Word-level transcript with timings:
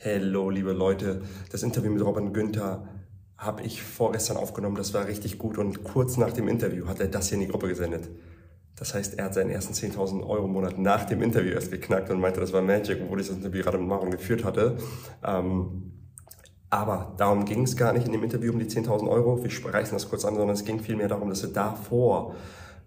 Hello, 0.00 0.48
liebe 0.48 0.70
Leute. 0.70 1.22
Das 1.50 1.64
Interview 1.64 1.90
mit 1.90 2.04
Robin 2.04 2.32
Günther 2.32 2.86
habe 3.36 3.62
ich 3.62 3.82
vorgestern 3.82 4.36
aufgenommen. 4.36 4.76
Das 4.76 4.94
war 4.94 5.08
richtig 5.08 5.38
gut. 5.38 5.58
Und 5.58 5.82
kurz 5.82 6.16
nach 6.16 6.32
dem 6.32 6.46
Interview 6.46 6.86
hat 6.86 7.00
er 7.00 7.08
das 7.08 7.30
hier 7.30 7.34
in 7.34 7.40
die 7.40 7.48
Gruppe 7.50 7.66
gesendet. 7.66 8.08
Das 8.76 8.94
heißt, 8.94 9.18
er 9.18 9.24
hat 9.24 9.34
seinen 9.34 9.50
ersten 9.50 9.74
10.000 9.74 10.24
Euro 10.24 10.46
Monat 10.46 10.78
nach 10.78 11.04
dem 11.04 11.20
Interview 11.20 11.50
erst 11.50 11.72
geknackt 11.72 12.10
und 12.10 12.20
meinte, 12.20 12.38
das 12.38 12.52
war 12.52 12.62
Magic, 12.62 13.00
obwohl 13.02 13.20
ich 13.20 13.26
das 13.26 13.38
Interview 13.38 13.60
gerade 13.60 13.78
mit 13.78 13.88
Marvin 13.88 14.12
geführt 14.12 14.44
hatte. 14.44 14.76
Ähm, 15.24 15.94
aber 16.70 17.14
darum 17.16 17.44
ging 17.44 17.64
es 17.64 17.76
gar 17.76 17.92
nicht 17.92 18.06
in 18.06 18.12
dem 18.12 18.22
Interview 18.22 18.52
um 18.52 18.60
die 18.60 18.66
10.000 18.66 19.08
Euro. 19.08 19.42
Wir 19.42 19.74
reißen 19.74 19.94
das 19.94 20.08
kurz 20.08 20.24
an, 20.24 20.36
sondern 20.36 20.54
es 20.54 20.64
ging 20.64 20.78
vielmehr 20.78 21.08
darum, 21.08 21.28
dass 21.28 21.42
er 21.42 21.48
davor 21.48 22.36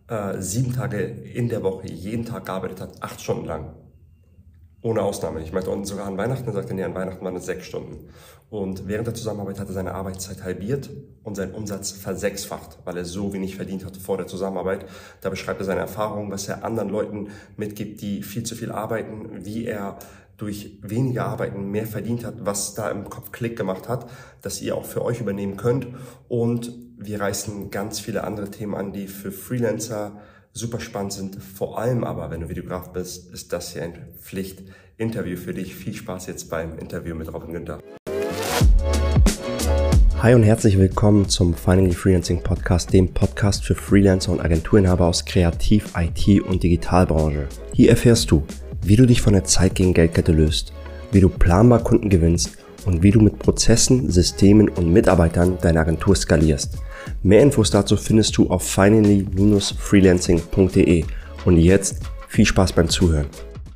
äh, 0.08 0.40
sieben 0.40 0.74
Tage 0.74 1.02
in 1.02 1.50
der 1.50 1.62
Woche 1.62 1.88
jeden 1.88 2.24
Tag 2.24 2.46
gearbeitet 2.46 2.80
hat, 2.80 3.04
acht 3.04 3.20
Stunden 3.20 3.48
lang. 3.48 3.74
Ohne 4.84 5.04
Ausnahme. 5.04 5.42
Ich 5.42 5.54
meinte 5.54 5.70
sogar 5.84 6.08
an 6.08 6.18
Weihnachten, 6.18 6.48
er 6.48 6.54
sagte, 6.54 6.74
nee, 6.74 6.84
an 6.84 6.96
Weihnachten 6.96 7.24
waren 7.24 7.36
es 7.36 7.46
sechs 7.46 7.66
Stunden. 7.68 8.10
Und 8.50 8.88
während 8.88 9.06
der 9.06 9.14
Zusammenarbeit 9.14 9.60
hat 9.60 9.68
er 9.68 9.74
seine 9.74 9.94
Arbeitszeit 9.94 10.44
halbiert 10.44 10.90
und 11.24 11.36
seinen 11.36 11.54
Umsatz 11.54 11.92
versechsfacht, 11.92 12.80
weil 12.84 12.98
er 12.98 13.06
so 13.06 13.32
wenig 13.32 13.56
verdient 13.56 13.86
hat 13.86 13.96
vor 13.96 14.18
der 14.18 14.26
Zusammenarbeit. 14.26 14.86
Da 15.22 15.30
beschreibt 15.30 15.62
er 15.62 15.66
seine 15.66 15.82
Erfahrungen, 15.82 16.32
was 16.32 16.48
er 16.48 16.66
anderen 16.66 16.90
Leuten 16.90 17.30
mitgibt, 17.58 18.02
die 18.02 18.24
viel 18.24 18.44
zu 18.44 18.56
viel 18.56 18.72
arbeiten, 18.72 19.46
wie 19.46 19.66
er 19.66 20.00
durch 20.38 20.80
weniger 20.82 21.26
Arbeiten 21.26 21.70
mehr 21.70 21.86
verdient 21.86 22.26
hat, 22.26 22.44
was 22.44 22.74
da 22.74 22.90
im 22.90 23.08
Kopf 23.08 23.32
Klick 23.32 23.56
gemacht 23.56 23.88
hat, 23.88 24.10
dass 24.42 24.60
ihr 24.64 24.76
auch 24.76 24.86
für 24.86 25.06
euch 25.06 25.22
übernehmen 25.22 25.56
könnt. 25.56 25.88
Und 26.28 26.74
wir 26.98 27.22
reißen 27.22 27.70
ganz 27.70 28.00
viele 28.00 28.24
andere 28.24 28.50
Themen 28.50 28.74
an, 28.74 28.92
die 28.92 29.08
für 29.08 29.32
Freelancer 29.32 30.20
super 30.54 30.80
spannend 30.80 31.14
sind. 31.14 31.36
Vor 31.42 31.80
allem 31.80 32.04
aber, 32.04 32.30
wenn 32.30 32.42
du 32.42 32.50
Videograf 32.50 32.92
bist, 32.92 33.32
ist 33.32 33.54
das 33.54 33.74
hier 33.74 33.84
ein 33.84 33.94
Pflichtinterview 34.20 35.38
für 35.38 35.54
dich. 35.54 35.76
Viel 35.76 35.94
Spaß 35.94 36.28
jetzt 36.28 36.50
beim 36.50 36.78
Interview 36.78 37.16
mit 37.16 37.34
Robin 37.34 37.54
Günther. 37.54 37.80
Hi 40.22 40.36
und 40.36 40.44
herzlich 40.44 40.78
willkommen 40.78 41.30
zum 41.30 41.56
Finally 41.56 41.94
Freelancing 41.94 42.44
Podcast, 42.44 42.94
dem 42.94 43.12
Podcast 43.12 43.66
für 43.66 43.74
Freelancer 43.74 44.32
und 44.32 44.40
Agenturinhaber 44.40 45.08
aus 45.08 45.26
Kreativ-, 45.26 45.94
IT- 45.96 46.42
und 46.42 46.62
Digitalbranche. 46.62 47.48
Hier 47.74 47.90
erfährst 47.90 48.30
du, 48.30 48.44
wie 48.84 48.98
du 48.98 49.08
dich 49.08 49.22
von 49.22 49.34
der 49.34 49.46
Zeit 49.46 49.74
gegen 49.74 49.96
Geldkette 49.96 50.32
löst, 50.32 50.74
wie 51.12 51.22
du 51.22 51.30
planbar 51.30 51.80
Kunden 51.80 52.10
gewinnst 52.10 52.61
und 52.86 53.04
wie 53.04 53.12
du 53.12 53.20
mit 53.20 53.40
Prozessen, 53.40 54.10
Systemen 54.10 54.70
und 54.70 54.92
Mitarbeitern 54.92 55.58
deine 55.62 55.80
Agentur 55.80 56.16
skalierst– 56.16 56.78
Mehr 57.24 57.42
Infos 57.42 57.72
dazu 57.72 57.98
findest 57.98 58.38
du 58.38 58.48
auf 58.50 58.66
finally-freelancing.de. 58.68 61.06
Und 61.46 61.58
jetzt 61.58 62.04
viel 62.28 62.46
Spaß 62.46 62.74
beim 62.74 62.90
Zuhören. 62.90 63.28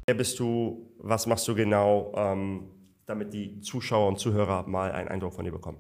Wer 0.05 0.15
bist 0.15 0.37
du? 0.39 0.91
Was 0.99 1.25
machst 1.27 1.47
du 1.47 1.55
genau, 1.55 2.11
ähm, 2.15 2.63
damit 3.05 3.33
die 3.33 3.61
Zuschauer 3.61 4.07
und 4.07 4.17
Zuhörer 4.17 4.67
mal 4.67 4.91
einen 4.91 5.07
Eindruck 5.07 5.35
von 5.35 5.45
dir 5.45 5.51
bekommen? 5.51 5.77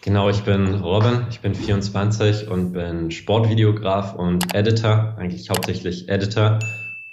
Genau, 0.00 0.30
ich 0.30 0.42
bin 0.42 0.76
Robin, 0.76 1.26
ich 1.28 1.40
bin 1.40 1.54
24 1.54 2.48
und 2.48 2.72
bin 2.72 3.10
Sportvideograf 3.10 4.14
und 4.14 4.54
Editor, 4.54 5.14
eigentlich 5.18 5.50
hauptsächlich 5.50 6.08
Editor 6.08 6.60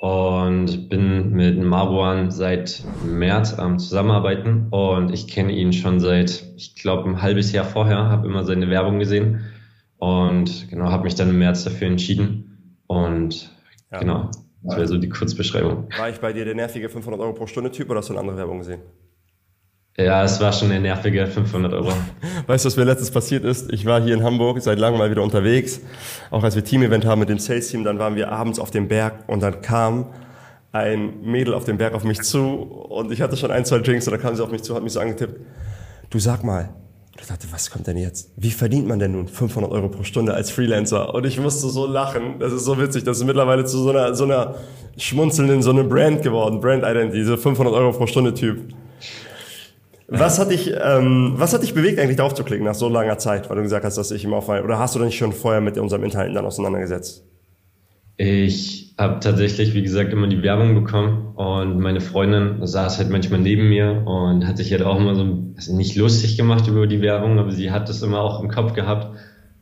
und 0.03 0.89
bin 0.89 1.31
mit 1.31 1.57
Marwan 1.57 2.29
seit 2.29 2.83
März 3.05 3.57
am 3.57 3.79
Zusammenarbeiten 3.79 4.67
und 4.69 5.13
ich 5.13 5.29
kenne 5.29 5.53
ihn 5.53 5.71
schon 5.71 6.01
seit, 6.01 6.43
ich 6.57 6.75
glaube, 6.75 7.09
ein 7.09 7.21
halbes 7.21 7.53
Jahr 7.53 7.63
vorher, 7.63 8.09
habe 8.09 8.27
immer 8.27 8.43
seine 8.43 8.69
Werbung 8.69 8.99
gesehen 8.99 9.45
und 9.99 10.67
genau, 10.69 10.91
habe 10.91 11.05
mich 11.05 11.15
dann 11.15 11.29
im 11.29 11.39
März 11.39 11.63
dafür 11.63 11.87
entschieden 11.87 12.81
und 12.85 13.49
ja. 13.93 13.99
genau, 13.99 14.29
das 14.61 14.75
wäre 14.75 14.87
so 14.87 14.97
die 14.97 15.07
Kurzbeschreibung. 15.07 15.87
War 15.97 16.09
ich 16.09 16.19
bei 16.19 16.33
dir 16.33 16.43
der 16.43 16.55
nervige 16.55 16.89
500 16.89 17.21
Euro 17.21 17.31
pro 17.31 17.47
Stunde 17.47 17.71
Typ 17.71 17.89
oder 17.89 17.99
hast 17.99 18.09
du 18.09 18.13
eine 18.13 18.19
andere 18.19 18.35
Werbung 18.35 18.57
gesehen? 18.57 18.81
Ja, 19.95 20.23
es 20.23 20.39
war 20.41 20.52
schon 20.52 20.72
eine 20.72 20.80
nervige 20.80 21.27
500 21.27 21.72
Euro. 21.72 21.94
Weißt 22.47 22.66
du, 22.66 22.67
was 22.67 22.77
mir 22.77 22.83
letztens 22.83 23.11
passiert 23.11 23.44
ist? 23.44 23.72
Ich 23.72 23.86
war 23.86 24.02
hier 24.02 24.16
in 24.16 24.23
Hamburg 24.23 24.59
seit 24.61 24.80
langem 24.80 24.97
mal 24.97 25.11
wieder 25.11 25.22
unterwegs. 25.22 25.81
Auch 26.31 26.44
als 26.44 26.55
wir 26.55 26.63
Team-Event 26.63 27.05
haben 27.05 27.19
mit 27.19 27.29
dem 27.29 27.38
Sales-Team, 27.38 27.84
dann 27.84 28.00
waren 28.00 28.16
wir 28.16 28.31
abends 28.31 28.57
auf 28.57 28.72
dem 28.72 28.88
Berg 28.88 29.25
und 29.28 29.44
dann 29.44 29.62
kam 29.62 30.07
ein 30.72 31.22
Mädel 31.22 31.53
auf 31.53 31.66
dem 31.66 31.78
Berg 31.78 31.94
auf 31.94 32.03
mich 32.03 32.23
zu 32.23 32.40
und 32.40 33.12
ich 33.12 33.22
hatte 33.22 33.38
schon 33.38 33.51
ein, 33.51 33.66
zwei 33.66 33.78
Drinks 33.78 34.07
und 34.07 34.13
dann 34.13 34.22
kam 34.22 34.35
sie 34.35 34.44
auf 34.44 34.50
mich 34.50 34.63
zu, 34.63 34.73
hat 34.73 34.81
mich 34.81 34.94
so 34.94 35.00
angetippt. 35.00 35.40
Du 36.09 36.17
sag 36.17 36.44
mal. 36.44 36.69
Und 37.13 37.22
ich 37.22 37.28
dachte, 37.28 37.47
was 37.51 37.69
kommt 37.69 37.85
denn 37.85 37.97
jetzt? 37.97 38.31
Wie 38.35 38.50
verdient 38.50 38.88
man 38.88 38.97
denn 38.97 39.12
nun 39.12 39.28
500 39.28 39.72
Euro 39.72 39.90
pro 39.90 40.01
Stunde 40.01 40.34
als 40.34 40.50
Freelancer? 40.50 41.13
Und 41.13 41.28
ich 41.28 41.40
musste 41.40 41.69
so 41.69 41.85
lachen. 41.85 42.40
Das 42.40 42.51
ist 42.51 42.66
so 42.66 42.79
witzig. 42.79 43.03
Das 43.03 43.19
ist 43.19 43.25
mittlerweile 43.25 43.66
zu 43.66 43.78
so 43.78 43.91
einer, 43.91 44.16
so 44.16 44.23
einer 44.23 44.56
schmunzelnden, 44.97 45.62
so 45.62 45.69
eine 45.69 45.84
Brand 45.84 46.23
geworden. 46.23 46.59
Brand 46.59 46.84
Identity, 46.84 47.23
so 47.23 47.38
500 47.38 47.72
Euro 47.72 47.91
pro 47.91 48.07
Stunde 48.07 48.34
Typ. 48.34 48.73
Was 50.08 50.40
hat 50.40 50.52
dich, 50.52 50.74
ähm, 50.81 51.34
was 51.38 51.53
hat 51.53 51.64
dich 51.64 51.74
bewegt, 51.74 52.00
eigentlich 52.00 52.18
darauf 52.18 52.34
zu 52.34 52.44
klicken 52.44 52.66
nach 52.66 52.75
so 52.75 52.90
langer 52.90 53.18
Zeit, 53.18 53.50
weil 53.50 53.58
du 53.58 53.64
gesagt 53.64 53.86
hast, 53.86 53.97
dass 53.97 54.12
ich 54.12 54.25
immer 54.25 54.38
auffallen? 54.38 54.64
Oder 54.64 54.80
hast 54.80 54.96
du 54.96 55.00
dich 55.00 55.18
schon 55.18 55.31
vorher 55.31 55.62
mit 55.62 55.78
unserem 55.78 56.03
Inhalten 56.03 56.36
dann 56.36 56.46
auseinandergesetzt? 56.46 57.24
Ich 58.18 58.94
habe 59.00 59.19
tatsächlich, 59.22 59.74
wie 59.74 59.81
gesagt, 59.81 60.14
immer 60.14 60.28
die 60.28 60.44
Werbung 60.44 60.75
bekommen 60.75 61.36
und 61.36 61.80
meine 61.80 62.00
Freundin 62.00 62.66
saß 62.66 63.00
halt 63.00 63.09
manchmal 63.09 63.40
neben 63.40 63.69
mir 63.69 64.03
und 64.06 64.46
hat 64.46 64.58
sich 64.58 64.72
halt 64.72 64.84
auch 64.84 65.00
immer 65.00 65.16
so 65.16 65.44
also 65.56 65.75
nicht 65.75 65.96
lustig 65.96 66.38
gemacht 66.38 66.68
über 66.68 66.85
die 66.85 67.02
Werbung, 67.02 67.40
aber 67.40 67.52
sie 67.52 67.72
hat 67.72 67.90
das 67.90 68.02
immer 68.03 68.22
auch 68.22 68.41
im 68.41 68.50
Kopf 68.50 68.74
gehabt. 68.74 69.18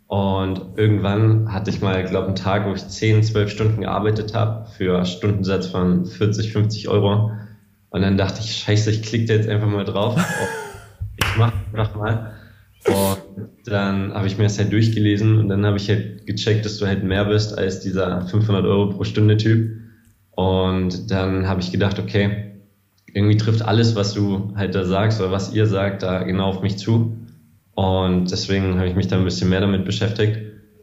Und 0.08 0.62
irgendwann 0.76 1.54
hatte 1.54 1.70
ich 1.70 1.82
mal, 1.82 2.04
glaube 2.04 2.28
einen 2.28 2.36
Tag, 2.36 2.68
wo 2.68 2.74
ich 2.74 2.86
10, 2.86 3.24
12 3.24 3.50
Stunden 3.50 3.82
gearbeitet 3.82 4.34
habe 4.34 4.68
für 4.70 5.06
Stundensatz 5.06 5.68
von 5.68 6.06
40, 6.06 6.52
50 6.52 6.90
Euro. 6.90 7.32
Und 7.92 8.02
dann 8.02 8.18
dachte 8.18 8.40
ich, 8.40 8.56
scheiße, 8.56 8.90
ich 8.90 9.04
klicke 9.04 9.34
jetzt 9.34 9.48
einfach 9.48 9.68
mal 9.68 9.86
drauf. 9.86 10.20
ich 11.18 11.38
mach 11.38 11.54
einfach 11.72 11.96
mal. 11.96 12.34
Und 12.88 13.50
dann 13.66 14.14
habe 14.14 14.28
ich 14.28 14.38
mir 14.38 14.46
das 14.46 14.58
halt 14.58 14.72
durchgelesen 14.72 15.38
und 15.38 15.50
dann 15.50 15.66
habe 15.66 15.78
ich 15.78 15.88
halt 15.90 16.26
gecheckt, 16.26 16.66
dass 16.66 16.78
du 16.78 16.88
halt 16.88 17.04
mehr 17.04 17.26
bist 17.26 17.56
als 17.58 17.82
dieser 17.82 18.26
500 18.28 18.66
Euro 18.66 18.90
pro 18.90 19.04
Stunde 19.04 19.38
Typ. 19.38 19.78
Und 20.32 21.12
dann 21.12 21.48
habe 21.48 21.62
ich 21.62 21.72
gedacht, 21.72 22.00
okay, 22.00 22.54
irgendwie 23.14 23.38
trifft 23.38 23.62
alles, 23.62 23.96
was 23.96 24.14
du 24.14 24.54
halt 24.56 24.74
da 24.74 24.86
sagst 24.86 25.20
oder 25.20 25.32
was 25.32 25.54
ihr 25.54 25.68
sagt, 25.68 26.02
da 26.02 26.24
genau 26.24 26.46
auf 26.46 26.62
mich 26.62 26.78
zu. 26.78 27.18
Und 27.76 28.32
deswegen 28.32 28.78
habe 28.78 28.88
ich 28.88 28.96
mich 28.96 29.08
da 29.08 29.18
ein 29.18 29.26
bisschen 29.26 29.50
mehr 29.50 29.62
damit 29.62 29.86
beschäftigt. 29.86 30.40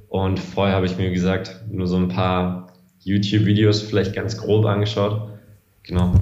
Und 0.09 0.39
vorher 0.39 0.77
habe 0.77 0.87
ich 0.87 0.99
mir 0.99 1.11
gesagt, 1.11 1.65
nur 1.71 1.87
so 1.87 1.97
ein 1.97 2.09
paar 2.09 2.73
YouTube-Videos 3.01 3.83
vielleicht 3.83 4.15
ganz 4.15 4.37
grob 4.37 4.67
angeschaut. 4.67 5.31
Genau. 5.83 6.15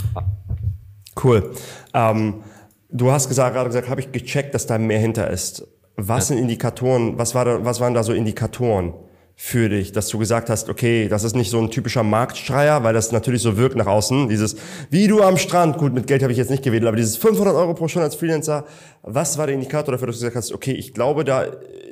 Cool. 1.22 1.52
Ähm, 1.94 2.42
du 2.90 3.10
hast 3.10 3.28
gesagt, 3.28 3.54
gerade 3.54 3.68
gesagt, 3.68 3.88
habe 3.88 4.00
ich 4.00 4.12
gecheckt, 4.12 4.54
dass 4.54 4.66
da 4.66 4.78
mehr 4.78 4.98
hinter 4.98 5.30
ist. 5.30 5.66
Was 5.96 6.28
sind 6.28 6.38
Indikatoren, 6.38 7.18
was, 7.18 7.34
war 7.34 7.44
da, 7.44 7.64
was 7.64 7.80
waren 7.80 7.94
da 7.94 8.02
so 8.02 8.12
Indikatoren 8.12 8.92
für 9.38 9.68
dich, 9.68 9.92
dass 9.92 10.08
du 10.08 10.18
gesagt 10.18 10.48
hast, 10.48 10.70
okay, 10.70 11.08
das 11.08 11.22
ist 11.22 11.36
nicht 11.36 11.50
so 11.50 11.58
ein 11.58 11.70
typischer 11.70 12.02
Marktschreier, 12.02 12.84
weil 12.84 12.94
das 12.94 13.12
natürlich 13.12 13.42
so 13.42 13.58
wirkt 13.58 13.76
nach 13.76 13.86
außen, 13.86 14.28
dieses, 14.28 14.56
wie 14.88 15.08
du 15.08 15.22
am 15.22 15.36
Strand, 15.36 15.76
gut, 15.76 15.92
mit 15.92 16.06
Geld 16.06 16.22
habe 16.22 16.32
ich 16.32 16.38
jetzt 16.38 16.50
nicht 16.50 16.62
gewedelt, 16.62 16.88
aber 16.88 16.96
dieses 16.96 17.16
500 17.18 17.54
Euro 17.54 17.74
pro 17.74 17.86
Stunde 17.86 18.04
als 18.04 18.14
Freelancer, 18.14 18.64
was 19.02 19.36
war 19.36 19.46
der 19.46 19.54
Indikator 19.54 19.92
dafür, 19.92 20.06
dass 20.06 20.16
du 20.16 20.20
gesagt 20.20 20.36
hast, 20.36 20.52
okay, 20.52 20.72
ich 20.72 20.94
glaube, 20.94 21.24
da, 21.24 21.46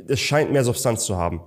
es 0.09 0.21
scheint 0.21 0.53
mehr 0.53 0.65
Substanz 0.65 1.05
zu 1.05 1.17
haben? 1.17 1.41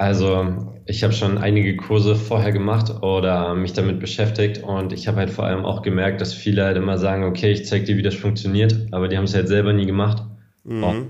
Also 0.00 0.72
ich 0.86 1.04
habe 1.04 1.12
schon 1.12 1.36
einige 1.36 1.76
Kurse 1.76 2.16
vorher 2.16 2.52
gemacht 2.52 3.02
oder 3.02 3.54
mich 3.54 3.74
damit 3.74 4.00
beschäftigt 4.00 4.62
und 4.62 4.94
ich 4.94 5.06
habe 5.06 5.18
halt 5.18 5.28
vor 5.28 5.44
allem 5.44 5.66
auch 5.66 5.82
gemerkt, 5.82 6.22
dass 6.22 6.32
viele 6.32 6.64
halt 6.64 6.78
immer 6.78 6.96
sagen, 6.96 7.24
okay, 7.24 7.52
ich 7.52 7.66
zeig 7.66 7.84
dir, 7.84 7.98
wie 7.98 8.02
das 8.02 8.14
funktioniert, 8.14 8.74
aber 8.92 9.08
die 9.08 9.18
haben 9.18 9.24
es 9.24 9.34
halt 9.34 9.48
selber 9.48 9.74
nie 9.74 9.84
gemacht. 9.84 10.22
Mhm. 10.64 11.08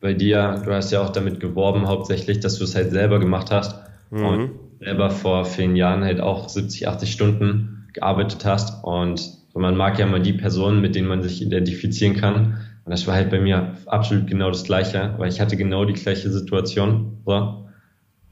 Bei 0.00 0.14
dir, 0.14 0.60
du 0.64 0.72
hast 0.72 0.90
ja 0.90 1.00
auch 1.00 1.10
damit 1.10 1.38
geworben 1.38 1.86
hauptsächlich, 1.86 2.40
dass 2.40 2.58
du 2.58 2.64
es 2.64 2.74
halt 2.74 2.90
selber 2.90 3.20
gemacht 3.20 3.52
hast 3.52 3.78
mhm. 4.10 4.26
und 4.26 4.50
selber 4.80 5.10
vor 5.10 5.44
vielen 5.44 5.76
Jahren 5.76 6.02
halt 6.02 6.20
auch 6.20 6.48
70, 6.48 6.88
80 6.88 7.12
Stunden 7.12 7.86
gearbeitet 7.92 8.44
hast 8.44 8.82
und 8.82 9.30
man 9.54 9.76
mag 9.76 9.96
ja 10.00 10.06
mal 10.06 10.20
die 10.20 10.32
Personen, 10.32 10.80
mit 10.80 10.96
denen 10.96 11.06
man 11.06 11.22
sich 11.22 11.40
identifizieren 11.40 12.16
kann. 12.16 12.58
Und 12.84 12.90
das 12.90 13.06
war 13.06 13.14
halt 13.14 13.30
bei 13.30 13.38
mir 13.38 13.76
absolut 13.86 14.26
genau 14.26 14.48
das 14.50 14.64
Gleiche, 14.64 15.14
weil 15.18 15.28
ich 15.28 15.40
hatte 15.40 15.56
genau 15.56 15.84
die 15.84 15.92
gleiche 15.92 16.30
Situation. 16.30 17.18
So. 17.24 17.63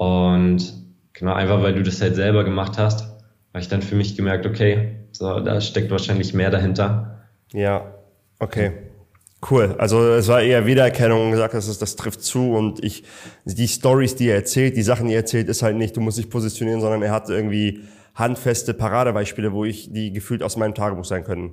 Und 0.02 0.75
genau, 1.12 1.32
einfach 1.32 1.62
weil 1.62 1.75
du 1.75 1.82
das 1.84 2.00
halt 2.00 2.16
selber 2.16 2.43
gemacht 2.43 2.76
hast, 2.76 3.02
habe 3.02 3.60
ich 3.60 3.69
dann 3.69 3.82
für 3.82 3.94
mich 3.94 4.16
gemerkt, 4.16 4.46
okay, 4.46 4.96
so, 5.12 5.38
da 5.38 5.60
steckt 5.60 5.93
wahrscheinlich 5.93 6.34
mehr 6.34 6.50
dahinter. 6.50 7.20
Ja, 7.52 7.94
okay. 8.40 8.72
Cool. 9.49 9.76
Also 9.78 10.02
es 10.08 10.26
war 10.26 10.40
eher 10.40 10.66
Wiedererkennung 10.66 11.26
und 11.26 11.31
gesagt, 11.31 11.54
das, 11.54 11.69
ist, 11.69 11.82
das 11.82 11.94
trifft 11.94 12.22
zu 12.22 12.52
und 12.52 12.82
ich, 12.82 13.04
die 13.44 13.69
Stories, 13.69 14.16
die 14.16 14.28
er 14.28 14.34
erzählt, 14.34 14.76
die 14.76 14.82
Sachen, 14.82 15.06
die 15.06 15.14
er 15.14 15.20
erzählt, 15.20 15.49
ist 15.49 15.62
halt 15.62 15.76
nicht, 15.76 15.96
du 15.96 16.00
musst 16.00 16.19
dich 16.19 16.28
positionieren, 16.28 16.81
sondern 16.81 17.02
er 17.02 17.12
hat 17.12 17.28
irgendwie 17.28 17.82
handfeste 18.16 18.75
Paradebeispiele, 18.75 19.52
wo 19.52 19.64
ich 19.64 19.93
die 19.93 20.12
gefühlt 20.12 20.43
aus 20.43 20.56
meinem 20.56 20.75
Tagebuch 20.75 21.04
sein 21.04 21.22
können. 21.22 21.52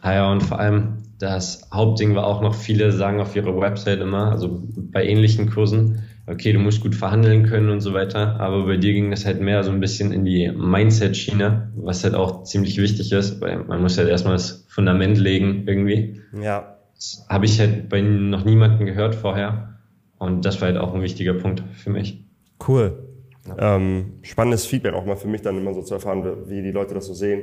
Ah 0.00 0.14
ja, 0.14 0.32
und 0.32 0.42
vor 0.42 0.58
allem 0.58 1.02
das 1.18 1.68
Hauptding 1.72 2.14
war 2.14 2.26
auch 2.26 2.40
noch, 2.40 2.54
viele 2.54 2.90
sagen 2.90 3.20
auf 3.20 3.36
ihrer 3.36 3.58
Website 3.60 4.00
immer, 4.00 4.32
also 4.32 4.62
bei 4.90 5.04
ähnlichen 5.04 5.50
Kursen, 5.50 6.02
okay, 6.26 6.52
du 6.52 6.58
musst 6.58 6.80
gut 6.80 6.94
verhandeln 6.94 7.44
können 7.44 7.70
und 7.70 7.80
so 7.80 7.94
weiter. 7.94 8.40
Aber 8.40 8.66
bei 8.66 8.76
dir 8.76 8.92
ging 8.92 9.10
das 9.10 9.26
halt 9.26 9.40
mehr 9.40 9.62
so 9.64 9.70
ein 9.70 9.80
bisschen 9.80 10.12
in 10.12 10.24
die 10.24 10.50
Mindset-Schiene, 10.50 11.72
was 11.76 12.04
halt 12.04 12.14
auch 12.14 12.44
ziemlich 12.44 12.78
wichtig 12.78 13.12
ist, 13.12 13.40
weil 13.40 13.64
man 13.64 13.82
muss 13.82 13.98
halt 13.98 14.08
erstmal 14.08 14.34
das 14.34 14.64
Fundament 14.68 15.18
legen 15.18 15.64
irgendwie. 15.66 16.20
Ja. 16.40 16.76
Das 16.94 17.26
habe 17.28 17.46
ich 17.46 17.58
halt 17.58 17.88
bei 17.88 18.00
noch 18.00 18.44
niemandem 18.44 18.86
gehört 18.86 19.14
vorher. 19.14 19.78
Und 20.18 20.44
das 20.44 20.60
war 20.60 20.68
halt 20.68 20.78
auch 20.78 20.94
ein 20.94 21.02
wichtiger 21.02 21.34
Punkt 21.34 21.64
für 21.74 21.90
mich. 21.90 22.24
Cool. 22.66 23.08
Ja. 23.46 23.76
Ähm, 23.76 24.18
spannendes 24.22 24.66
Feedback 24.66 24.94
auch 24.94 25.04
mal 25.04 25.16
für 25.16 25.26
mich 25.26 25.42
dann 25.42 25.58
immer 25.58 25.74
so 25.74 25.82
zu 25.82 25.94
erfahren, 25.94 26.24
wie 26.46 26.62
die 26.62 26.70
Leute 26.70 26.94
das 26.94 27.06
so 27.06 27.14
sehen. 27.14 27.42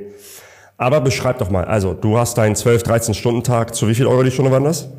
Aber 0.78 1.02
beschreib 1.02 1.36
doch 1.38 1.50
mal, 1.50 1.66
also 1.66 1.92
du 1.92 2.16
hast 2.16 2.38
deinen 2.38 2.56
12, 2.56 2.84
13 2.84 3.12
Stunden 3.12 3.42
Tag, 3.42 3.74
zu 3.74 3.86
wie 3.86 3.94
viel 3.94 4.06
Euro 4.06 4.22
die 4.22 4.30
Stunde 4.30 4.50
waren 4.50 4.64
das? 4.64 4.90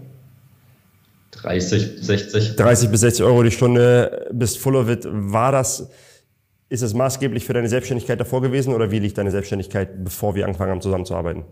30, 1.31 2.05
60. 2.05 2.55
30 2.55 2.89
bis 2.89 3.01
60 3.01 3.25
Euro 3.25 3.43
die 3.43 3.51
Stunde, 3.51 4.29
bist 4.31 4.57
full 4.57 4.75
of 4.75 4.89
it. 4.89 5.07
War 5.09 5.51
das, 5.51 5.89
ist 6.69 6.81
es 6.81 6.93
maßgeblich 6.93 7.45
für 7.45 7.53
deine 7.53 7.69
Selbstständigkeit 7.69 8.19
davor 8.19 8.41
gewesen 8.41 8.73
oder 8.73 8.91
wie 8.91 8.99
liegt 8.99 9.17
deine 9.17 9.31
Selbstständigkeit, 9.31 10.03
bevor 10.03 10.35
wir 10.35 10.45
angefangen 10.45 10.71
haben 10.71 10.81
zusammenzuarbeiten? 10.81 11.43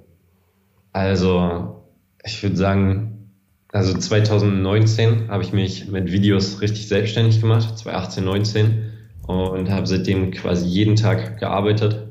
Also, 0.94 1.84
ich 2.24 2.42
würde 2.44 2.56
sagen, 2.56 3.32
also 3.72 3.98
2019 3.98 5.30
habe 5.30 5.44
ich 5.44 5.54
mich 5.54 5.88
mit 5.88 6.12
Videos 6.12 6.62
richtig 6.62 6.88
selbstständig 6.88 7.40
gemacht, 7.40 7.78
2018, 7.78 8.24
19 8.26 8.84
und 9.28 9.70
habe 9.70 9.86
seitdem 9.86 10.32
quasi 10.32 10.66
jeden 10.68 10.96
Tag 10.96 11.40
gearbeitet. 11.40 12.08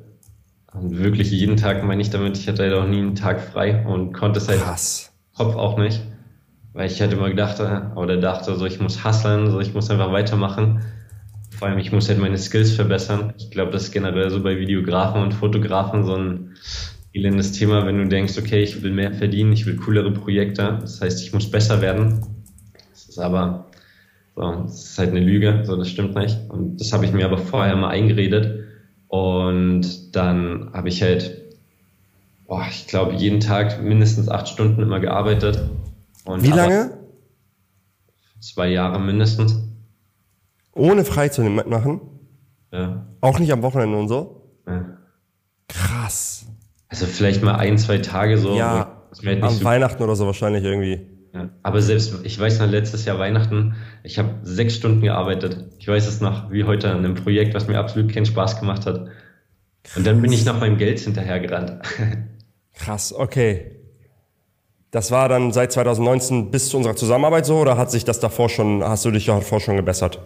Und 0.73 0.99
wirklich 0.99 1.31
jeden 1.31 1.56
Tag 1.56 1.82
meine 1.82 2.00
ich 2.00 2.11
damit, 2.11 2.37
ich 2.37 2.47
hatte 2.47 2.62
halt 2.62 2.75
auch 2.75 2.87
nie 2.87 2.99
einen 2.99 3.14
Tag 3.17 3.41
frei 3.41 3.85
und 3.85 4.12
konnte 4.12 4.38
es 4.38 4.49
halt 4.49 4.61
Krass. 4.61 5.11
Kopf 5.37 5.56
auch 5.56 5.79
nicht. 5.79 6.00
Weil 6.79 6.93
ich 6.93 7.03
hatte 7.03 7.17
immer 7.17 7.29
gedacht, 7.29 7.59
äh, 7.59 7.81
oder 7.99 8.19
dachte, 8.19 8.55
so 8.55 8.65
ich 8.65 8.79
muss 8.79 9.05
hustlen, 9.05 9.51
so 9.51 9.59
ich 9.59 9.75
muss 9.75 9.91
einfach 9.91 10.13
weitermachen. 10.13 10.81
Vor 11.51 11.67
allem, 11.67 11.79
ich 11.79 11.91
muss 11.91 12.09
halt 12.09 12.21
meine 12.21 12.39
Skills 12.39 12.71
verbessern. 12.71 13.35
Ich 13.37 13.51
glaube, 13.51 13.73
das 13.73 13.87
ist 13.87 13.91
generell 13.91 14.31
so 14.31 14.41
bei 14.41 14.61
Videografen 14.61 15.21
und 15.21 15.35
Fotografen 15.35 16.05
so 16.05 16.15
ein 16.15 16.55
elendes 17.13 17.51
Thema, 17.51 17.85
wenn 17.85 17.99
du 17.99 18.07
denkst, 18.07 18.39
okay, 18.39 18.63
ich 18.63 18.81
will 18.81 18.93
mehr 18.93 19.13
verdienen, 19.13 19.53
ich 19.53 19.67
will 19.67 19.75
coolere 19.75 20.13
Projekte. 20.13 20.79
Das 20.81 21.01
heißt, 21.01 21.21
ich 21.21 21.33
muss 21.33 21.51
besser 21.51 21.83
werden. 21.83 22.25
Das 22.93 23.09
ist 23.09 23.19
aber, 23.19 23.67
so, 24.37 24.43
das 24.63 24.91
ist 24.91 24.99
halt 25.01 25.11
eine 25.11 25.21
Lüge, 25.21 25.65
so, 25.65 25.75
das 25.75 25.89
stimmt 25.89 26.15
nicht. 26.15 26.39
Und 26.49 26.81
das 26.81 26.93
habe 26.93 27.05
ich 27.05 27.13
mir 27.13 27.25
aber 27.25 27.39
vorher 27.39 27.75
mal 27.75 27.91
eingeredet. 27.91 28.67
Und 29.09 30.15
dann 30.15 30.71
habe 30.73 30.91
ich 30.91 31.03
halt, 31.03 31.39
boah, 32.47 32.65
ich 32.71 32.87
glaube, 32.87 33.17
jeden 33.17 33.41
Tag 33.41 33.83
mindestens 33.83 34.29
acht 34.29 34.47
Stunden 34.47 34.81
immer 34.81 35.01
gearbeitet 35.01 35.59
und 36.29 36.43
Wie 36.43 36.49
lange? 36.49 36.91
Zwei 38.39 38.69
Jahre 38.69 39.01
mindestens. 39.01 39.57
Ohne 40.75 41.07
Freizeit 41.07 41.49
machen? 41.67 42.03
Ja. 42.71 43.07
Auch 43.23 43.39
nicht 43.39 43.51
am 43.51 43.63
Wochenende 43.63 43.97
und 43.97 44.09
so? 44.09 44.43
Ja. 44.67 44.99
Krass. 45.69 46.45
Also 46.89 47.07
vielleicht 47.07 47.43
mal 47.43 47.55
ein, 47.55 47.79
zwei 47.79 47.99
Tage 47.99 48.37
so. 48.37 48.57
Ja, 48.57 49.05
halt 49.25 49.43
am 49.43 49.55
so 49.55 49.65
Weihnachten 49.65 50.03
oder 50.03 50.15
so 50.17 50.27
wahrscheinlich 50.27 50.65
irgendwie. 50.65 51.01
Ja. 51.33 51.49
Aber 51.63 51.81
selbst, 51.81 52.15
ich 52.25 52.39
weiß 52.39 52.59
noch, 52.61 52.69
letztes 52.69 53.07
Jahr 53.07 53.19
Weihnachten, 53.19 53.77
ich 54.03 54.19
habe 54.19 54.35
sechs 54.43 54.77
Stunden 54.77 55.01
gearbeitet. 55.01 55.65
Ich 55.79 55.89
weiß 55.89 56.07
es 56.07 56.21
noch, 56.21 56.51
wie 56.51 56.65
heute 56.65 56.91
an 56.91 56.99
einem 56.99 57.15
Projekt, 57.15 57.55
was 57.55 57.69
mir 57.69 57.79
absolut 57.79 58.13
keinen 58.13 58.27
Spaß 58.27 58.61
gemacht 58.61 58.85
hat. 58.85 59.09
Und 59.97 60.07
dann 60.07 60.21
bin 60.21 60.31
ich 60.31 60.45
nach 60.45 60.61
meinem 60.61 60.77
Geld 60.77 61.01
hinterhergerannt. 61.01 61.81
Krass, 62.75 63.15
okay. 63.15 63.78
Das 64.90 65.11
war 65.11 65.29
dann 65.29 65.52
seit 65.52 65.70
2019 65.73 66.50
bis 66.50 66.70
zu 66.70 66.79
unserer 66.79 66.96
Zusammenarbeit 66.96 67.44
so 67.44 67.58
oder 67.58 67.76
hat 67.76 67.90
sich 67.90 68.05
das 68.05 68.20
davor 68.20 68.49
schon, 68.49 68.82
hast 68.82 69.05
du 69.05 69.11
dich 69.11 69.26
davor 69.26 69.61
schon 69.61 69.76
gebessert? 69.76 70.19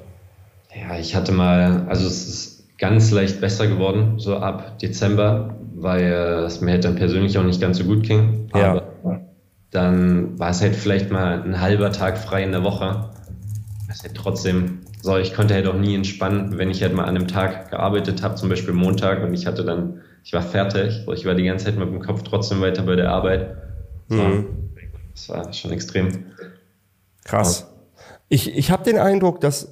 Ja, 0.75 0.97
ich 0.99 1.17
hatte 1.17 1.33
mal, 1.33 1.85
also 1.89 2.07
es 2.07 2.29
ist 2.29 2.79
ganz 2.79 3.11
leicht 3.11 3.41
besser 3.41 3.67
geworden, 3.67 4.15
so 4.19 4.37
ab 4.37 4.79
Dezember, 4.79 5.57
weil 5.75 6.13
es 6.47 6.61
mir 6.61 6.73
halt 6.73 6.85
dann 6.85 6.95
persönlich 6.95 7.37
auch 7.39 7.45
nicht 7.45 7.61
ganz 7.61 7.79
so 7.79 7.85
gut 7.85 8.05
ging. 8.05 8.49
Ja. 8.55 8.83
dann 9.71 10.39
war 10.39 10.51
es 10.51 10.61
halt 10.61 10.77
vielleicht 10.77 11.11
mal 11.11 11.43
ein 11.43 11.61
halber 11.61 11.91
Tag 11.91 12.19
frei 12.19 12.45
in 12.45 12.53
der 12.53 12.63
Woche. 12.63 13.11
Das 13.89 13.97
ist 13.97 14.05
halt 14.05 14.15
trotzdem, 14.15 14.81
so, 15.01 15.17
ich 15.17 15.35
konnte 15.35 15.55
halt 15.55 15.67
auch 15.67 15.75
nie 15.75 15.95
entspannen, 15.95 16.57
wenn 16.57 16.71
ich 16.71 16.83
halt 16.83 16.95
mal 16.95 17.05
an 17.05 17.17
einem 17.17 17.27
Tag 17.27 17.71
gearbeitet 17.71 18.23
habe, 18.23 18.37
zum 18.37 18.49
Beispiel 18.49 18.75
Montag 18.75 19.25
und 19.25 19.35
ich 19.35 19.47
hatte 19.47 19.65
dann, 19.65 20.03
ich 20.23 20.33
war 20.33 20.43
fertig, 20.43 21.05
ich 21.13 21.27
war 21.27 21.35
die 21.35 21.45
ganze 21.45 21.65
Zeit 21.65 21.79
mit 21.79 21.89
dem 21.89 22.01
Kopf 22.01 22.23
trotzdem 22.23 22.61
weiter 22.61 22.83
bei 22.83 22.95
der 22.95 23.11
Arbeit 23.11 23.62
Mhm. 24.17 24.47
Das 25.15 25.29
war 25.29 25.53
schon 25.53 25.73
extrem. 25.73 26.27
Krass. 27.25 27.67
Ich, 28.29 28.55
ich 28.57 28.71
habe 28.71 28.85
den 28.85 28.99
Eindruck, 28.99 29.41
dass 29.41 29.69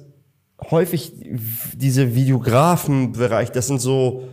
häufig 0.69 1.13
diese 1.73 2.15
Videografenbereich, 2.15 3.51
das 3.51 3.67
sind 3.67 3.79
so 3.79 4.27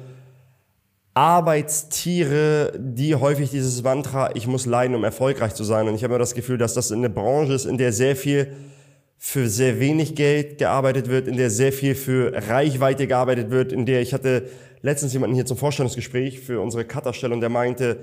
Arbeitstiere, 1.15 2.75
die 2.79 3.15
häufig 3.15 3.51
dieses 3.51 3.83
Mantra, 3.83 4.37
ich 4.37 4.47
muss 4.47 4.67
leiden, 4.67 4.95
um 4.95 5.03
erfolgreich 5.03 5.55
zu 5.55 5.65
sein. 5.65 5.89
Und 5.89 5.95
ich 5.95 6.05
habe 6.05 6.13
immer 6.15 6.21
das 6.21 6.35
Gefühl, 6.35 6.59
dass 6.59 6.75
das 6.75 6.93
eine 6.93 7.11
Branche 7.11 7.55
ist, 7.55 7.65
in 7.65 7.79
der 7.79 7.93
sehr 7.93 8.15
viel 8.15 8.53
für 9.17 9.49
sehr 9.49 9.81
wenig 9.81 10.15
Geld 10.15 10.59
gearbeitet 10.59 11.09
wird, 11.09 11.27
in 11.27 11.37
der 11.37 11.51
sehr 11.51 11.73
viel 11.73 11.97
für 11.97 12.33
Reichweite 12.49 13.09
gearbeitet 13.09 13.51
wird, 13.51 13.73
in 13.73 13.85
der 13.85 14.01
ich 14.01 14.15
hatte 14.15 14.49
letztens 14.81 15.13
jemanden 15.13 15.35
hier 15.35 15.45
zum 15.45 15.57
Vorstellungsgespräch 15.57 16.39
für 16.39 16.61
unsere 16.61 16.85
Cutterstelle 16.85 17.35
und 17.35 17.41
der 17.41 17.49
meinte, 17.49 17.99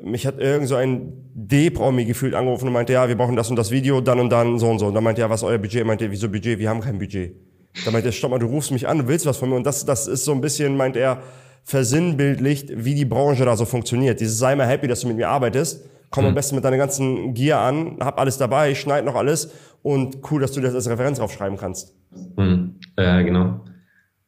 mich 0.00 0.26
hat 0.26 0.38
irgend 0.38 0.68
so 0.68 0.76
ein 0.76 1.12
D-Promi 1.34 2.04
gefühlt 2.04 2.34
angerufen 2.34 2.66
und 2.66 2.72
meinte, 2.72 2.92
ja, 2.92 3.08
wir 3.08 3.16
brauchen 3.16 3.36
das 3.36 3.50
und 3.50 3.56
das 3.56 3.70
Video, 3.70 4.00
dann 4.00 4.20
und 4.20 4.30
dann, 4.30 4.58
so 4.58 4.68
und 4.68 4.78
so. 4.78 4.86
Und 4.86 4.94
dann 4.94 5.04
meinte 5.04 5.20
er, 5.20 5.26
ja, 5.26 5.30
was 5.30 5.42
ist 5.42 5.48
euer 5.48 5.58
Budget? 5.58 5.80
Er 5.80 5.84
meinte, 5.86 6.10
wieso 6.10 6.28
Budget? 6.28 6.58
Wir 6.58 6.68
haben 6.68 6.80
kein 6.80 6.98
Budget. 6.98 7.36
Da 7.84 7.90
meinte 7.90 8.08
er, 8.08 8.12
stopp 8.12 8.30
mal, 8.30 8.38
du 8.38 8.46
rufst 8.46 8.70
mich 8.70 8.88
an, 8.88 8.98
du 8.98 9.08
willst 9.08 9.26
was 9.26 9.36
von 9.36 9.48
mir. 9.48 9.56
Und 9.56 9.64
das, 9.64 9.84
das 9.84 10.08
ist 10.08 10.24
so 10.24 10.32
ein 10.32 10.40
bisschen, 10.40 10.76
meint 10.76 10.96
er, 10.96 11.22
versinnbildlicht, 11.64 12.84
wie 12.84 12.94
die 12.94 13.04
Branche 13.04 13.44
da 13.44 13.56
so 13.56 13.64
funktioniert. 13.64 14.20
Dieses 14.20 14.38
sei 14.38 14.56
mal 14.56 14.66
happy, 14.66 14.88
dass 14.88 15.00
du 15.00 15.08
mit 15.08 15.16
mir 15.16 15.28
arbeitest. 15.28 15.88
Komm 16.10 16.24
mhm. 16.24 16.28
am 16.28 16.34
besten 16.34 16.56
mit 16.56 16.64
deiner 16.64 16.76
ganzen 16.76 17.34
Gear 17.34 17.60
an, 17.60 17.98
hab 18.00 18.20
alles 18.20 18.36
dabei, 18.36 18.74
schneid 18.74 19.04
noch 19.04 19.14
alles 19.14 19.50
und 19.82 20.18
cool, 20.30 20.40
dass 20.40 20.52
du 20.52 20.60
das 20.60 20.74
als 20.74 20.88
Referenz 20.88 21.18
draufschreiben 21.18 21.56
kannst. 21.56 21.96
Mhm. 22.36 22.78
Ja, 22.98 23.22
genau. 23.22 23.64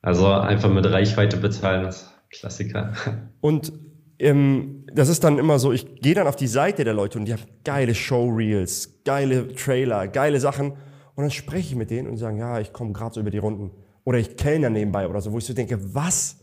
Also 0.01 0.27
einfach 0.27 0.71
mit 0.71 0.87
Reichweite 0.87 1.37
bezahlen, 1.37 1.85
das 1.85 2.13
Klassiker. 2.31 2.93
Und 3.41 3.73
ähm, 4.19 4.74
das 4.95 5.09
ist 5.09 5.25
dann 5.25 5.39
immer 5.39 5.59
so, 5.59 5.73
ich 5.73 6.01
gehe 6.01 6.15
dann 6.15 6.27
auf 6.27 6.37
die 6.37 6.47
Seite 6.47 6.85
der 6.85 6.95
Leute 6.95 7.19
und 7.19 7.25
die 7.25 7.33
haben 7.33 7.43
geile 7.65 7.95
Showreels, 7.95 9.01
geile 9.05 9.53
Trailer, 9.55 10.07
geile 10.07 10.39
Sachen. 10.39 10.73
Und 11.17 11.23
dann 11.23 11.31
spreche 11.31 11.71
ich 11.71 11.75
mit 11.75 11.91
denen 11.91 12.09
und 12.09 12.17
sagen, 12.17 12.39
ja, 12.39 12.61
ich 12.61 12.73
komme 12.73 12.93
gerade 12.93 13.15
so 13.15 13.21
über 13.21 13.31
die 13.31 13.39
Runden. 13.39 13.73
Oder 14.05 14.19
ich 14.19 14.37
kellner 14.37 14.71
nebenbei 14.71 15.09
oder 15.09 15.21
so, 15.21 15.33
wo 15.33 15.39
ich 15.39 15.45
so 15.45 15.55
denke, 15.55 15.79
was? 15.95 16.39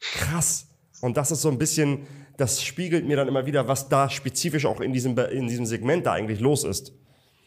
Krass. 0.00 0.66
Und 1.00 1.16
das 1.16 1.30
ist 1.30 1.42
so 1.42 1.50
ein 1.50 1.58
bisschen, 1.58 2.00
das 2.36 2.62
spiegelt 2.62 3.06
mir 3.06 3.16
dann 3.16 3.28
immer 3.28 3.46
wieder, 3.46 3.68
was 3.68 3.88
da 3.88 4.10
spezifisch 4.10 4.66
auch 4.66 4.80
in 4.80 4.92
diesem, 4.92 5.16
in 5.16 5.46
diesem 5.46 5.66
Segment 5.66 6.06
da 6.06 6.12
eigentlich 6.12 6.40
los 6.40 6.64
ist. 6.64 6.92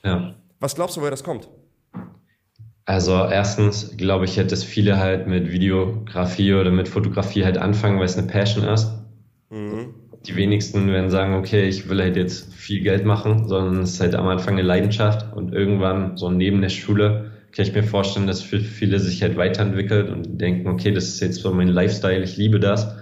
Ja. 0.04 0.36
Was 0.60 0.76
glaubst 0.76 0.96
du, 0.96 1.02
woher 1.02 1.12
das 1.12 1.24
kommt? 1.24 1.50
Also 2.86 3.14
erstens 3.14 3.98
glaube 3.98 4.26
ich, 4.26 4.36
dass 4.36 4.64
viele 4.64 4.98
halt 4.98 5.28
mit 5.28 5.52
Videografie 5.52 6.54
oder 6.54 6.72
mit 6.72 6.88
Fotografie 6.88 7.44
halt 7.44 7.58
anfangen, 7.58 8.00
weil 8.00 8.06
es 8.06 8.18
eine 8.18 8.28
Passion 8.28 8.66
ist. 8.66 8.92
Mhm. 9.50 9.94
Die 10.28 10.36
wenigsten 10.36 10.88
werden 10.88 11.10
sagen, 11.10 11.34
okay, 11.36 11.68
ich 11.68 11.90
will 11.90 12.00
halt 12.00 12.16
jetzt 12.16 12.54
viel 12.54 12.82
Geld 12.82 13.06
machen, 13.06 13.48
sondern 13.48 13.82
es 13.82 13.94
ist 13.94 14.02
halt 14.02 14.16
am 14.16 14.28
Anfang 14.28 14.54
eine 14.54 14.62
Leidenschaft 14.62 15.36
und 15.36 15.54
irgendwann 15.54 16.16
so 16.16 16.30
neben 16.30 16.62
der 16.62 16.70
Schule 16.70 17.32
kann 17.52 17.66
ich 17.66 17.74
mir 17.74 17.84
vorstellen, 17.84 18.28
dass 18.28 18.42
für 18.42 18.60
viele 18.60 19.00
sich 19.00 19.22
halt 19.22 19.36
weiterentwickelt 19.36 20.10
und 20.10 20.40
denken, 20.40 20.68
okay, 20.70 20.92
das 20.92 21.06
ist 21.06 21.20
jetzt 21.20 21.42
so 21.42 21.52
mein 21.54 21.68
Lifestyle, 21.68 22.24
ich 22.24 22.38
liebe 22.38 22.60
das. 22.60 22.96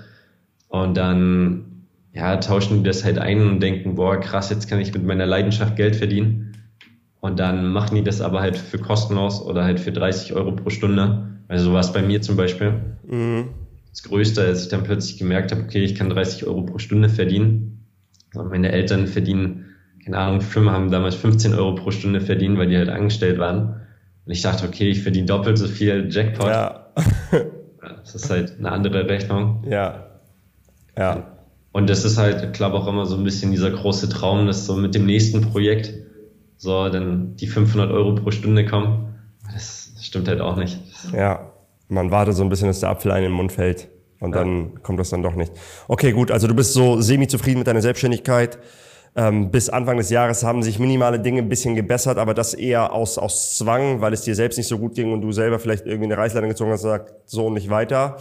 Und 0.69 0.97
dann, 0.97 1.85
ja, 2.13 2.37
tauschen 2.37 2.77
die 2.77 2.83
das 2.83 3.03
halt 3.03 3.19
ein 3.19 3.41
und 3.41 3.59
denken, 3.59 3.95
boah, 3.95 4.19
krass, 4.19 4.49
jetzt 4.49 4.67
kann 4.67 4.79
ich 4.79 4.93
mit 4.93 5.03
meiner 5.03 5.25
Leidenschaft 5.25 5.75
Geld 5.75 5.95
verdienen. 5.95 6.57
Und 7.19 7.39
dann 7.39 7.71
machen 7.71 7.95
die 7.95 8.03
das 8.03 8.21
aber 8.21 8.39
halt 8.39 8.57
für 8.57 8.79
kostenlos 8.79 9.41
oder 9.41 9.65
halt 9.65 9.79
für 9.79 9.91
30 9.91 10.33
Euro 10.33 10.53
pro 10.53 10.69
Stunde. 10.69 11.27
Also 11.47 11.65
so 11.65 11.73
war 11.73 11.81
es 11.81 11.93
bei 11.93 12.01
mir 12.01 12.21
zum 12.21 12.37
Beispiel. 12.37 12.73
Mhm 13.07 13.49
das 13.91 14.03
Größte, 14.03 14.41
als 14.41 14.63
ich 14.63 14.69
dann 14.69 14.83
plötzlich 14.83 15.17
gemerkt 15.17 15.51
habe, 15.51 15.63
okay, 15.63 15.83
ich 15.83 15.95
kann 15.95 16.09
30 16.09 16.45
Euro 16.45 16.63
pro 16.63 16.77
Stunde 16.77 17.09
verdienen. 17.09 17.85
Also 18.33 18.47
meine 18.47 18.71
Eltern 18.71 19.07
verdienen, 19.07 19.65
keine 20.03 20.17
Ahnung, 20.17 20.41
Firmen 20.41 20.73
haben 20.73 20.91
damals 20.91 21.15
15 21.15 21.53
Euro 21.55 21.75
pro 21.75 21.91
Stunde 21.91 22.21
verdient, 22.21 22.57
weil 22.57 22.67
die 22.67 22.77
halt 22.77 22.89
angestellt 22.89 23.39
waren. 23.39 23.81
Und 24.25 24.31
ich 24.31 24.41
dachte, 24.41 24.67
okay, 24.67 24.89
ich 24.89 25.01
verdiene 25.01 25.25
doppelt 25.25 25.57
so 25.57 25.67
viel 25.67 26.07
Jackpot. 26.09 26.47
Ja. 27.81 27.95
das 28.03 28.13
ist 28.13 28.29
halt 28.29 28.57
eine 28.59 28.71
andere 28.71 29.07
Rechnung. 29.07 29.63
Ja. 29.69 30.07
Ja. 30.97 31.37
Und 31.71 31.89
das 31.89 32.03
ist 32.03 32.17
halt, 32.17 32.43
ich 32.43 32.51
glaube 32.51 32.75
auch 32.75 32.87
immer 32.87 33.05
so 33.05 33.15
ein 33.15 33.23
bisschen 33.23 33.51
dieser 33.51 33.71
große 33.71 34.09
Traum, 34.09 34.47
dass 34.47 34.65
so 34.65 34.75
mit 34.75 34.95
dem 34.95 35.05
nächsten 35.05 35.41
Projekt 35.41 35.93
so 36.57 36.89
dann 36.89 37.35
die 37.37 37.47
500 37.47 37.89
Euro 37.91 38.15
pro 38.15 38.31
Stunde 38.31 38.65
kommen. 38.65 39.15
Das 39.53 39.93
stimmt 40.01 40.27
halt 40.27 40.41
auch 40.41 40.57
nicht. 40.57 40.77
Ja 41.13 41.48
man 41.89 42.11
wartet 42.11 42.35
so 42.35 42.43
ein 42.43 42.49
bisschen, 42.49 42.67
dass 42.67 42.79
der 42.79 42.89
Apfel 42.89 43.11
einem 43.11 43.27
im 43.27 43.31
Mund 43.33 43.51
fällt. 43.51 43.89
Und 44.21 44.33
ja. 44.33 44.39
dann 44.39 44.81
kommt 44.83 44.99
das 44.99 45.09
dann 45.09 45.23
doch 45.23 45.35
nicht. 45.35 45.51
Okay, 45.87 46.11
gut. 46.11 46.31
Also 46.31 46.47
du 46.47 46.53
bist 46.55 46.73
so 46.73 47.01
semi-zufrieden 47.01 47.59
mit 47.59 47.67
deiner 47.67 47.81
Selbstständigkeit. 47.81 48.59
ähm, 49.15 49.49
bis 49.49 49.69
Anfang 49.69 49.97
des 49.97 50.09
Jahres 50.11 50.43
haben 50.43 50.61
sich 50.61 50.77
minimale 50.77 51.19
Dinge 51.19 51.41
ein 51.41 51.49
bisschen 51.49 51.75
gebessert, 51.75 52.17
aber 52.17 52.33
das 52.33 52.53
eher 52.53 52.93
aus, 52.93 53.17
aus 53.17 53.55
Zwang, 53.55 54.01
weil 54.01 54.13
es 54.13 54.21
dir 54.21 54.35
selbst 54.35 54.57
nicht 54.57 54.67
so 54.67 54.77
gut 54.77 54.93
ging 54.93 55.11
und 55.11 55.21
du 55.21 55.31
selber 55.31 55.57
vielleicht 55.57 55.87
irgendwie 55.87 56.05
eine 56.05 56.17
Reißleine 56.17 56.47
gezogen 56.47 56.71
hast 56.71 56.83
und 56.83 56.91
gesagt, 56.91 57.13
so 57.25 57.49
nicht 57.49 57.69
weiter. 57.69 58.17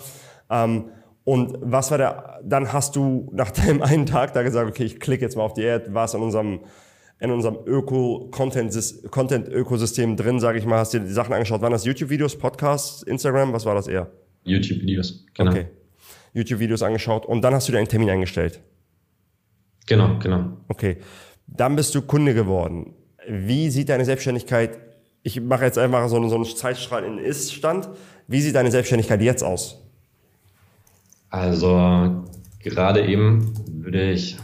Ähm, 0.50 0.86
und 1.24 1.58
was 1.60 1.90
war 1.90 1.98
der, 1.98 2.40
dann 2.42 2.72
hast 2.72 2.96
du 2.96 3.28
nach 3.32 3.50
dem 3.66 3.82
einen 3.82 4.06
Tag 4.06 4.32
da 4.32 4.42
gesagt, 4.42 4.68
okay, 4.70 4.84
ich 4.84 4.98
klicke 4.98 5.24
jetzt 5.24 5.36
mal 5.36 5.42
auf 5.42 5.52
die 5.52 5.68
Ad, 5.68 5.92
war 5.92 6.06
es 6.06 6.14
in 6.14 6.22
unserem, 6.22 6.60
in 7.20 7.30
unserem 7.30 7.58
Öko-Content-Ökosystem 7.66 10.16
drin, 10.16 10.40
sage 10.40 10.58
ich 10.58 10.64
mal, 10.64 10.78
hast 10.78 10.94
dir 10.94 11.00
die 11.00 11.12
Sachen 11.12 11.32
angeschaut. 11.32 11.60
Waren 11.60 11.72
das 11.72 11.84
YouTube-Videos, 11.84 12.38
Podcasts, 12.38 13.02
Instagram, 13.02 13.52
was 13.52 13.64
war 13.64 13.74
das 13.74 13.88
eher? 13.88 14.08
YouTube-Videos, 14.44 15.26
genau. 15.34 15.50
Okay. 15.50 15.66
YouTube-Videos 16.34 16.82
angeschaut 16.82 17.26
und 17.26 17.42
dann 17.42 17.54
hast 17.54 17.66
du 17.68 17.72
dir 17.72 17.78
einen 17.78 17.88
Termin 17.88 18.10
eingestellt. 18.10 18.60
Genau, 19.86 20.18
genau. 20.18 20.58
Okay. 20.68 20.98
Dann 21.46 21.76
bist 21.76 21.94
du 21.94 22.02
Kunde 22.02 22.34
geworden. 22.34 22.92
Wie 23.26 23.70
sieht 23.70 23.88
deine 23.88 24.04
Selbstständigkeit, 24.04 24.78
ich 25.22 25.40
mache 25.40 25.64
jetzt 25.64 25.78
einfach 25.78 26.06
so 26.08 26.16
einen, 26.16 26.28
so 26.28 26.36
einen 26.36 26.44
Zeitstrahl 26.44 27.04
in 27.04 27.18
Ist-Stand. 27.18 27.88
Wie 28.26 28.40
sieht 28.40 28.54
deine 28.54 28.70
Selbstständigkeit 28.70 29.22
jetzt 29.22 29.42
aus? 29.42 29.82
Also, 31.30 32.24
gerade 32.60 33.06
eben 33.06 33.54
würde 33.66 34.12
ich 34.12 34.36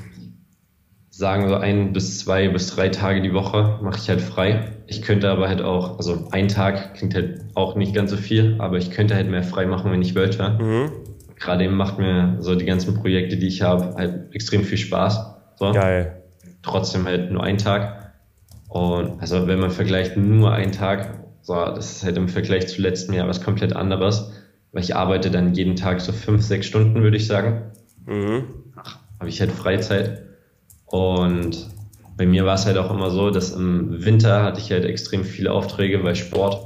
sagen, 1.17 1.49
so 1.49 1.55
ein 1.55 1.93
bis 1.93 2.19
zwei 2.19 2.49
bis 2.49 2.75
drei 2.75 2.89
Tage 2.89 3.23
die 3.23 3.33
Woche 3.33 3.79
mache 3.83 3.99
ich 3.99 4.09
halt 4.09 4.21
frei. 4.21 4.73
Ich 4.87 5.03
könnte 5.03 5.31
aber 5.31 5.49
halt 5.49 5.63
auch, 5.63 5.97
also 5.99 6.27
ein 6.33 6.49
Tag 6.49 6.95
klingt 6.95 7.15
halt 7.15 7.43
auch 7.55 7.77
nicht 7.77 7.95
ganz 7.95 8.11
so 8.11 8.17
viel, 8.17 8.57
aber 8.59 8.79
ich 8.79 8.91
könnte 8.91 9.15
halt 9.15 9.31
mehr 9.31 9.45
frei 9.45 9.67
machen, 9.67 9.93
wenn 9.93 10.03
ich 10.03 10.17
wollte. 10.17 10.59
Mhm. 10.61 10.93
Gerade 11.37 11.65
eben 11.65 11.77
macht 11.77 11.99
mir 11.99 12.37
so 12.41 12.57
die 12.57 12.65
ganzen 12.65 12.95
Projekte, 12.95 13.37
die 13.37 13.47
ich 13.47 13.63
habe, 13.63 13.95
halt 13.97 14.35
extrem 14.35 14.65
viel 14.65 14.79
Spaß. 14.79 15.35
So. 15.57 15.73
Geil. 15.73 16.23
Trotzdem 16.63 17.05
halt 17.07 17.31
nur 17.31 17.45
ein 17.45 17.59
Tag. 17.59 18.13
Und 18.69 19.21
also 19.21 19.47
wenn 19.47 19.61
man 19.61 19.71
vergleicht 19.71 20.17
nur 20.17 20.53
einen 20.53 20.73
Tag, 20.73 21.21
so, 21.43 21.55
das 21.55 21.97
ist 21.97 22.05
halt 22.05 22.17
im 22.17 22.29
Vergleich 22.29 22.67
zu 22.67 22.83
letztem 22.83 23.15
Jahr 23.15 23.29
was 23.29 23.41
komplett 23.41 23.77
anderes. 23.77 24.33
Weil 24.73 24.83
ich 24.83 24.97
arbeite 24.97 25.31
dann 25.31 25.55
jeden 25.55 25.77
Tag 25.77 26.01
so 26.01 26.11
fünf, 26.11 26.43
sechs 26.43 26.67
Stunden, 26.67 27.03
würde 27.03 27.17
ich 27.17 27.29
sagen. 27.29 27.71
Mhm. 28.05 28.47
Habe 29.21 29.29
ich 29.29 29.41
halt 29.41 29.53
Freizeit. 29.53 30.34
Und 30.95 31.67
bei 32.17 32.25
mir 32.25 32.47
war 32.47 32.55
es 32.55 32.67
halt 32.67 32.79
auch 32.79 32.89
immer 32.89 33.11
so, 33.11 33.31
dass 33.31 33.51
im 33.51 34.05
Winter 34.05 34.45
hatte 34.45 34.61
ich 34.61 34.71
halt 34.71 34.85
extrem 34.85 35.25
viele 35.25 35.51
Aufträge 35.51 35.99
bei 35.99 36.15
Sport. 36.15 36.65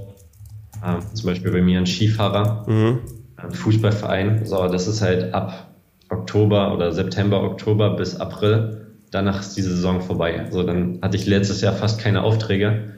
Ähm, 0.85 0.99
zum 1.15 1.31
Beispiel 1.31 1.51
bei 1.51 1.63
mir 1.63 1.79
ein 1.79 1.87
Skifahrer, 1.87 2.69
mhm. 2.69 2.99
ein 3.37 3.53
Fußballverein. 3.53 4.45
So, 4.45 4.69
das 4.69 4.87
ist 4.87 5.01
halt 5.01 5.33
ab 5.33 5.69
Oktober 6.11 6.75
oder 6.75 6.93
September, 6.93 7.43
Oktober 7.43 7.97
bis 7.97 8.21
April. 8.21 8.89
Danach 9.11 9.41
ist 9.41 9.57
die 9.57 9.63
Saison 9.63 10.03
vorbei. 10.03 10.39
Also 10.45 10.63
dann 10.63 10.99
hatte 11.01 11.17
ich 11.17 11.25
letztes 11.25 11.63
Jahr 11.63 11.73
fast 11.73 11.99
keine 11.99 12.23
Aufträge. 12.23 12.93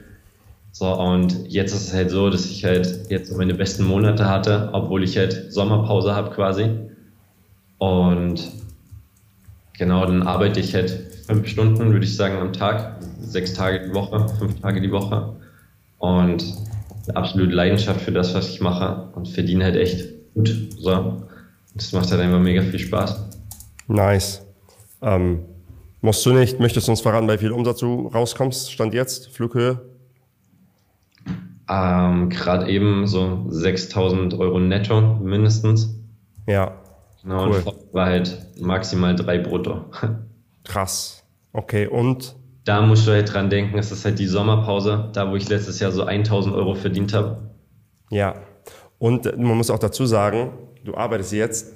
So, 0.73 0.93
und 0.93 1.49
jetzt 1.49 1.73
ist 1.73 1.87
es 1.87 1.93
halt 1.93 2.11
so, 2.11 2.29
dass 2.29 2.45
ich 2.45 2.65
halt 2.65 3.09
jetzt 3.09 3.33
meine 3.37 3.53
besten 3.53 3.85
Monate 3.85 4.27
hatte, 4.27 4.67
obwohl 4.73 5.01
ich 5.05 5.17
halt 5.17 5.53
Sommerpause 5.53 6.13
habe 6.13 6.31
quasi. 6.31 6.71
Und 7.77 8.51
genau, 9.77 10.05
dann 10.05 10.23
arbeite 10.23 10.59
ich 10.59 10.75
halt 10.75 11.10
fünf 11.31 11.47
Stunden, 11.47 11.93
würde 11.93 12.05
ich 12.05 12.15
sagen, 12.15 12.37
am 12.37 12.51
Tag, 12.51 12.97
sechs 13.21 13.53
Tage 13.53 13.87
die 13.87 13.93
Woche, 13.93 14.27
fünf 14.37 14.59
Tage 14.59 14.81
die 14.81 14.91
Woche. 14.91 15.35
Und 15.97 16.43
absolut 17.13 17.51
Leidenschaft 17.51 18.01
für 18.01 18.11
das, 18.11 18.33
was 18.33 18.49
ich 18.49 18.59
mache 18.59 19.09
und 19.15 19.29
verdiene 19.29 19.63
halt 19.63 19.75
echt 19.75 20.09
gut. 20.33 20.53
So. 20.77 21.23
Das 21.73 21.93
macht 21.93 22.11
halt 22.11 22.21
einfach 22.21 22.39
mega 22.39 22.61
viel 22.61 22.79
Spaß. 22.79 23.29
Nice. 23.87 24.45
Ähm, 25.01 25.45
musst 26.01 26.25
du 26.25 26.33
nicht, 26.33 26.59
möchtest 26.59 26.87
du 26.87 26.91
uns 26.91 27.01
verraten, 27.01 27.27
bei 27.27 27.35
wie 27.35 27.45
viel 27.45 27.51
Umsatz 27.51 27.79
du 27.79 28.07
rauskommst? 28.07 28.71
Stand 28.71 28.93
jetzt, 28.93 29.29
Flughöhe? 29.29 29.79
Ähm, 31.69 32.29
Gerade 32.29 32.69
eben 32.69 33.07
so 33.07 33.45
6000 33.47 34.33
Euro 34.33 34.59
netto 34.59 34.99
mindestens. 35.01 35.95
Ja. 36.45 36.75
Genau, 37.21 37.47
cool. 37.47 37.63
und 37.63 37.93
war 37.93 38.07
halt 38.07 38.37
maximal 38.59 39.15
drei 39.15 39.37
brutto. 39.37 39.85
Krass. 40.63 41.20
Okay, 41.53 41.87
und? 41.87 42.35
Da 42.63 42.81
musst 42.81 43.07
du 43.07 43.11
halt 43.11 43.33
dran 43.33 43.49
denken, 43.49 43.77
es 43.77 43.91
ist 43.91 44.05
halt 44.05 44.19
die 44.19 44.27
Sommerpause, 44.27 45.09
da 45.13 45.31
wo 45.31 45.35
ich 45.35 45.49
letztes 45.49 45.79
Jahr 45.79 45.91
so 45.91 46.03
1000 46.03 46.55
Euro 46.55 46.75
verdient 46.75 47.13
habe. 47.13 47.49
Ja. 48.09 48.35
Und 48.99 49.25
man 49.37 49.57
muss 49.57 49.71
auch 49.71 49.79
dazu 49.79 50.05
sagen, 50.05 50.51
du 50.83 50.95
arbeitest 50.95 51.31
jetzt 51.33 51.73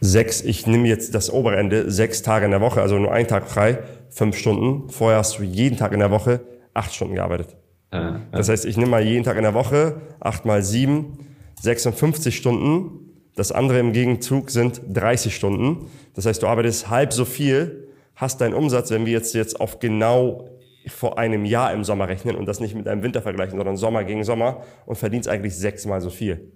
sechs, 0.00 0.40
ich 0.40 0.66
nehme 0.66 0.88
jetzt 0.88 1.14
das 1.14 1.30
obere 1.30 1.56
Ende, 1.56 1.90
sechs 1.90 2.22
Tage 2.22 2.46
in 2.46 2.50
der 2.50 2.60
Woche, 2.60 2.80
also 2.80 2.98
nur 2.98 3.12
einen 3.12 3.28
Tag 3.28 3.48
frei, 3.48 3.80
fünf 4.08 4.36
Stunden. 4.36 4.88
Vorher 4.90 5.18
hast 5.18 5.38
du 5.38 5.42
jeden 5.42 5.76
Tag 5.76 5.92
in 5.92 6.00
der 6.00 6.10
Woche 6.10 6.40
acht 6.72 6.94
Stunden 6.94 7.14
gearbeitet. 7.14 7.56
Ja, 7.92 8.02
ja. 8.02 8.20
Das 8.32 8.48
heißt, 8.48 8.64
ich 8.64 8.76
nehme 8.76 8.90
mal 8.90 9.04
jeden 9.04 9.24
Tag 9.24 9.36
in 9.36 9.42
der 9.42 9.54
Woche, 9.54 10.00
acht 10.20 10.44
mal 10.44 10.62
sieben, 10.62 11.18
56 11.60 12.36
Stunden. 12.36 13.00
Das 13.34 13.52
andere 13.52 13.78
im 13.78 13.92
Gegenzug 13.92 14.50
sind 14.50 14.80
30 14.88 15.34
Stunden. 15.34 15.90
Das 16.14 16.26
heißt, 16.26 16.42
du 16.42 16.46
arbeitest 16.46 16.88
halb 16.88 17.12
so 17.12 17.24
viel, 17.24 17.85
hast 18.16 18.40
deinen 18.40 18.54
Umsatz, 18.54 18.90
wenn 18.90 19.06
wir 19.06 19.12
jetzt, 19.12 19.34
jetzt 19.34 19.60
auf 19.60 19.78
genau 19.78 20.48
vor 20.88 21.18
einem 21.18 21.44
Jahr 21.44 21.72
im 21.72 21.84
Sommer 21.84 22.08
rechnen 22.08 22.36
und 22.36 22.46
das 22.46 22.60
nicht 22.60 22.74
mit 22.74 22.88
einem 22.88 23.02
Winter 23.02 23.22
vergleichen, 23.22 23.56
sondern 23.56 23.76
Sommer 23.76 24.04
gegen 24.04 24.24
Sommer 24.24 24.62
und 24.86 24.96
verdienst 24.96 25.28
eigentlich 25.28 25.56
sechsmal 25.56 26.00
so 26.00 26.10
viel. 26.10 26.52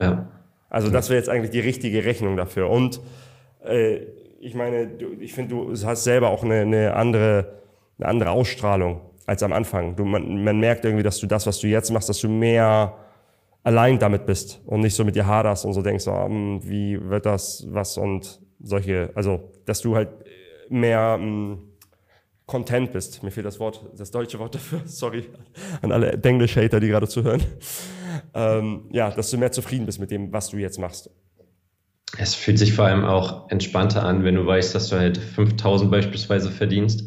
Ja. 0.00 0.30
Also 0.70 0.88
das 0.88 1.10
wäre 1.10 1.18
jetzt 1.18 1.28
eigentlich 1.28 1.50
die 1.50 1.60
richtige 1.60 2.04
Rechnung 2.04 2.36
dafür. 2.36 2.70
Und 2.70 3.00
äh, 3.64 3.98
ich 4.40 4.54
meine, 4.54 4.86
du, 4.86 5.12
ich 5.20 5.34
finde, 5.34 5.54
du 5.54 5.86
hast 5.86 6.04
selber 6.04 6.30
auch 6.30 6.42
eine, 6.42 6.60
eine, 6.60 6.94
andere, 6.94 7.60
eine 7.98 8.08
andere 8.08 8.30
Ausstrahlung 8.30 9.00
als 9.26 9.42
am 9.42 9.52
Anfang. 9.52 9.96
Du, 9.96 10.04
man, 10.04 10.42
man 10.42 10.58
merkt 10.58 10.84
irgendwie, 10.84 11.04
dass 11.04 11.18
du 11.18 11.26
das, 11.26 11.46
was 11.46 11.60
du 11.60 11.66
jetzt 11.66 11.90
machst, 11.90 12.08
dass 12.08 12.20
du 12.20 12.28
mehr 12.28 12.96
allein 13.62 13.98
damit 13.98 14.26
bist 14.26 14.60
und 14.66 14.80
nicht 14.80 14.94
so 14.94 15.04
mit 15.04 15.14
dir 15.14 15.26
haderst 15.26 15.64
und 15.64 15.72
so 15.72 15.82
denkst, 15.82 16.06
oh, 16.08 16.28
wie 16.62 16.98
wird 17.08 17.26
das, 17.26 17.66
was 17.68 17.98
und 17.98 18.40
solche, 18.60 19.10
also 19.14 19.52
dass 19.66 19.80
du 19.80 19.94
halt 19.94 20.08
mehr 20.68 21.18
mh, 21.18 21.24
hm, 21.24 21.58
content 22.46 22.92
bist. 22.92 23.22
Mir 23.22 23.30
fehlt 23.30 23.46
das 23.46 23.60
Wort, 23.60 23.84
das 23.96 24.10
deutsche 24.10 24.38
Wort 24.38 24.54
dafür, 24.54 24.82
sorry 24.84 25.24
an 25.80 25.92
alle 25.92 26.12
English-Hater, 26.12 26.80
die 26.80 26.88
gerade 26.88 27.08
zuhören 27.08 27.42
ähm, 28.34 28.84
ja, 28.90 29.10
dass 29.10 29.30
du 29.30 29.38
mehr 29.38 29.52
zufrieden 29.52 29.86
bist 29.86 30.00
mit 30.00 30.10
dem, 30.10 30.32
was 30.32 30.50
du 30.50 30.56
jetzt 30.56 30.78
machst. 30.78 31.10
Es 32.18 32.34
fühlt 32.34 32.58
sich 32.58 32.74
vor 32.74 32.84
allem 32.84 33.04
auch 33.04 33.50
entspannter 33.50 34.04
an, 34.04 34.22
wenn 34.24 34.34
du 34.34 34.46
weißt, 34.46 34.74
dass 34.74 34.88
du 34.88 34.96
halt 34.96 35.16
5000 35.16 35.90
beispielsweise 35.90 36.50
verdienst 36.50 37.04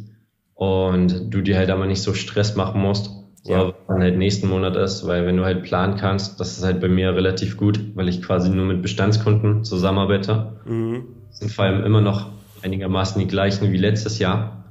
und 0.56 1.34
du 1.34 1.42
dir 1.42 1.58
halt 1.58 1.70
aber 1.70 1.86
nicht 1.86 2.02
so 2.02 2.14
Stress 2.14 2.56
machen 2.56 2.82
musst, 2.82 3.12
ja. 3.44 3.74
wann 3.86 4.02
halt 4.02 4.18
nächsten 4.18 4.48
Monat 4.48 4.76
ist, 4.76 5.06
weil 5.06 5.28
wenn 5.28 5.38
du 5.38 5.46
halt 5.46 5.64
planen 5.64 5.98
kannst, 5.98 6.40
das 6.40 6.58
ist 6.58 6.64
halt 6.64 6.82
bei 6.82 6.88
mir 6.88 7.14
relativ 7.14 7.58
gut, 7.58 7.80
weil 7.94 8.10
ich 8.10 8.24
quasi 8.24 8.50
nur 8.50 8.66
mit 8.66 8.82
Bestandskunden 8.82 9.64
zusammenarbeite. 9.64 10.60
Mhm. 10.66 11.06
Sind 11.30 11.52
vor 11.52 11.66
allem 11.66 11.84
immer 11.84 12.02
noch 12.02 12.32
einigermaßen 12.66 13.20
die 13.20 13.28
gleichen 13.28 13.72
wie 13.72 13.78
letztes 13.78 14.20
Jahr. 14.20 14.64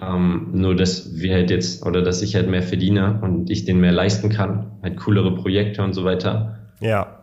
Ähm, 0.00 0.50
nur, 0.52 0.74
dass 0.74 1.14
wir 1.14 1.34
halt 1.34 1.50
jetzt, 1.50 1.84
oder 1.84 2.02
dass 2.02 2.22
ich 2.22 2.34
halt 2.34 2.48
mehr 2.48 2.62
verdiene 2.62 3.20
und 3.22 3.50
ich 3.50 3.64
den 3.64 3.78
mehr 3.80 3.92
leisten 3.92 4.30
kann, 4.30 4.78
halt 4.82 4.96
coolere 4.98 5.34
Projekte 5.34 5.82
und 5.82 5.92
so 5.92 6.04
weiter. 6.04 6.58
Ja. 6.80 7.18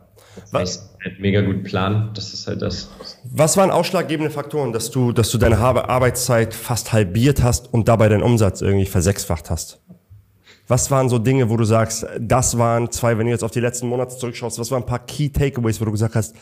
Was 0.51 0.95
halt 1.03 1.19
mega 1.19 1.41
gut 1.41 1.63
planen, 1.63 2.11
das 2.13 2.33
ist 2.33 2.47
halt 2.47 2.61
das. 2.61 2.89
Was 3.23 3.57
waren 3.57 3.71
ausschlaggebende 3.71 4.31
Faktoren, 4.31 4.71
dass 4.71 4.91
du, 4.91 5.11
dass 5.11 5.31
du 5.31 5.37
deine 5.37 5.57
Arbeitszeit 5.57 6.53
fast 6.53 6.93
halbiert 6.93 7.43
hast 7.43 7.73
und 7.73 7.87
dabei 7.87 8.09
deinen 8.09 8.23
Umsatz 8.23 8.61
irgendwie 8.61 8.85
versechsfacht 8.85 9.49
hast? 9.49 9.81
Was 10.67 10.91
waren 10.91 11.09
so 11.09 11.17
Dinge, 11.17 11.49
wo 11.49 11.57
du 11.57 11.63
sagst, 11.63 12.05
das 12.19 12.57
waren 12.57 12.91
zwei, 12.91 13.17
wenn 13.17 13.25
du 13.25 13.31
jetzt 13.31 13.43
auf 13.43 13.51
die 13.51 13.59
letzten 13.59 13.87
Monate 13.87 14.15
zurückschaust, 14.15 14.59
was 14.59 14.69
waren 14.69 14.83
ein 14.83 14.85
paar 14.85 15.05
Key 15.05 15.29
Takeaways, 15.29 15.81
wo 15.81 15.85
du 15.85 15.91
gesagt 15.91 16.15
hast, 16.15 16.35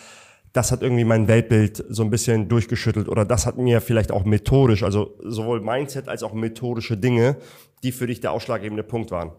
das 0.58 0.72
hat 0.72 0.82
irgendwie 0.82 1.04
mein 1.04 1.28
Weltbild 1.28 1.86
so 1.88 2.02
ein 2.02 2.10
bisschen 2.10 2.50
durchgeschüttelt 2.50 3.08
oder 3.08 3.26
das 3.26 3.46
hat 3.46 3.60
mir 3.60 3.80
vielleicht 3.80 4.12
auch 4.12 4.26
methodisch, 4.26 4.82
also 4.82 5.16
sowohl 5.24 5.62
Mindset 5.62 6.10
als 6.10 6.24
auch 6.24 6.34
methodische 6.34 6.98
Dinge, 6.98 7.38
die 7.84 7.92
für 7.92 8.08
dich 8.08 8.22
der 8.22 8.32
ausschlaggebende 8.32 8.82
Punkt 8.82 9.12
waren? 9.12 9.30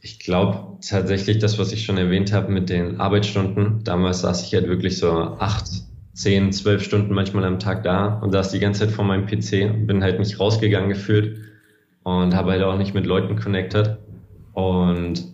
Ich 0.00 0.20
glaube 0.20 0.78
tatsächlich 0.80 1.40
das, 1.40 1.58
was 1.58 1.72
ich 1.72 1.84
schon 1.84 1.98
erwähnt 1.98 2.32
habe 2.32 2.52
mit 2.52 2.70
den 2.70 3.00
Arbeitsstunden. 3.00 3.82
Damals 3.82 4.20
saß 4.20 4.46
ich 4.46 4.54
halt 4.54 4.68
wirklich 4.68 4.96
so 4.96 5.10
acht, 5.10 5.66
zehn, 6.14 6.52
zwölf 6.52 6.84
Stunden 6.84 7.12
manchmal 7.12 7.44
am 7.44 7.58
Tag 7.58 7.82
da 7.82 8.20
und 8.20 8.30
saß 8.30 8.52
die 8.52 8.60
ganze 8.60 8.86
Zeit 8.86 8.92
vor 8.92 9.04
meinem 9.04 9.26
PC 9.26 9.74
und 9.74 9.88
bin 9.88 10.04
halt 10.04 10.20
nicht 10.20 10.38
rausgegangen 10.38 10.88
gefühlt 10.88 11.38
und 12.04 12.36
habe 12.36 12.52
halt 12.52 12.62
auch 12.62 12.78
nicht 12.78 12.94
mit 12.94 13.06
Leuten 13.06 13.34
connected. 13.34 13.98
Und 14.52 15.24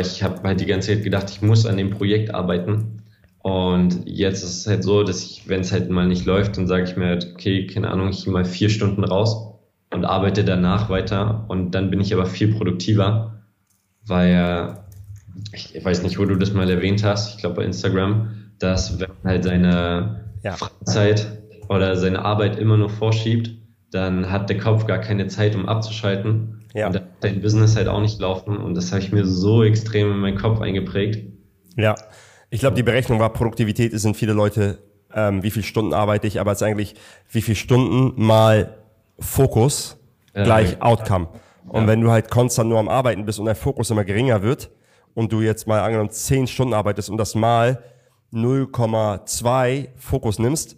ich 0.00 0.22
habe 0.24 0.42
halt 0.42 0.60
die 0.60 0.66
ganze 0.66 0.88
Zeit 0.88 1.04
gedacht, 1.04 1.30
ich 1.30 1.40
muss 1.42 1.64
an 1.64 1.76
dem 1.76 1.90
Projekt 1.90 2.34
arbeiten 2.34 2.99
und 3.42 4.02
jetzt 4.06 4.42
ist 4.42 4.58
es 4.58 4.66
halt 4.66 4.84
so, 4.84 5.02
dass 5.02 5.22
ich, 5.22 5.48
wenn 5.48 5.60
es 5.60 5.72
halt 5.72 5.90
mal 5.90 6.06
nicht 6.06 6.26
läuft, 6.26 6.56
dann 6.56 6.66
sage 6.66 6.84
ich 6.84 6.96
mir 6.96 7.06
halt, 7.06 7.32
okay, 7.32 7.66
keine 7.66 7.90
Ahnung, 7.90 8.10
ich 8.10 8.24
gehe 8.24 8.32
mal 8.32 8.44
vier 8.44 8.68
Stunden 8.68 9.02
raus 9.02 9.54
und 9.90 10.04
arbeite 10.04 10.44
danach 10.44 10.90
weiter 10.90 11.46
und 11.48 11.72
dann 11.72 11.90
bin 11.90 12.00
ich 12.00 12.12
aber 12.12 12.26
viel 12.26 12.54
produktiver, 12.54 13.42
weil 14.06 14.78
ich 15.52 15.82
weiß 15.82 16.02
nicht, 16.02 16.18
wo 16.18 16.24
du 16.24 16.36
das 16.36 16.52
mal 16.52 16.68
erwähnt 16.68 17.02
hast, 17.02 17.34
ich 17.34 17.40
glaube 17.40 17.56
bei 17.56 17.64
Instagram, 17.64 18.52
dass 18.58 19.00
wenn 19.00 19.08
man 19.22 19.32
halt 19.32 19.44
seine 19.44 20.24
ja. 20.42 20.52
Freizeit 20.52 21.26
oder 21.68 21.96
seine 21.96 22.24
Arbeit 22.24 22.58
immer 22.58 22.76
nur 22.76 22.90
vorschiebt, 22.90 23.50
dann 23.90 24.30
hat 24.30 24.50
der 24.50 24.58
Kopf 24.58 24.86
gar 24.86 24.98
keine 24.98 25.26
Zeit, 25.28 25.54
um 25.54 25.66
abzuschalten. 25.66 26.66
Ja. 26.74 26.86
Und 26.86 27.02
dein 27.20 27.40
Business 27.40 27.76
halt 27.76 27.88
auch 27.88 28.00
nicht 28.00 28.20
laufen. 28.20 28.56
Und 28.56 28.76
das 28.76 28.92
habe 28.92 29.02
ich 29.02 29.10
mir 29.12 29.26
so 29.26 29.64
extrem 29.64 30.12
in 30.12 30.18
meinen 30.18 30.38
Kopf 30.38 30.60
eingeprägt. 30.60 31.26
Ja, 31.76 31.96
ich 32.50 32.60
glaube, 32.60 32.76
die 32.76 32.82
Berechnung 32.82 33.18
war, 33.20 33.32
Produktivität 33.32 33.92
sind 33.98 34.16
viele 34.16 34.32
Leute, 34.32 34.78
ähm, 35.14 35.42
wie 35.42 35.50
viele 35.50 35.64
Stunden 35.64 35.92
arbeite 35.94 36.26
ich, 36.26 36.40
aber 36.40 36.52
es 36.52 36.58
ist 36.60 36.62
eigentlich, 36.66 36.94
wie 37.30 37.42
viele 37.42 37.56
Stunden 37.56 38.20
mal 38.22 38.76
Fokus 39.18 39.96
Ja, 40.34 40.44
gleich 40.44 40.72
ja. 40.72 40.82
Outcome. 40.82 41.28
Und 41.68 41.82
Ja. 41.82 41.86
wenn 41.88 42.00
du 42.00 42.10
halt 42.10 42.30
konstant 42.30 42.68
nur 42.68 42.78
am 42.78 42.88
Arbeiten 42.88 43.24
bist 43.26 43.38
und 43.38 43.46
dein 43.46 43.56
Fokus 43.56 43.90
immer 43.90 44.04
geringer 44.04 44.42
wird 44.42 44.70
und 45.14 45.32
du 45.32 45.40
jetzt 45.40 45.66
mal 45.66 45.80
angenommen 45.80 46.10
10 46.10 46.46
Stunden 46.46 46.74
arbeitest 46.74 47.10
und 47.10 47.16
das 47.18 47.34
mal 47.34 47.82
0,2 48.32 49.88
Fokus 49.96 50.38
nimmst, 50.38 50.76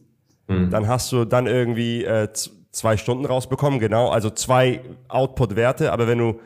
dann 0.49 0.87
hast 0.87 1.11
du 1.13 1.25
dann 1.25 1.47
irgendwie 1.47 2.05
äh, 2.05 2.29
zwei 2.73 2.97
Stunden 2.99 3.25
rausbekommen, 3.25 3.79
genau, 3.81 4.11
also 4.11 4.29
zwei 4.29 4.83
Output-Werte, 5.09 5.93
aber 5.93 6.07
wenn 6.07 6.19
du 6.19 6.41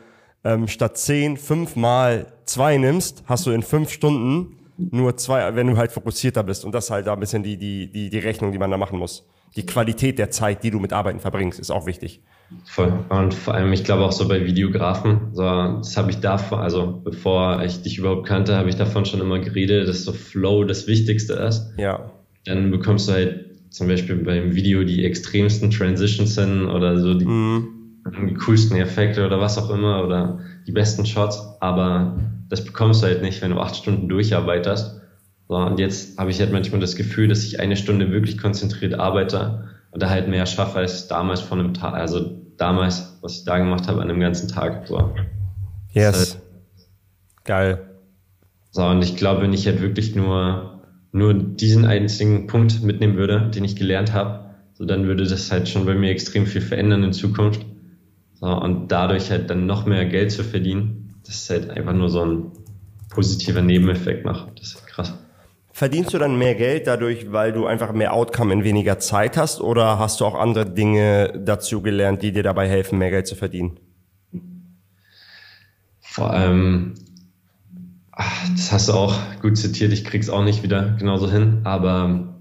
ähm, 0.44 0.68
statt 0.68 0.96
10 0.96 1.36
fünf 1.36 1.74
mal 1.74 2.26
zwei 2.44 2.76
nimmst, 2.76 3.24
hast 3.26 3.46
du 3.46 3.50
in 3.50 3.62
fünf 3.62 3.90
Stunden 3.90 4.58
nur 4.78 5.16
zwei, 5.16 5.54
wenn 5.54 5.66
du 5.66 5.76
halt 5.76 5.92
fokussierter 5.92 6.42
bist. 6.42 6.64
Und 6.64 6.74
das 6.74 6.86
ist 6.86 6.90
halt 6.90 7.06
da 7.06 7.14
ein 7.14 7.20
bisschen 7.20 7.42
die, 7.42 7.56
die, 7.56 7.90
die, 7.90 8.10
die 8.10 8.18
Rechnung, 8.18 8.52
die 8.52 8.58
man 8.58 8.70
da 8.70 8.76
machen 8.76 8.98
muss. 8.98 9.26
Die 9.56 9.64
Qualität 9.64 10.18
der 10.18 10.30
Zeit, 10.30 10.62
die 10.64 10.70
du 10.70 10.78
mit 10.78 10.92
Arbeiten 10.92 11.20
verbringst, 11.20 11.58
ist 11.58 11.70
auch 11.70 11.86
wichtig. 11.86 12.20
Voll. 12.64 12.92
Und 13.08 13.34
vor 13.34 13.54
allem, 13.54 13.72
ich 13.72 13.84
glaube 13.84 14.04
auch 14.04 14.12
so 14.12 14.28
bei 14.28 14.44
Videografen, 14.44 15.30
so, 15.32 15.42
das 15.42 15.96
habe 15.96 16.10
ich 16.10 16.20
davon, 16.20 16.58
also 16.58 17.00
bevor 17.02 17.62
ich 17.64 17.82
dich 17.82 17.98
überhaupt 17.98 18.26
kannte, 18.26 18.56
habe 18.56 18.68
ich 18.68 18.76
davon 18.76 19.04
schon 19.04 19.20
immer 19.20 19.38
geredet, 19.38 19.88
dass 19.88 20.04
so 20.04 20.12
Flow 20.12 20.64
das 20.64 20.86
Wichtigste 20.86 21.34
ist. 21.34 21.72
Ja. 21.78 22.10
Dann 22.44 22.70
bekommst 22.70 23.08
du 23.08 23.12
halt 23.12 23.46
zum 23.70 23.88
Beispiel 23.88 24.16
beim 24.16 24.54
Video 24.54 24.84
die 24.84 25.04
extremsten 25.04 25.70
Transitions 25.70 26.38
hin 26.38 26.66
oder 26.66 26.98
so 27.00 27.14
die, 27.14 27.24
die 27.26 28.34
coolsten 28.34 28.76
Effekte 28.76 29.26
oder 29.26 29.40
was 29.40 29.58
auch 29.58 29.70
immer 29.70 30.04
oder 30.04 30.38
die 30.66 30.72
besten 30.72 31.04
Shots, 31.04 31.42
aber 31.60 32.16
das 32.48 32.64
bekommst 32.64 33.02
du 33.02 33.06
halt 33.06 33.22
nicht, 33.22 33.42
wenn 33.42 33.50
du 33.50 33.60
acht 33.60 33.76
Stunden 33.76 34.08
durcharbeitest. 34.08 35.00
So, 35.48 35.56
und 35.56 35.78
jetzt 35.78 36.18
habe 36.18 36.30
ich 36.30 36.40
halt 36.40 36.52
manchmal 36.52 36.80
das 36.80 36.96
Gefühl, 36.96 37.28
dass 37.28 37.44
ich 37.44 37.60
eine 37.60 37.76
Stunde 37.76 38.10
wirklich 38.10 38.38
konzentriert 38.38 38.98
arbeite 38.98 39.68
und 39.92 40.02
da 40.02 40.10
halt 40.10 40.28
mehr 40.28 40.46
schaffe 40.46 40.78
als 40.78 41.08
damals 41.08 41.40
von 41.40 41.60
einem 41.60 41.74
Tag, 41.74 41.94
also 41.94 42.42
damals, 42.56 43.18
was 43.22 43.38
ich 43.38 43.44
da 43.44 43.58
gemacht 43.58 43.86
habe 43.86 44.02
an 44.02 44.10
einem 44.10 44.20
ganzen 44.20 44.48
Tag. 44.48 44.86
So. 44.88 45.14
Yes. 45.92 46.38
Geil. 47.44 47.80
So, 48.70 48.84
und 48.84 49.02
ich 49.02 49.16
glaube, 49.16 49.42
wenn 49.42 49.52
ich 49.52 49.66
halt 49.66 49.80
wirklich 49.80 50.14
nur, 50.14 50.82
nur 51.12 51.32
diesen 51.32 51.86
einzigen 51.86 52.46
Punkt 52.46 52.82
mitnehmen 52.82 53.16
würde, 53.16 53.50
den 53.54 53.64
ich 53.64 53.76
gelernt 53.76 54.12
habe, 54.12 54.46
so 54.74 54.84
dann 54.84 55.06
würde 55.06 55.24
das 55.24 55.50
halt 55.50 55.68
schon 55.68 55.86
bei 55.86 55.94
mir 55.94 56.10
extrem 56.10 56.46
viel 56.46 56.60
verändern 56.60 57.02
in 57.02 57.12
Zukunft. 57.12 57.64
So, 58.34 58.46
und 58.46 58.88
dadurch 58.88 59.30
halt 59.30 59.48
dann 59.48 59.64
noch 59.64 59.86
mehr 59.86 60.04
Geld 60.04 60.32
zu 60.32 60.44
verdienen, 60.44 61.05
das 61.26 61.34
ist 61.36 61.50
halt 61.50 61.70
einfach 61.70 61.92
nur 61.92 62.08
so 62.08 62.24
ein 62.24 62.52
positiver 63.10 63.62
Nebeneffekt 63.62 64.24
noch. 64.24 64.50
Das 64.54 64.68
ist 64.68 64.86
krass. 64.86 65.14
Verdienst 65.72 66.14
du 66.14 66.18
dann 66.18 66.38
mehr 66.38 66.54
Geld 66.54 66.86
dadurch, 66.86 67.32
weil 67.32 67.52
du 67.52 67.66
einfach 67.66 67.92
mehr 67.92 68.14
Outcome 68.14 68.52
in 68.52 68.64
weniger 68.64 68.98
Zeit 68.98 69.36
hast 69.36 69.60
oder 69.60 69.98
hast 69.98 70.20
du 70.20 70.24
auch 70.24 70.34
andere 70.34 70.64
Dinge 70.64 71.38
dazu 71.44 71.82
gelernt, 71.82 72.22
die 72.22 72.32
dir 72.32 72.42
dabei 72.42 72.68
helfen, 72.68 72.98
mehr 72.98 73.10
Geld 73.10 73.26
zu 73.26 73.34
verdienen? 73.34 73.78
Vor 76.00 76.30
allem, 76.30 76.94
ach, 78.10 78.48
das 78.52 78.72
hast 78.72 78.88
du 78.88 78.94
auch 78.94 79.18
gut 79.42 79.58
zitiert, 79.58 79.92
ich 79.92 80.04
krieg's 80.04 80.30
auch 80.30 80.42
nicht 80.42 80.62
wieder 80.62 80.96
genauso 80.98 81.30
hin, 81.30 81.60
aber 81.64 82.35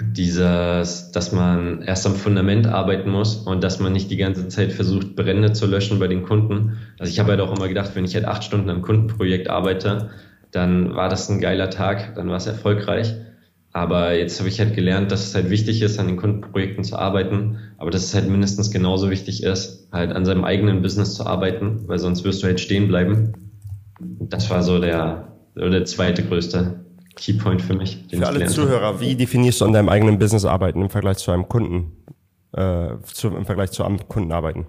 dieses, 0.00 1.12
dass 1.12 1.32
man 1.32 1.82
erst 1.82 2.06
am 2.06 2.16
Fundament 2.16 2.66
arbeiten 2.66 3.10
muss 3.10 3.36
und 3.36 3.62
dass 3.62 3.78
man 3.78 3.92
nicht 3.92 4.10
die 4.10 4.16
ganze 4.16 4.48
Zeit 4.48 4.72
versucht, 4.72 5.14
Brände 5.14 5.52
zu 5.52 5.66
löschen 5.66 6.00
bei 6.00 6.08
den 6.08 6.24
Kunden. 6.24 6.78
Also 6.98 7.12
ich 7.12 7.20
habe 7.20 7.30
halt 7.30 7.40
auch 7.40 7.56
immer 7.56 7.68
gedacht, 7.68 7.92
wenn 7.94 8.04
ich 8.04 8.14
halt 8.14 8.24
acht 8.24 8.42
Stunden 8.42 8.70
am 8.70 8.82
Kundenprojekt 8.82 9.48
arbeite, 9.48 10.10
dann 10.50 10.94
war 10.96 11.08
das 11.08 11.28
ein 11.28 11.40
geiler 11.40 11.70
Tag, 11.70 12.16
dann 12.16 12.28
war 12.28 12.36
es 12.36 12.46
erfolgreich. 12.46 13.14
Aber 13.72 14.14
jetzt 14.14 14.38
habe 14.38 14.48
ich 14.48 14.60
halt 14.60 14.74
gelernt, 14.74 15.10
dass 15.10 15.26
es 15.26 15.34
halt 15.34 15.50
wichtig 15.50 15.82
ist, 15.82 15.98
an 15.98 16.06
den 16.06 16.16
Kundenprojekten 16.16 16.84
zu 16.84 16.96
arbeiten, 16.96 17.58
aber 17.76 17.90
dass 17.90 18.04
es 18.04 18.14
halt 18.14 18.28
mindestens 18.28 18.70
genauso 18.70 19.10
wichtig 19.10 19.42
ist, 19.42 19.88
halt 19.92 20.12
an 20.12 20.24
seinem 20.24 20.44
eigenen 20.44 20.82
Business 20.82 21.14
zu 21.14 21.26
arbeiten, 21.26 21.82
weil 21.86 21.98
sonst 21.98 22.24
wirst 22.24 22.42
du 22.42 22.46
halt 22.46 22.60
stehen 22.60 22.88
bleiben. 22.88 23.32
Das 24.00 24.48
war 24.50 24.62
so 24.62 24.78
der, 24.80 25.32
so 25.54 25.68
der 25.68 25.84
zweite 25.84 26.22
größte 26.22 26.83
Keypoint 27.16 27.62
für 27.62 27.74
mich. 27.74 28.04
Für 28.10 28.26
alle. 28.26 28.46
Zuhörer, 28.46 29.00
wie 29.00 29.14
definierst 29.14 29.60
du 29.60 29.64
an 29.64 29.72
deinem 29.72 29.88
eigenen 29.88 30.18
Business 30.18 30.44
arbeiten 30.44 30.82
im 30.82 30.90
Vergleich 30.90 31.18
zu 31.18 31.30
einem 31.30 31.48
Kunden, 31.48 31.92
äh, 32.52 32.90
zu, 33.04 33.28
im 33.28 33.46
Vergleich 33.46 33.70
zu 33.70 33.84
am 33.84 33.98
Kunden 34.08 34.32
arbeiten? 34.32 34.66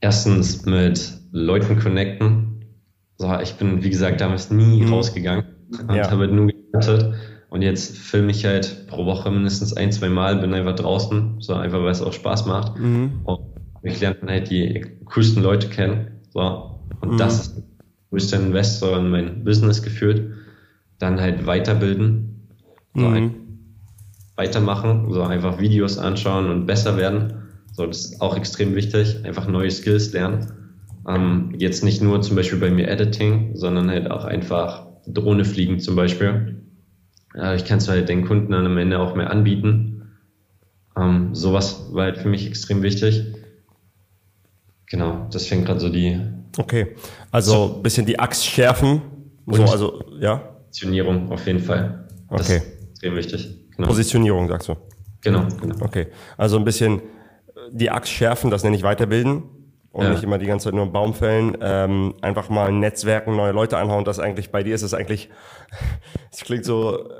Erstens 0.00 0.66
mit 0.66 1.18
Leuten 1.32 1.78
connecten. 1.78 2.64
So, 3.16 3.38
ich 3.40 3.54
bin, 3.54 3.82
wie 3.82 3.90
gesagt, 3.90 4.20
damals 4.20 4.50
nie 4.50 4.84
rausgegangen 4.84 5.44
und 5.88 5.94
Ja. 5.94 6.10
habe 6.10 6.28
nur 6.28 6.48
gewartet. 6.48 7.14
Und 7.48 7.62
jetzt 7.62 7.96
filme 7.96 8.32
ich 8.32 8.44
halt 8.44 8.86
pro 8.88 9.06
Woche 9.06 9.30
mindestens 9.30 9.76
ein, 9.76 9.92
zwei 9.92 10.08
Mal, 10.08 10.36
bin 10.36 10.52
einfach 10.52 10.74
draußen, 10.74 11.36
so 11.40 11.54
einfach, 11.54 11.78
weil 11.80 11.90
es 11.92 12.02
auch 12.02 12.12
Spaß 12.12 12.46
macht. 12.46 12.76
Und 12.78 13.40
ich 13.82 14.00
lerne 14.00 14.16
dann 14.20 14.30
halt 14.30 14.50
die 14.50 14.84
coolsten 15.04 15.42
Leute 15.42 15.68
kennen. 15.68 16.20
So. 16.30 16.80
Und 17.00 17.18
das 17.18 17.46
ist 17.46 17.62
der 18.14 18.20
größte 18.20 18.36
Investor 18.36 18.98
in 18.98 19.10
mein 19.10 19.44
Business 19.44 19.82
geführt. 19.82 20.22
Dann 20.98 21.20
halt 21.20 21.46
weiterbilden. 21.46 22.48
So 22.94 23.08
ein, 23.08 23.34
weitermachen, 24.36 25.12
so 25.12 25.22
einfach 25.22 25.58
Videos 25.58 25.98
anschauen 25.98 26.48
und 26.48 26.66
besser 26.66 26.96
werden. 26.96 27.34
So, 27.72 27.86
das 27.86 28.04
ist 28.04 28.20
auch 28.20 28.36
extrem 28.36 28.76
wichtig. 28.76 29.24
Einfach 29.24 29.48
neue 29.48 29.70
Skills 29.70 30.12
lernen. 30.12 30.46
Ähm, 31.08 31.54
jetzt 31.58 31.82
nicht 31.82 32.00
nur 32.02 32.22
zum 32.22 32.36
Beispiel 32.36 32.60
bei 32.60 32.70
mir 32.70 32.88
Editing, 32.88 33.56
sondern 33.56 33.90
halt 33.90 34.10
auch 34.10 34.24
einfach 34.24 34.86
Drohne 35.06 35.44
fliegen 35.44 35.80
zum 35.80 35.96
Beispiel. 35.96 36.62
Ja, 37.34 37.54
ich 37.54 37.64
kann 37.64 37.78
es 37.78 37.88
halt 37.88 38.08
den 38.08 38.24
Kunden 38.24 38.52
dann 38.52 38.64
am 38.64 38.78
Ende 38.78 39.00
auch 39.00 39.16
mehr 39.16 39.30
anbieten. 39.30 40.02
Ähm, 40.96 41.34
sowas 41.34 41.88
war 41.90 42.04
halt 42.04 42.18
für 42.18 42.28
mich 42.28 42.46
extrem 42.46 42.82
wichtig. 42.82 43.34
Genau, 44.86 45.28
das 45.32 45.48
fängt 45.48 45.66
gerade 45.66 45.80
so 45.80 45.88
die 45.88 46.20
Okay, 46.58 46.94
also 47.30 47.80
bisschen 47.82 48.06
die 48.06 48.18
Axt 48.18 48.46
schärfen. 48.46 49.02
So, 49.46 49.62
Und- 49.62 49.70
also 49.70 50.04
ja, 50.20 50.36
Positionierung 50.68 51.30
auf 51.32 51.46
jeden 51.46 51.60
Fall. 51.60 52.08
Das 52.30 52.42
Okay. 52.48 52.56
ist 52.58 52.88
extrem 52.90 53.16
wichtig. 53.16 53.70
Genau, 53.76 53.88
Positionierung 53.88 54.48
sagst 54.48 54.68
du. 54.68 54.76
genau. 55.20 55.46
genau. 55.60 55.76
Okay, 55.84 56.06
also 56.36 56.56
ein 56.58 56.64
bisschen 56.64 57.02
die 57.72 57.90
Axt 57.90 58.10
schärfen, 58.12 58.50
das 58.50 58.62
nenne 58.62 58.76
ich 58.76 58.82
weiterbilden 58.82 59.42
und 59.90 60.04
Ja. 60.04 60.10
nicht 60.10 60.22
immer 60.22 60.38
die 60.38 60.46
ganze 60.46 60.64
Zeit 60.64 60.74
nur 60.74 60.84
einen 60.84 60.92
Baum 60.92 61.14
fällen. 61.14 61.56
Ähm, 61.60 62.14
einfach 62.22 62.48
mal 62.50 62.70
Netzwerken, 62.72 63.36
neue 63.36 63.52
Leute 63.52 63.76
anhauen. 63.78 64.04
Das 64.04 64.18
eigentlich 64.18 64.50
bei 64.50 64.62
dir 64.62 64.74
ist 64.74 64.82
es 64.82 64.94
eigentlich, 64.94 65.30
es 66.32 66.40
klingt 66.44 66.64
so 66.64 66.98
äh, 66.98 67.12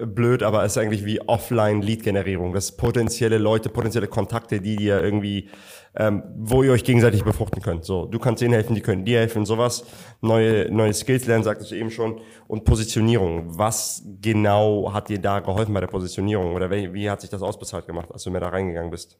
blöd, 0.00 0.42
aber 0.42 0.64
es 0.64 0.72
ist 0.72 0.78
eigentlich 0.78 1.04
wie 1.04 1.20
Offline-Lead-Generierung. 1.20 2.52
Das 2.52 2.76
potenzielle 2.76 3.38
Leute, 3.38 3.68
potenzielle 3.68 4.08
Kontakte, 4.08 4.60
die 4.60 4.76
dir 4.76 5.02
irgendwie, 5.02 5.48
ähm, 5.94 6.22
wo 6.36 6.62
ihr 6.62 6.72
euch 6.72 6.84
gegenseitig 6.84 7.24
befruchten 7.24 7.62
könnt. 7.62 7.84
So, 7.84 8.06
du 8.06 8.18
kannst 8.18 8.42
denen 8.42 8.54
helfen, 8.54 8.74
die 8.74 8.80
können 8.80 9.04
dir 9.04 9.18
helfen, 9.20 9.44
sowas. 9.46 9.84
Neue, 10.20 10.70
neue 10.70 10.92
Skills 10.94 11.26
lernen, 11.26 11.44
sagtest 11.44 11.70
du 11.70 11.74
eben 11.74 11.90
schon. 11.90 12.20
Und 12.48 12.64
Positionierung. 12.64 13.58
Was 13.58 14.02
genau 14.20 14.92
hat 14.92 15.08
dir 15.08 15.18
da 15.18 15.40
geholfen 15.40 15.74
bei 15.74 15.80
der 15.80 15.88
Positionierung? 15.88 16.54
Oder 16.54 16.70
wie, 16.70 16.92
wie 16.92 17.10
hat 17.10 17.20
sich 17.20 17.30
das 17.30 17.42
ausbezahlt 17.42 17.86
gemacht, 17.86 18.08
als 18.12 18.24
du 18.24 18.30
mehr 18.30 18.40
da 18.40 18.48
reingegangen 18.48 18.90
bist? 18.90 19.18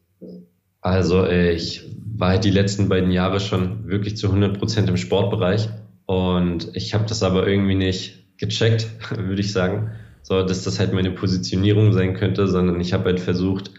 Also 0.80 1.26
ich 1.26 1.88
war 2.16 2.30
halt 2.30 2.44
die 2.44 2.50
letzten 2.50 2.88
beiden 2.88 3.12
Jahre 3.12 3.38
schon 3.38 3.87
wirklich 3.87 4.16
zu 4.16 4.26
100 4.26 4.58
Prozent 4.58 4.88
im 4.88 4.96
Sportbereich 4.96 5.68
und 6.06 6.74
ich 6.74 6.92
habe 6.92 7.04
das 7.06 7.22
aber 7.22 7.46
irgendwie 7.46 7.76
nicht 7.76 8.37
gecheckt, 8.37 8.88
würde 9.16 9.40
ich 9.40 9.52
sagen, 9.52 9.92
so 10.22 10.42
dass 10.42 10.62
das 10.62 10.78
halt 10.78 10.92
meine 10.92 11.11
Positionierung 11.11 11.92
sein 11.92 12.14
könnte, 12.14 12.48
sondern 12.48 12.80
ich 12.80 12.92
habe 12.92 13.04
halt 13.04 13.20
versucht, 13.20 13.70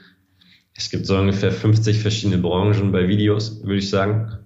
es 0.75 0.89
gibt 0.89 1.06
so 1.06 1.17
ungefähr 1.17 1.51
50 1.51 1.99
verschiedene 1.99 2.39
Branchen 2.39 2.91
bei 2.91 3.08
Videos, 3.08 3.63
würde 3.63 3.77
ich 3.77 3.89
sagen, 3.89 4.39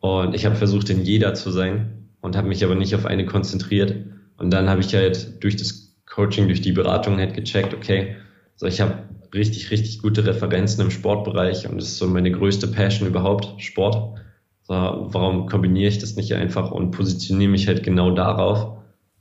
und 0.00 0.34
ich 0.34 0.46
habe 0.46 0.56
versucht, 0.56 0.90
in 0.90 1.02
jeder 1.04 1.34
zu 1.34 1.50
sein 1.50 2.08
und 2.20 2.36
habe 2.36 2.48
mich 2.48 2.64
aber 2.64 2.74
nicht 2.74 2.94
auf 2.94 3.06
eine 3.06 3.26
konzentriert 3.26 3.94
und 4.36 4.50
dann 4.50 4.68
habe 4.68 4.80
ich 4.80 4.94
halt 4.94 5.42
durch 5.42 5.56
das 5.56 5.96
Coaching, 6.06 6.46
durch 6.48 6.60
die 6.60 6.72
Beratung 6.72 7.18
halt 7.18 7.34
gecheckt, 7.34 7.74
okay, 7.74 8.16
so 8.56 8.66
ich 8.66 8.80
habe 8.80 9.08
richtig, 9.34 9.70
richtig 9.70 10.00
gute 10.00 10.26
Referenzen 10.26 10.82
im 10.82 10.90
Sportbereich 10.90 11.68
und 11.68 11.76
das 11.76 11.88
ist 11.88 11.98
so 11.98 12.06
meine 12.06 12.30
größte 12.30 12.68
Passion 12.68 13.08
überhaupt, 13.08 13.60
Sport. 13.62 14.18
So, 14.62 14.74
warum 14.74 15.46
kombiniere 15.46 15.88
ich 15.88 15.98
das 15.98 16.16
nicht 16.16 16.34
einfach 16.34 16.70
und 16.70 16.90
positioniere 16.90 17.50
mich 17.50 17.68
halt 17.68 17.82
genau 17.82 18.10
darauf? 18.10 18.78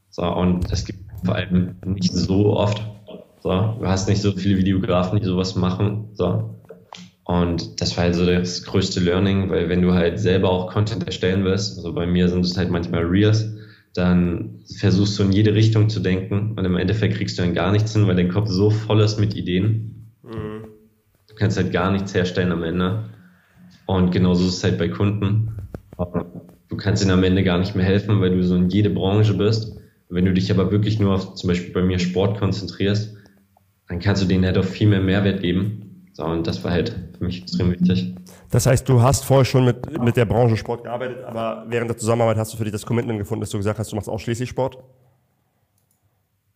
So, 0.10 0.24
und 0.24 0.72
es 0.72 0.86
gibt 0.86 1.07
vor 1.24 1.36
allem 1.36 1.76
nicht 1.86 2.14
so 2.14 2.56
oft. 2.56 2.82
So, 3.42 3.50
du 3.50 3.88
hast 3.88 4.10
nicht 4.10 4.22
so 4.22 4.32
viele 4.32 4.58
Videografen, 4.58 5.20
die 5.20 5.26
sowas 5.26 5.56
machen. 5.56 6.10
So. 6.14 6.56
Und 7.24 7.82
das 7.82 7.98
war 7.98 8.06
halt 8.06 8.16
so 8.16 8.26
das 8.26 8.64
größte 8.64 9.00
Learning, 9.00 9.50
weil 9.50 9.70
wenn 9.70 9.82
du 9.82 9.94
halt 9.94 10.20
selber 10.20 10.50
auch 10.50 10.72
Content 10.72 11.06
erstellen 11.06 11.44
willst, 11.44 11.78
also 11.78 11.94
bei 11.94 12.06
mir 12.06 12.30
sind 12.30 12.46
es 12.46 12.58
halt 12.58 12.72
manchmal 12.72 13.04
Reels, 13.04 13.54
dann 13.94 14.60
versuchst 14.78 15.18
du 15.20 15.24
in 15.24 15.32
jede 15.32 15.54
Richtung 15.54 15.90
zu 15.90 16.00
denken 16.00 16.54
und 16.56 16.64
im 16.64 16.78
Endeffekt 16.78 17.16
kriegst 17.16 17.38
du 17.38 17.42
dann 17.42 17.54
gar 17.54 17.72
nichts 17.72 17.94
hin, 17.94 18.08
weil 18.08 18.16
dein 18.16 18.30
Kopf 18.30 18.50
so 18.50 18.70
voll 18.70 19.02
ist 19.02 19.20
mit 19.20 19.36
Ideen. 19.36 20.14
Du 21.28 21.36
kannst 21.36 21.58
halt 21.58 21.72
gar 21.72 21.92
nichts 21.92 22.14
herstellen 22.14 22.52
am 22.52 22.64
Ende. 22.64 23.10
Und 23.86 24.12
genauso 24.12 24.48
ist 24.48 24.58
es 24.58 24.64
halt 24.64 24.78
bei 24.78 24.90
Kunden. 24.90 25.70
Du 26.70 26.78
kannst 26.78 27.04
ihnen 27.04 27.12
am 27.12 27.24
Ende 27.24 27.44
gar 27.44 27.58
nicht 27.58 27.76
mehr 27.76 27.86
helfen, 27.86 28.22
weil 28.22 28.32
du 28.32 28.44
so 28.44 28.56
in 28.56 28.70
jede 28.70 28.90
Branche 28.90 29.34
bist. 29.34 29.77
Wenn 30.10 30.26
du 30.26 30.34
dich 30.34 30.52
aber 30.52 30.72
wirklich 30.72 31.00
nur 31.00 31.16
auf 31.16 31.36
zum 31.36 31.50
Beispiel 31.50 31.74
bei 31.74 31.82
mir 31.82 32.00
Sport 32.00 32.40
konzentrierst, 32.40 33.16
dann 33.90 34.00
kannst 34.00 34.22
du 34.22 34.28
denen 34.28 34.46
halt 34.46 34.58
auch 34.58 34.66
viel 34.66 34.88
mehr 34.88 35.02
Mehrwert 35.02 35.42
geben. 35.42 36.12
So, 36.14 36.26
und 36.26 36.48
das 36.48 36.64
war 36.64 36.72
halt 36.72 36.96
für 37.18 37.26
mich 37.26 37.44
extrem 37.44 37.72
wichtig. 37.72 38.16
Das 38.50 38.66
heißt, 38.66 38.88
du 38.90 39.02
hast 39.02 39.26
vorher 39.26 39.46
schon 39.46 39.66
mit, 39.66 40.02
mit 40.02 40.18
der 40.18 40.26
Branche 40.26 40.58
Sport 40.58 40.84
gearbeitet, 40.84 41.24
aber 41.24 41.66
während 41.68 41.90
der 41.90 41.98
Zusammenarbeit 41.98 42.38
hast 42.38 42.54
du 42.54 42.58
für 42.58 42.64
dich 42.64 42.74
das 42.74 42.86
Commitment 42.86 43.20
gefunden, 43.20 43.42
dass 43.42 43.50
du 43.50 43.58
gesagt 43.58 43.78
hast, 43.78 43.92
du 43.92 43.96
machst 43.96 44.10
ausschließlich 44.10 44.50
Sport? 44.50 44.78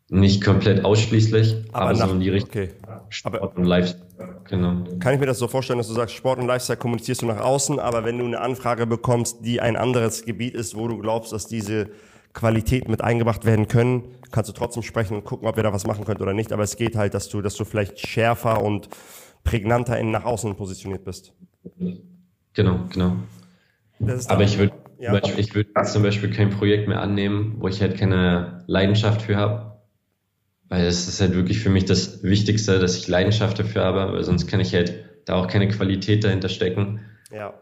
Nicht 0.10 0.44
komplett 0.44 0.84
ausschließlich, 0.84 1.56
aber, 1.72 1.90
aber 1.90 1.98
nach, 1.98 2.08
so 2.08 2.14
in 2.16 2.20
die 2.20 2.30
Richtung. 2.30 2.50
Okay. 2.50 2.70
Sport 3.10 3.36
aber, 3.36 3.56
und 3.56 3.66
Lifestyle. 3.66 4.02
Genau. 4.50 4.84
Kann 5.00 5.14
ich 5.14 5.20
mir 5.20 5.26
das 5.26 5.40
so 5.40 5.48
vorstellen, 5.48 5.78
dass 5.78 5.88
du 5.88 5.94
sagst, 5.94 6.16
Sport 6.16 6.40
und 6.40 6.48
Lifestyle 6.48 6.78
kommunizierst 6.78 7.22
du 7.22 7.28
nach 7.28 7.40
außen, 7.40 7.80
aber 7.80 8.04
wenn 8.04 8.18
du 8.18 8.26
eine 8.26 8.42
Anfrage 8.42 8.88
bekommst, 8.88 9.46
die 9.46 9.62
ein 9.62 9.78
anderes 9.78 10.26
Gebiet 10.26 10.56
ist, 10.56 10.76
wo 10.76 10.88
du 10.88 10.98
glaubst, 10.98 11.32
dass 11.32 11.48
diese 11.48 11.90
Qualität 12.34 12.88
mit 12.88 13.02
eingebracht 13.02 13.46
werden 13.46 13.68
können, 13.68 14.04
kannst 14.32 14.50
du 14.50 14.54
trotzdem 14.54 14.84
sprechen 14.84 15.16
und 15.16 15.26
gucken, 15.26 15.48
ob 15.48 15.56
wir 15.56 15.64
da 15.64 15.74
was 15.74 15.86
machen 15.86 16.06
können 16.06 16.22
oder 16.22 16.34
nicht. 16.34 16.54
Aber 16.54 16.64
es 16.64 16.78
geht 16.78 16.96
halt, 16.96 17.14
dass 17.14 17.30
du, 17.30 17.42
dass 17.42 17.56
du 17.56 17.66
vielleicht 17.66 18.00
schärfer 18.00 18.64
und 18.64 18.90
prägnanter 19.44 20.00
in 20.00 20.12
nach 20.12 20.26
außen 20.26 20.56
positioniert 20.56 21.04
bist. 21.04 21.34
Genau, 22.54 22.80
genau. 22.92 23.16
Aber 24.28 24.44
ich 24.44 24.58
würde 24.58 24.74
ja. 25.00 25.20
ich 25.38 25.56
würde 25.56 25.70
zum 25.84 26.04
Beispiel 26.04 26.32
kein 26.32 26.52
Projekt 26.52 26.88
mehr 26.88 27.02
annehmen, 27.02 27.56
wo 27.60 27.68
ich 27.68 27.82
halt 27.82 27.98
keine 27.98 28.64
Leidenschaft 28.68 29.24
für 29.24 29.36
habe. 29.36 29.72
Weil 30.70 30.86
es 30.86 31.08
ist 31.08 31.20
halt 31.20 31.34
wirklich 31.34 31.60
für 31.60 31.70
mich 31.70 31.86
das 31.86 32.24
Wichtigste, 32.24 32.80
dass 32.80 32.96
ich 32.96 33.08
Leidenschaft 33.08 33.60
dafür 33.60 33.84
habe, 33.84 34.14
weil 34.14 34.24
sonst 34.24 34.48
kann 34.48 34.60
ich 34.60 34.74
halt 34.74 35.04
da 35.26 35.36
auch 35.36 35.48
keine 35.48 35.68
Qualität 35.68 36.24
dahinter 36.24 36.50
stecken. 36.50 37.02
Ja. 37.32 37.54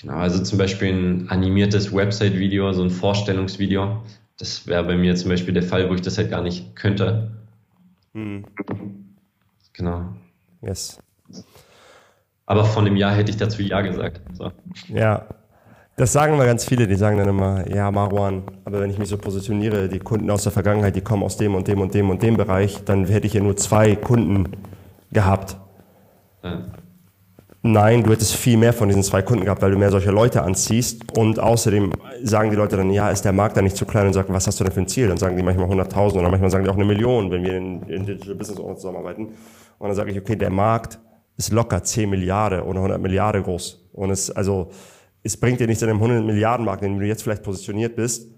Genau, 0.00 0.16
also 0.16 0.42
zum 0.42 0.58
Beispiel 0.58 0.92
ein 0.92 1.28
animiertes 1.30 1.94
Website-Video, 1.94 2.72
so 2.72 2.82
ein 2.82 2.90
Vorstellungsvideo. 2.90 4.02
Das 4.38 4.66
wäre 4.66 4.84
bei 4.84 4.96
mir 4.96 5.16
zum 5.16 5.30
Beispiel 5.30 5.54
der 5.54 5.62
Fall, 5.62 5.88
wo 5.88 5.94
ich 5.94 6.02
das 6.02 6.18
halt 6.18 6.30
gar 6.30 6.42
nicht 6.42 6.76
könnte. 6.76 7.30
Hm. 8.12 8.44
Genau. 9.72 10.04
Yes. 10.60 10.98
Aber 12.44 12.64
von 12.64 12.84
dem 12.84 12.96
Jahr 12.96 13.14
hätte 13.14 13.30
ich 13.30 13.38
dazu 13.38 13.62
Ja 13.62 13.80
gesagt. 13.80 14.20
So. 14.34 14.52
Ja, 14.88 15.26
das 15.96 16.12
sagen 16.12 16.38
wir 16.38 16.44
ganz 16.44 16.66
viele, 16.66 16.86
die 16.86 16.94
sagen 16.94 17.16
dann 17.16 17.28
immer, 17.28 17.66
ja, 17.74 17.90
Marwan, 17.90 18.42
aber 18.66 18.80
wenn 18.80 18.90
ich 18.90 18.98
mich 18.98 19.08
so 19.08 19.16
positioniere, 19.16 19.88
die 19.88 19.98
Kunden 19.98 20.30
aus 20.30 20.42
der 20.42 20.52
Vergangenheit, 20.52 20.94
die 20.94 21.00
kommen 21.00 21.22
aus 21.22 21.38
dem 21.38 21.54
und 21.54 21.68
dem 21.68 21.80
und 21.80 21.94
dem 21.94 22.10
und 22.10 22.22
dem 22.22 22.36
Bereich, 22.36 22.84
dann 22.84 23.06
hätte 23.06 23.26
ich 23.26 23.32
ja 23.32 23.40
nur 23.40 23.56
zwei 23.56 23.96
Kunden 23.96 24.52
gehabt. 25.10 25.56
Ja. 26.42 26.66
Nein, 27.66 28.04
du 28.04 28.12
hättest 28.12 28.36
viel 28.36 28.56
mehr 28.56 28.72
von 28.72 28.88
diesen 28.88 29.02
zwei 29.02 29.22
Kunden 29.22 29.44
gehabt, 29.44 29.60
weil 29.60 29.72
du 29.72 29.76
mehr 29.76 29.90
solche 29.90 30.12
Leute 30.12 30.42
anziehst. 30.42 31.18
Und 31.18 31.40
außerdem 31.40 31.92
sagen 32.22 32.50
die 32.50 32.56
Leute 32.56 32.76
dann, 32.76 32.90
ja, 32.90 33.10
ist 33.10 33.24
der 33.24 33.32
Markt 33.32 33.56
da 33.56 33.62
nicht 33.62 33.76
zu 33.76 33.84
klein 33.84 34.06
und 34.06 34.12
sagen, 34.12 34.32
was 34.32 34.46
hast 34.46 34.60
du 34.60 34.64
denn 34.64 34.72
für 34.72 34.80
ein 34.80 34.86
Ziel? 34.86 35.08
Dann 35.08 35.18
sagen 35.18 35.36
die 35.36 35.42
manchmal 35.42 35.68
100.000 35.68 36.18
oder 36.18 36.30
manchmal 36.30 36.50
sagen 36.50 36.62
die 36.62 36.70
auch 36.70 36.76
eine 36.76 36.84
Million, 36.84 37.28
wenn 37.32 37.42
wir 37.42 37.56
in, 37.56 37.82
in 37.82 38.06
Digital 38.06 38.36
Business 38.36 38.60
Owners 38.60 38.80
zusammenarbeiten. 38.80 39.34
Und 39.78 39.88
dann 39.88 39.96
sage 39.96 40.12
ich, 40.12 40.18
okay, 40.18 40.36
der 40.36 40.50
Markt 40.50 41.00
ist 41.36 41.52
locker 41.52 41.82
10 41.82 42.08
Milliarden 42.08 42.60
oder 42.60 42.78
100 42.78 43.00
Milliarden 43.00 43.42
groß. 43.42 43.88
Und 43.94 44.10
es, 44.10 44.30
also, 44.30 44.70
es 45.24 45.36
bringt 45.36 45.58
dir 45.58 45.66
nichts 45.66 45.82
an 45.82 45.88
dem 45.88 45.96
100 45.96 46.24
Milliarden 46.24 46.64
Markt, 46.64 46.84
in 46.84 46.92
dem 46.92 47.00
du 47.00 47.06
jetzt 47.06 47.24
vielleicht 47.24 47.42
positioniert 47.42 47.96
bist, 47.96 48.30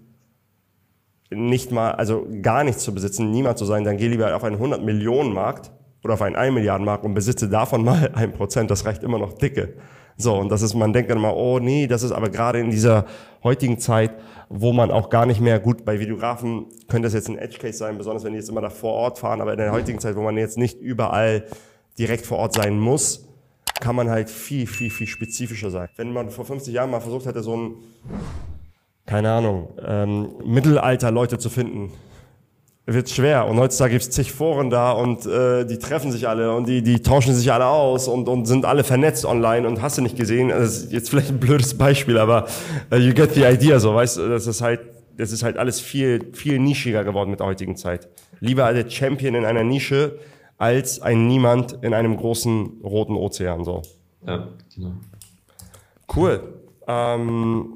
nicht 1.29 1.71
mal, 1.71 1.91
also 1.91 2.25
gar 2.41 2.63
nichts 2.63 2.83
zu 2.83 2.95
besitzen, 2.95 3.29
niemand 3.29 3.59
zu 3.59 3.65
sein, 3.65 3.83
dann 3.83 3.97
geh 3.97 4.07
lieber 4.07 4.35
auf 4.35 4.43
einen 4.43 4.55
100 4.55 4.83
Millionen 4.83 5.31
Markt 5.33 5.69
oder 6.03 6.13
auf 6.13 6.21
einen 6.21 6.35
1 6.35 6.53
Milliarden 6.53 6.85
Markt 6.85 7.05
und 7.05 7.13
besitze 7.13 7.49
davon 7.49 7.83
mal 7.83 8.11
ein 8.13 8.33
Prozent, 8.33 8.71
das 8.71 8.85
reicht 8.85 9.03
immer 9.03 9.19
noch 9.19 9.33
dicke. 9.33 9.75
So, 10.21 10.35
und 10.35 10.49
das 10.49 10.61
ist, 10.61 10.73
man 10.73 10.91
denkt 10.91 11.09
dann 11.09 11.17
immer, 11.17 11.35
oh 11.35 11.59
nee, 11.59 11.87
das 11.87 12.03
ist 12.03 12.11
aber 12.11 12.29
gerade 12.29 12.59
in 12.59 12.71
dieser 12.71 13.05
heutigen 13.41 13.79
Zeit, 13.79 14.11
wo 14.49 14.73
man 14.73 14.91
auch 14.91 15.09
gar 15.09 15.25
nicht 15.25 15.39
mehr 15.39 15.59
gut, 15.59 15.85
bei 15.85 15.99
Videografen 15.99 16.65
könnte 16.89 17.05
das 17.05 17.13
jetzt 17.13 17.29
ein 17.29 17.37
Edge 17.37 17.57
Case 17.57 17.77
sein, 17.77 17.97
besonders 17.97 18.25
wenn 18.25 18.33
die 18.33 18.39
jetzt 18.39 18.49
immer 18.49 18.59
da 18.59 18.69
vor 18.69 18.93
Ort 18.93 19.19
fahren, 19.19 19.39
aber 19.39 19.53
in 19.53 19.59
der 19.59 19.71
heutigen 19.71 19.99
Zeit, 19.99 20.17
wo 20.17 20.21
man 20.21 20.35
jetzt 20.37 20.57
nicht 20.57 20.81
überall 20.81 21.45
direkt 21.97 22.25
vor 22.25 22.39
Ort 22.39 22.55
sein 22.55 22.77
muss, 22.77 23.29
kann 23.79 23.95
man 23.95 24.09
halt 24.09 24.29
viel, 24.29 24.67
viel, 24.67 24.89
viel 24.89 25.07
spezifischer 25.07 25.71
sein. 25.71 25.87
Wenn 25.95 26.11
man 26.11 26.29
vor 26.29 26.43
50 26.43 26.73
Jahren 26.73 26.91
mal 26.91 26.99
versucht 26.99 27.25
hätte, 27.25 27.41
so 27.41 27.55
ein, 27.55 27.75
keine 29.05 29.31
Ahnung, 29.31 29.69
ähm, 29.85 30.33
Mittelalter-Leute 30.43 31.37
zu 31.37 31.49
finden, 31.49 31.91
wird 32.93 33.09
schwer. 33.09 33.47
Und 33.47 33.59
heutzutage 33.59 33.93
gibt's 33.93 34.09
zig 34.09 34.31
Foren 34.31 34.69
da 34.69 34.91
und 34.91 35.25
äh, 35.25 35.65
die 35.65 35.77
treffen 35.77 36.11
sich 36.11 36.27
alle 36.27 36.55
und 36.55 36.67
die, 36.67 36.81
die 36.81 37.01
tauschen 37.01 37.33
sich 37.33 37.51
alle 37.51 37.65
aus 37.65 38.07
und, 38.07 38.27
und 38.27 38.45
sind 38.45 38.65
alle 38.65 38.83
vernetzt 38.83 39.25
online 39.25 39.67
und 39.67 39.81
hast 39.81 39.97
du 39.97 40.01
nicht 40.01 40.17
gesehen. 40.17 40.49
Das 40.49 40.77
ist 40.77 40.91
jetzt 40.91 41.09
vielleicht 41.09 41.29
ein 41.29 41.39
blödes 41.39 41.77
Beispiel, 41.77 42.17
aber 42.17 42.47
uh, 42.91 42.95
you 42.95 43.13
get 43.13 43.33
the 43.33 43.43
idea, 43.43 43.79
so 43.79 43.93
weißt 43.93 44.17
du, 44.17 44.29
das 44.29 44.47
ist 44.47 44.61
halt, 44.61 44.81
das 45.17 45.31
ist 45.31 45.43
halt 45.43 45.57
alles 45.57 45.79
viel, 45.79 46.31
viel 46.33 46.59
nischiger 46.59 47.03
geworden 47.03 47.29
mit 47.29 47.39
der 47.39 47.47
heutigen 47.47 47.75
Zeit. 47.75 48.07
Lieber 48.39 48.71
der 48.73 48.89
Champion 48.89 49.35
in 49.35 49.45
einer 49.45 49.63
Nische 49.63 50.19
als 50.57 51.01
ein 51.01 51.27
Niemand 51.27 51.77
in 51.81 51.93
einem 51.93 52.17
großen 52.17 52.81
roten 52.83 53.15
Ozean, 53.15 53.63
so. 53.63 53.81
Ja, 54.25 54.49
genau. 54.75 54.93
Cool. 56.13 56.41
Ähm, 56.87 57.75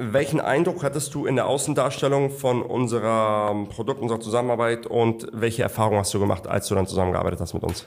welchen 0.00 0.40
Eindruck 0.40 0.82
hattest 0.82 1.14
du 1.14 1.26
in 1.26 1.36
der 1.36 1.46
Außendarstellung 1.46 2.30
von 2.30 2.62
unserer 2.62 3.66
Produkt, 3.68 4.00
unserer 4.00 4.20
Zusammenarbeit 4.20 4.86
und 4.86 5.26
welche 5.32 5.62
Erfahrungen 5.62 5.98
hast 5.98 6.14
du 6.14 6.18
gemacht, 6.18 6.46
als 6.46 6.68
du 6.68 6.74
dann 6.74 6.86
zusammengearbeitet 6.86 7.40
hast 7.40 7.52
mit 7.52 7.62
uns? 7.62 7.86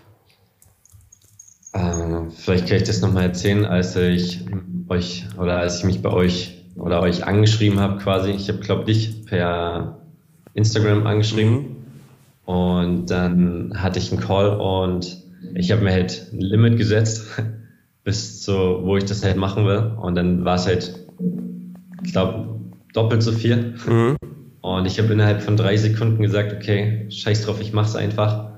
Äh, 1.73 2.30
vielleicht 2.36 2.67
kann 2.67 2.78
ich 2.78 2.84
das 2.84 3.02
nochmal 3.02 3.23
erzählen, 3.23 3.65
als 3.65 3.95
ich 3.95 4.45
euch 4.89 5.26
oder 5.39 5.58
als 5.58 5.80
ich 5.80 5.86
mich 5.86 6.02
bei 6.02 6.12
euch 6.12 6.63
oder 6.76 7.02
euch 7.02 7.26
angeschrieben 7.26 7.80
habe 7.80 7.97
quasi. 7.97 8.32
Ich 8.32 8.47
habe, 8.49 8.60
glaube 8.60 8.86
dich 8.86 9.26
per 9.26 9.97
Instagram 10.54 11.08
angeschrieben 11.08 11.54
mhm. 11.54 11.76
und 12.45 13.06
dann 13.08 13.73
hatte 13.76 13.97
ich 13.97 14.12
einen 14.12 14.21
Call 14.21 14.60
und 14.60 15.23
ich 15.56 15.71
habe 15.71 15.82
mir 15.82 15.91
halt 15.91 16.30
ein 16.32 16.41
Limit 16.41 16.78
gesetzt 16.78 17.28
bis 18.04 18.43
zu, 18.43 18.54
wo 18.84 18.97
ich 18.97 19.06
das 19.06 19.23
halt 19.23 19.38
machen 19.38 19.65
will 19.65 19.93
und 19.99 20.15
dann 20.15 20.45
war 20.45 20.56
es 20.56 20.67
halt 20.67 21.08
ich 22.03 22.11
glaube, 22.11 22.59
doppelt 22.93 23.23
so 23.23 23.31
viel. 23.31 23.75
Mhm. 23.87 24.15
Und 24.61 24.85
ich 24.85 24.97
habe 24.99 25.11
innerhalb 25.11 25.41
von 25.41 25.57
drei 25.57 25.75
Sekunden 25.75 26.21
gesagt, 26.21 26.53
okay, 26.53 27.07
scheiß 27.09 27.45
drauf, 27.45 27.59
ich 27.59 27.73
mach's 27.73 27.95
einfach. 27.95 28.51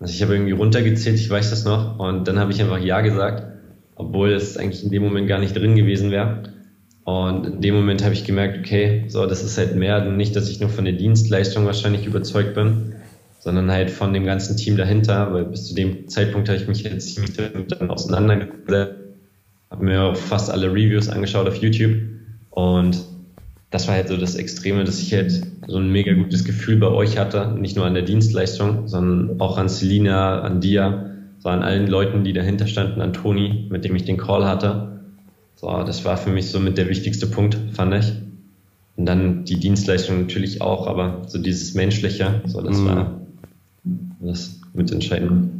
Also 0.00 0.12
ich 0.12 0.22
habe 0.22 0.34
irgendwie 0.34 0.52
runtergezählt, 0.52 1.16
ich 1.16 1.30
weiß 1.30 1.50
das 1.50 1.64
noch. 1.64 1.98
Und 1.98 2.26
dann 2.26 2.38
habe 2.38 2.52
ich 2.52 2.60
einfach 2.60 2.80
Ja 2.80 3.00
gesagt, 3.00 3.44
obwohl 3.94 4.32
es 4.32 4.56
eigentlich 4.56 4.82
in 4.82 4.90
dem 4.90 5.02
Moment 5.02 5.28
gar 5.28 5.38
nicht 5.38 5.56
drin 5.56 5.76
gewesen 5.76 6.10
wäre. 6.10 6.42
Und 7.04 7.46
in 7.46 7.60
dem 7.60 7.74
Moment 7.76 8.02
habe 8.02 8.14
ich 8.14 8.24
gemerkt, 8.24 8.58
okay, 8.58 9.04
so, 9.06 9.26
das 9.26 9.44
ist 9.44 9.56
halt 9.56 9.76
mehr, 9.76 10.04
nicht, 10.04 10.34
dass 10.34 10.50
ich 10.50 10.58
nur 10.58 10.68
von 10.68 10.84
der 10.84 10.94
Dienstleistung 10.94 11.64
wahrscheinlich 11.64 12.04
überzeugt 12.06 12.54
bin, 12.54 12.96
sondern 13.38 13.70
halt 13.70 13.90
von 13.90 14.12
dem 14.12 14.24
ganzen 14.24 14.56
Team 14.56 14.76
dahinter, 14.76 15.32
weil 15.32 15.44
bis 15.44 15.66
zu 15.66 15.74
dem 15.76 16.08
Zeitpunkt 16.08 16.48
habe 16.48 16.58
ich 16.58 16.66
mich 16.66 16.82
jetzt 16.82 17.14
ziemlich 17.14 17.36
damit 17.36 17.80
auseinandergesetzt, 17.88 18.96
habe 19.70 19.84
mir 19.84 20.02
auch 20.02 20.16
fast 20.16 20.50
alle 20.50 20.72
Reviews 20.72 21.08
angeschaut 21.08 21.46
auf 21.46 21.56
YouTube 21.56 21.92
und 22.56 23.04
das 23.70 23.86
war 23.86 23.96
halt 23.96 24.08
so 24.08 24.16
das 24.16 24.34
Extreme, 24.34 24.84
dass 24.84 24.98
ich 24.98 25.12
halt 25.12 25.42
so 25.66 25.76
ein 25.76 25.92
mega 25.92 26.14
gutes 26.14 26.42
Gefühl 26.42 26.78
bei 26.78 26.86
euch 26.86 27.18
hatte, 27.18 27.54
nicht 27.58 27.76
nur 27.76 27.84
an 27.84 27.92
der 27.92 28.02
Dienstleistung, 28.02 28.88
sondern 28.88 29.38
auch 29.42 29.58
an 29.58 29.68
Selina, 29.68 30.40
an 30.40 30.62
dir, 30.62 31.10
so 31.38 31.50
an 31.50 31.62
allen 31.62 31.86
Leuten, 31.86 32.24
die 32.24 32.32
dahinter 32.32 32.66
standen, 32.66 33.02
an 33.02 33.12
Toni, 33.12 33.68
mit 33.70 33.84
dem 33.84 33.94
ich 33.94 34.06
den 34.06 34.16
Call 34.16 34.46
hatte. 34.46 35.02
So, 35.54 35.66
das 35.82 36.06
war 36.06 36.16
für 36.16 36.30
mich 36.30 36.48
so 36.48 36.58
mit 36.58 36.78
der 36.78 36.88
wichtigste 36.88 37.26
Punkt, 37.26 37.58
fand 37.74 37.92
ich. 37.92 38.10
Und 38.96 39.04
dann 39.04 39.44
die 39.44 39.60
Dienstleistung 39.60 40.22
natürlich 40.22 40.62
auch, 40.62 40.86
aber 40.86 41.24
so 41.26 41.36
dieses 41.38 41.74
Menschliche, 41.74 42.40
so 42.46 42.62
das 42.62 42.78
mhm. 42.78 42.86
war 42.86 43.20
das 44.20 44.58
mitentscheidende. 44.72 45.50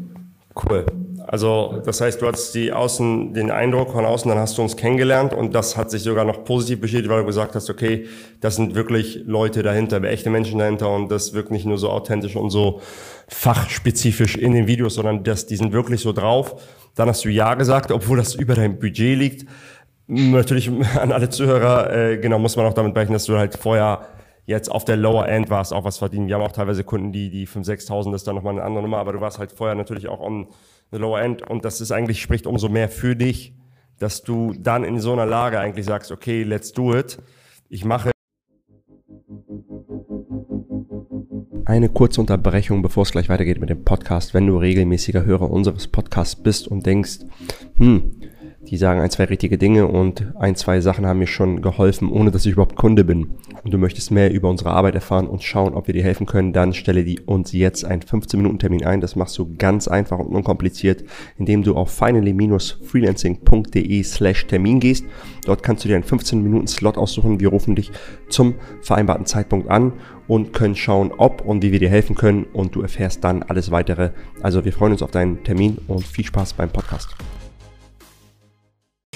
Cool. 0.54 0.86
Also 1.26 1.82
das 1.84 2.00
heißt, 2.00 2.22
du 2.22 2.26
hattest 2.26 2.54
die 2.54 2.72
Außen, 2.72 3.34
den 3.34 3.50
Eindruck 3.50 3.90
von 3.90 4.04
außen, 4.04 4.28
dann 4.28 4.38
hast 4.38 4.56
du 4.58 4.62
uns 4.62 4.76
kennengelernt 4.76 5.32
und 5.32 5.54
das 5.54 5.76
hat 5.76 5.90
sich 5.90 6.02
sogar 6.02 6.24
noch 6.24 6.44
positiv 6.44 6.80
bestätigt, 6.80 7.10
weil 7.10 7.20
du 7.20 7.26
gesagt 7.26 7.56
hast, 7.56 7.68
okay, 7.68 8.06
das 8.40 8.56
sind 8.56 8.76
wirklich 8.76 9.22
Leute 9.26 9.64
dahinter, 9.64 10.02
echte 10.04 10.30
Menschen 10.30 10.60
dahinter 10.60 10.88
und 10.94 11.10
das 11.10 11.34
wirkt 11.34 11.50
nicht 11.50 11.66
nur 11.66 11.78
so 11.78 11.90
authentisch 11.90 12.36
und 12.36 12.50
so 12.50 12.80
fachspezifisch 13.28 14.36
in 14.36 14.52
den 14.52 14.68
Videos, 14.68 14.94
sondern 14.94 15.24
das, 15.24 15.46
die 15.46 15.56
sind 15.56 15.72
wirklich 15.72 16.00
so 16.00 16.12
drauf. 16.12 16.62
Dann 16.94 17.08
hast 17.08 17.24
du 17.24 17.28
Ja 17.28 17.54
gesagt, 17.54 17.90
obwohl 17.90 18.18
das 18.18 18.34
über 18.34 18.54
dein 18.54 18.78
Budget 18.78 19.18
liegt. 19.18 19.46
Natürlich 20.06 20.70
an 21.00 21.10
alle 21.10 21.28
Zuhörer, 21.28 21.92
äh, 21.92 22.18
genau, 22.18 22.38
muss 22.38 22.56
man 22.56 22.66
auch 22.66 22.74
damit 22.74 22.94
berechnen, 22.94 23.14
dass 23.14 23.24
du 23.24 23.36
halt 23.36 23.56
vorher 23.56 24.06
jetzt 24.44 24.70
auf 24.70 24.84
der 24.84 24.96
Lower 24.96 25.28
End 25.28 25.50
warst, 25.50 25.72
auch 25.72 25.82
was 25.82 25.98
verdienen. 25.98 26.28
Wir 26.28 26.36
haben 26.36 26.42
auch 26.42 26.52
teilweise 26.52 26.84
Kunden, 26.84 27.10
die, 27.10 27.30
die 27.30 27.48
5.000, 27.48 27.88
6.000, 27.88 28.12
das 28.12 28.22
ist 28.22 28.28
dann 28.28 28.36
nochmal 28.36 28.52
eine 28.52 28.62
andere 28.62 28.82
Nummer, 28.82 28.98
aber 28.98 29.12
du 29.12 29.20
warst 29.20 29.40
halt 29.40 29.50
vorher 29.50 29.74
natürlich 29.74 30.06
auch 30.06 30.20
on 30.20 30.46
the 30.90 30.98
Lower 30.98 31.20
End 31.20 31.42
und 31.42 31.64
das 31.64 31.80
ist 31.80 31.92
eigentlich, 31.92 32.20
spricht 32.20 32.46
umso 32.46 32.68
mehr 32.68 32.88
für 32.88 33.16
dich, 33.16 33.54
dass 33.98 34.22
du 34.22 34.54
dann 34.58 34.84
in 34.84 35.00
so 35.00 35.12
einer 35.12 35.26
Lage 35.26 35.58
eigentlich 35.58 35.86
sagst, 35.86 36.12
okay, 36.12 36.42
let's 36.42 36.72
do 36.72 36.94
it. 36.94 37.18
Ich 37.68 37.84
mache 37.84 38.10
eine 41.64 41.88
kurze 41.88 42.20
Unterbrechung, 42.20 42.82
bevor 42.82 43.02
es 43.02 43.10
gleich 43.10 43.28
weitergeht 43.28 43.60
mit 43.60 43.70
dem 43.70 43.84
Podcast. 43.84 44.34
Wenn 44.34 44.46
du 44.46 44.56
regelmäßiger 44.56 45.24
Hörer 45.24 45.50
unseres 45.50 45.88
Podcasts 45.88 46.36
bist 46.36 46.68
und 46.68 46.86
denkst, 46.86 47.18
hm, 47.76 48.20
die 48.68 48.76
sagen 48.76 49.00
ein, 49.00 49.10
zwei 49.10 49.24
richtige 49.24 49.56
Dinge 49.58 49.86
und 49.86 50.26
ein, 50.38 50.54
zwei 50.56 50.80
Sachen 50.80 51.06
haben 51.06 51.20
mir 51.20 51.26
schon 51.26 51.62
geholfen, 51.62 52.10
ohne 52.10 52.30
dass 52.30 52.44
ich 52.46 52.52
überhaupt 52.52 52.76
Kunde 52.76 53.04
bin. 53.04 53.34
Und 53.62 53.72
du 53.72 53.78
möchtest 53.78 54.10
mehr 54.10 54.30
über 54.32 54.50
unsere 54.50 54.70
Arbeit 54.70 54.94
erfahren 54.94 55.28
und 55.28 55.42
schauen, 55.42 55.72
ob 55.74 55.86
wir 55.86 55.94
dir 55.94 56.02
helfen 56.02 56.26
können, 56.26 56.52
dann 56.52 56.74
stelle 56.74 57.04
die 57.04 57.20
uns 57.20 57.52
jetzt 57.52 57.84
einen 57.84 58.02
15-Minuten-Termin 58.02 58.84
ein. 58.84 59.00
Das 59.00 59.14
machst 59.16 59.38
du 59.38 59.54
ganz 59.56 59.88
einfach 59.88 60.18
und 60.18 60.34
unkompliziert, 60.34 61.04
indem 61.38 61.62
du 61.62 61.76
auf 61.76 61.90
finally-freelancing.de 61.92 64.02
slash 64.02 64.46
Termin 64.46 64.80
gehst. 64.80 65.06
Dort 65.44 65.62
kannst 65.62 65.84
du 65.84 65.88
dir 65.88 65.94
einen 65.94 66.04
15-Minuten-Slot 66.04 66.98
aussuchen. 66.98 67.40
Wir 67.40 67.48
rufen 67.48 67.74
dich 67.76 67.90
zum 68.28 68.56
vereinbarten 68.82 69.24
Zeitpunkt 69.26 69.70
an 69.70 69.92
und 70.26 70.52
können 70.52 70.74
schauen, 70.74 71.12
ob 71.16 71.42
und 71.42 71.62
wie 71.62 71.70
wir 71.70 71.78
dir 71.78 71.90
helfen 71.90 72.16
können 72.16 72.46
und 72.52 72.74
du 72.74 72.82
erfährst 72.82 73.22
dann 73.22 73.44
alles 73.44 73.70
weitere. 73.70 74.10
Also 74.42 74.64
wir 74.64 74.72
freuen 74.72 74.90
uns 74.92 75.02
auf 75.02 75.12
deinen 75.12 75.44
Termin 75.44 75.78
und 75.86 76.04
viel 76.04 76.24
Spaß 76.24 76.54
beim 76.54 76.70
Podcast 76.70 77.14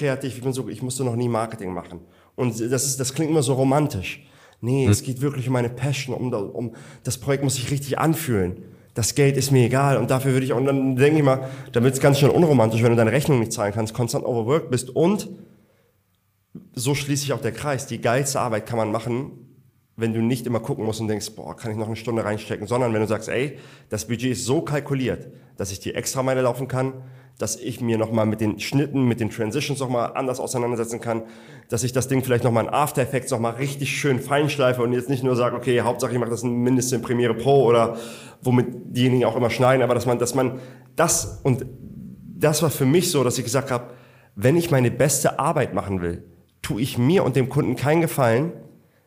kreativ, 0.01 0.35
ich 0.35 0.43
bin 0.43 0.51
so, 0.51 0.67
ich 0.67 0.81
musste 0.81 1.03
noch 1.03 1.15
nie 1.15 1.29
Marketing 1.29 1.73
machen. 1.73 1.99
Und 2.35 2.59
das 2.59 2.85
ist, 2.85 2.99
das 2.99 3.13
klingt 3.13 3.29
immer 3.29 3.43
so 3.43 3.53
romantisch. 3.53 4.25
Nee, 4.61 4.85
hm. 4.85 4.91
es 4.91 5.03
geht 5.03 5.21
wirklich 5.21 5.47
um 5.47 5.53
meine 5.53 5.69
Passion, 5.69 6.15
um, 6.15 6.33
um, 6.33 6.75
das 7.03 7.17
Projekt 7.17 7.43
muss 7.43 7.55
sich 7.55 7.69
richtig 7.71 7.99
anfühlen. 7.99 8.63
Das 8.93 9.15
Geld 9.15 9.37
ist 9.37 9.51
mir 9.51 9.65
egal 9.65 9.97
und 9.97 10.11
dafür 10.11 10.33
würde 10.33 10.45
ich, 10.45 10.53
und 10.53 10.65
dann 10.65 10.95
denke 10.95 11.19
ich 11.19 11.23
mal, 11.23 11.49
dann 11.71 11.83
wird 11.83 11.93
es 11.93 12.01
ganz 12.01 12.19
schön 12.19 12.29
unromantisch, 12.29 12.83
wenn 12.83 12.91
du 12.91 12.97
deine 12.97 13.11
Rechnung 13.11 13.39
nicht 13.39 13.53
zahlen 13.53 13.73
kannst, 13.73 13.93
konstant 13.93 14.25
overworked 14.25 14.69
bist 14.69 14.89
und 14.89 15.29
so 16.73 16.93
schließt 16.93 17.21
sich 17.21 17.33
auch 17.33 17.41
der 17.41 17.53
Kreis. 17.53 17.87
Die 17.87 18.01
geilste 18.01 18.41
Arbeit 18.41 18.65
kann 18.65 18.77
man 18.77 18.91
machen, 18.91 19.50
wenn 20.01 20.13
du 20.13 20.21
nicht 20.21 20.45
immer 20.45 20.59
gucken 20.59 20.85
musst 20.85 20.99
und 20.99 21.07
denkst, 21.07 21.31
boah, 21.35 21.55
kann 21.55 21.71
ich 21.71 21.77
noch 21.77 21.87
eine 21.87 21.95
Stunde 21.95 22.25
reinstecken, 22.25 22.67
sondern 22.67 22.93
wenn 22.93 23.01
du 23.01 23.07
sagst, 23.07 23.29
ey, 23.29 23.57
das 23.89 24.07
Budget 24.07 24.31
ist 24.31 24.45
so 24.45 24.61
kalkuliert, 24.61 25.27
dass 25.57 25.71
ich 25.71 25.79
die 25.79 25.95
extra 25.95 26.23
Meile 26.23 26.41
laufen 26.41 26.67
kann, 26.67 26.93
dass 27.37 27.55
ich 27.55 27.81
mir 27.81 27.97
nochmal 27.97 28.25
mit 28.25 28.41
den 28.41 28.59
Schnitten, 28.59 29.07
mit 29.07 29.19
den 29.19 29.29
Transitions 29.29 29.79
nochmal 29.79 30.11
anders 30.15 30.39
auseinandersetzen 30.39 30.99
kann, 30.99 31.23
dass 31.69 31.83
ich 31.83 31.91
das 31.91 32.07
Ding 32.07 32.23
vielleicht 32.23 32.43
nochmal 32.43 32.65
in 32.65 32.69
After 32.69 33.01
Effects 33.01 33.31
nochmal 33.31 33.53
richtig 33.53 33.97
schön 33.97 34.19
feinschleife 34.19 34.83
und 34.83 34.93
jetzt 34.93 35.09
nicht 35.09 35.23
nur 35.23 35.35
sage, 35.35 35.55
okay, 35.55 35.81
Hauptsache 35.81 36.11
ich 36.11 36.19
mache 36.19 36.29
das 36.29 36.43
mindestens 36.43 36.97
in 36.97 37.01
Premiere 37.01 37.33
Pro 37.33 37.63
oder 37.63 37.97
womit 38.41 38.67
diejenigen 38.95 39.25
auch 39.25 39.35
immer 39.35 39.49
schneiden, 39.49 39.81
aber 39.81 39.95
dass 39.95 40.05
man, 40.05 40.19
dass 40.19 40.35
man 40.35 40.59
das 40.95 41.39
und 41.43 41.65
das 42.37 42.61
war 42.61 42.69
für 42.69 42.85
mich 42.85 43.11
so, 43.11 43.23
dass 43.23 43.37
ich 43.37 43.43
gesagt 43.43 43.71
habe, 43.71 43.93
wenn 44.35 44.55
ich 44.55 44.71
meine 44.71 44.91
beste 44.91 45.39
Arbeit 45.39 45.73
machen 45.73 46.01
will, 46.01 46.23
tue 46.61 46.81
ich 46.81 46.97
mir 46.97 47.23
und 47.23 47.35
dem 47.35 47.49
Kunden 47.49 47.75
keinen 47.75 48.01
Gefallen, 48.01 48.53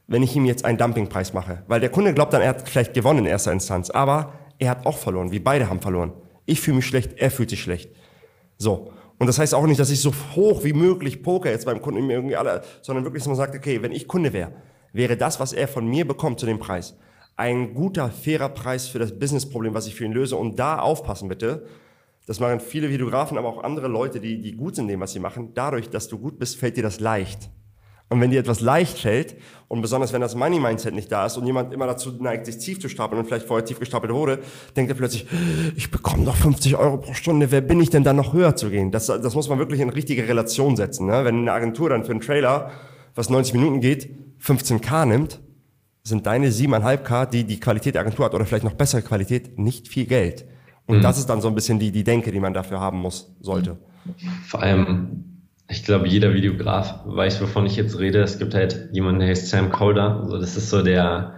wenn 0.07 0.23
ich 0.23 0.37
ihm 0.37 0.45
jetzt 0.45 0.65
einen 0.65 0.79
Dumpingpreis 0.79 1.33
mache. 1.33 1.63
Weil 1.67 1.81
der 1.81 1.91
Kunde 1.91 2.15
glaubt 2.15 2.33
dann, 2.33 2.43
er 2.43 2.51
hat 2.51 2.69
vielleicht 2.69 2.95
gewonnen 2.95 3.21
in 3.21 3.27
erster 3.27 3.53
Instanz, 3.53 3.91
aber 3.91 4.35
er 4.59 4.71
hat 4.71 4.87
auch 4.87 4.99
verloren. 4.99 5.33
Wir 5.33 5.43
beide 5.43 5.69
haben 5.69 5.81
verloren. 5.81 6.13
Ich 6.47 6.61
fühle 6.61 6.77
mich 6.77 6.87
schlecht, 6.87 7.15
er 7.17 7.31
fühlt 7.31 7.51
sich 7.51 7.63
schlecht. 7.63 7.91
So. 8.59 8.93
Und 9.19 9.29
das 9.29 9.39
heißt 9.39 9.55
auch 9.55 9.67
nicht, 9.67 9.81
dass 9.81 9.91
ich 9.91 10.01
so 10.01 10.13
hoch 10.35 10.65
wie 10.65 10.73
möglich 10.73 11.23
poker 11.23 11.51
jetzt 11.51 11.67
beim 11.67 11.81
Kunden 11.81 12.11
irgendwie 12.11 12.37
alle, 12.37 12.63
sondern 12.83 13.05
wirklich, 13.05 13.23
dass 13.23 13.29
man 13.29 13.37
sagt, 13.37 13.55
okay, 13.55 13.81
wenn 13.81 13.93
ich 13.93 14.09
Kunde 14.09 14.33
wäre, 14.33 14.53
wäre 14.93 15.17
das, 15.17 15.41
was 15.41 15.53
er 15.53 15.69
von 15.69 15.87
mir 15.87 16.07
bekommt 16.07 16.41
zu 16.41 16.47
dem 16.47 16.59
Preis, 16.59 16.97
ein 17.37 17.75
guter, 17.75 18.11
fairer 18.11 18.49
Preis 18.49 18.89
für 18.89 18.99
das 18.99 19.19
Businessproblem, 19.19 19.75
was 19.75 19.87
ich 19.87 19.95
für 19.95 20.05
ihn 20.05 20.13
löse. 20.13 20.37
Und 20.37 20.59
da 20.59 20.79
aufpassen 20.79 21.29
bitte. 21.29 21.67
Das 22.27 22.41
machen 22.41 22.61
viele 22.61 22.89
Videografen, 22.89 23.37
aber 23.37 23.49
auch 23.49 23.63
andere 23.63 23.89
Leute, 23.89 24.19
die, 24.19 24.41
die 24.41 24.57
gut 24.57 24.77
sind 24.77 24.85
in 24.85 24.93
dem, 24.93 25.01
was 25.01 25.13
sie 25.13 25.21
machen. 25.21 25.51
Dadurch, 25.55 25.91
dass 25.91 26.09
du 26.09 26.19
gut 26.19 26.39
bist, 26.39 26.57
fällt 26.57 26.77
dir 26.77 26.83
das 26.83 27.01
leicht. 27.01 27.51
Und 28.11 28.21
wenn 28.21 28.31
dir 28.31 28.41
etwas 28.41 28.61
leicht 28.61 28.99
fällt, 28.99 29.37
und 29.69 29.83
besonders 29.83 30.13
wenn 30.13 30.21
das 30.21 30.35
Money-Mindset 30.35 30.95
nicht 30.95 31.11
da 31.11 31.27
ist 31.27 31.37
und 31.37 31.47
jemand 31.47 31.73
immer 31.73 31.87
dazu 31.87 32.13
neigt, 32.13 32.47
sich 32.47 32.59
tief 32.59 32.81
zu 32.81 32.89
stapeln 32.89 33.19
und 33.19 33.27
vielleicht 33.27 33.47
vorher 33.47 33.65
tief 33.65 33.81
gestapelt 33.81 34.13
wurde, 34.13 34.39
denkt 34.77 34.91
er 34.91 34.97
plötzlich, 34.97 35.27
ich 35.75 35.91
bekomme 35.91 36.25
doch 36.25 36.37
50 36.37 36.77
Euro 36.77 36.99
pro 36.99 37.15
Stunde, 37.15 37.51
wer 37.51 37.61
bin 37.61 37.81
ich 37.81 37.91
denn 37.91 38.05
dann 38.05 38.17
noch 38.17 38.35
höher 38.35 38.55
zu 38.55 38.71
gehen? 38.71 38.93
Das, 38.93 39.07
das 39.07 39.35
muss 39.35 39.49
man 39.49 39.59
wirklich 39.59 39.81
in 39.81 39.89
richtige 39.89 40.29
Relation 40.29 40.77
setzen. 40.77 41.07
Ne? 41.07 41.25
Wenn 41.25 41.39
eine 41.39 41.53
Agentur 41.53 41.89
dann 41.89 42.05
für 42.05 42.13
einen 42.13 42.21
Trailer, 42.21 42.71
was 43.15 43.31
90 43.31 43.55
Minuten 43.55 43.81
geht, 43.81 44.11
15k 44.41 45.07
nimmt, 45.07 45.41
sind 46.03 46.27
deine 46.27 46.51
7,5k, 46.51 47.27
die 47.27 47.45
die 47.45 47.59
Qualität 47.59 47.95
der 47.95 48.03
Agentur 48.03 48.27
hat 48.27 48.35
oder 48.35 48.45
vielleicht 48.45 48.65
noch 48.65 48.75
bessere 48.75 49.03
Qualität, 49.03 49.59
nicht 49.59 49.89
viel 49.89 50.05
Geld. 50.05 50.45
Und 50.87 50.99
mhm. 50.99 51.03
das 51.03 51.19
ist 51.19 51.31
dann 51.31 51.41
so 51.41 51.49
ein 51.49 51.55
bisschen 51.55 51.79
die, 51.79 51.91
die 51.91 52.05
Denke, 52.05 52.31
die 52.31 52.41
man 52.41 52.53
dafür 52.53 52.79
haben 52.79 52.99
muss, 52.99 53.35
sollte. 53.41 53.79
Vor 54.47 54.63
allem 54.63 55.34
ich 55.75 55.85
glaube, 55.85 56.07
jeder 56.07 56.33
Videograf 56.35 57.01
weiß, 57.05 57.43
wovon 57.43 57.67
ich 57.67 57.75
jetzt 57.75 57.99
rede. 57.99 58.21
Es 58.21 58.39
gibt 58.39 58.55
halt 58.55 58.91
jemanden, 58.93 59.21
der 59.21 59.29
heißt 59.31 59.49
Sam 59.49 59.73
Calder. 59.73 60.21
Also 60.23 60.39
das 60.39 60.57
ist 60.57 60.71
so 60.71 60.83
der 60.83 61.35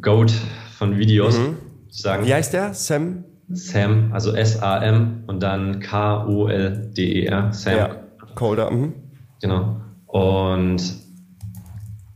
Goat 0.00 0.32
von 0.76 0.98
Videos. 0.98 1.38
Mhm. 1.38 1.56
Sagen. 1.88 2.26
Wie 2.26 2.34
heißt 2.34 2.52
der? 2.52 2.74
Sam? 2.74 3.24
Sam, 3.48 4.10
also 4.12 4.32
S-A-M 4.32 5.24
und 5.28 5.40
dann 5.42 5.78
K-O-L-D-E-R. 5.78 7.52
Sam. 7.52 7.76
Ja, 7.76 7.96
Calder. 8.34 8.70
Mhm. 8.72 8.92
Genau. 9.40 9.80
Und 10.06 10.82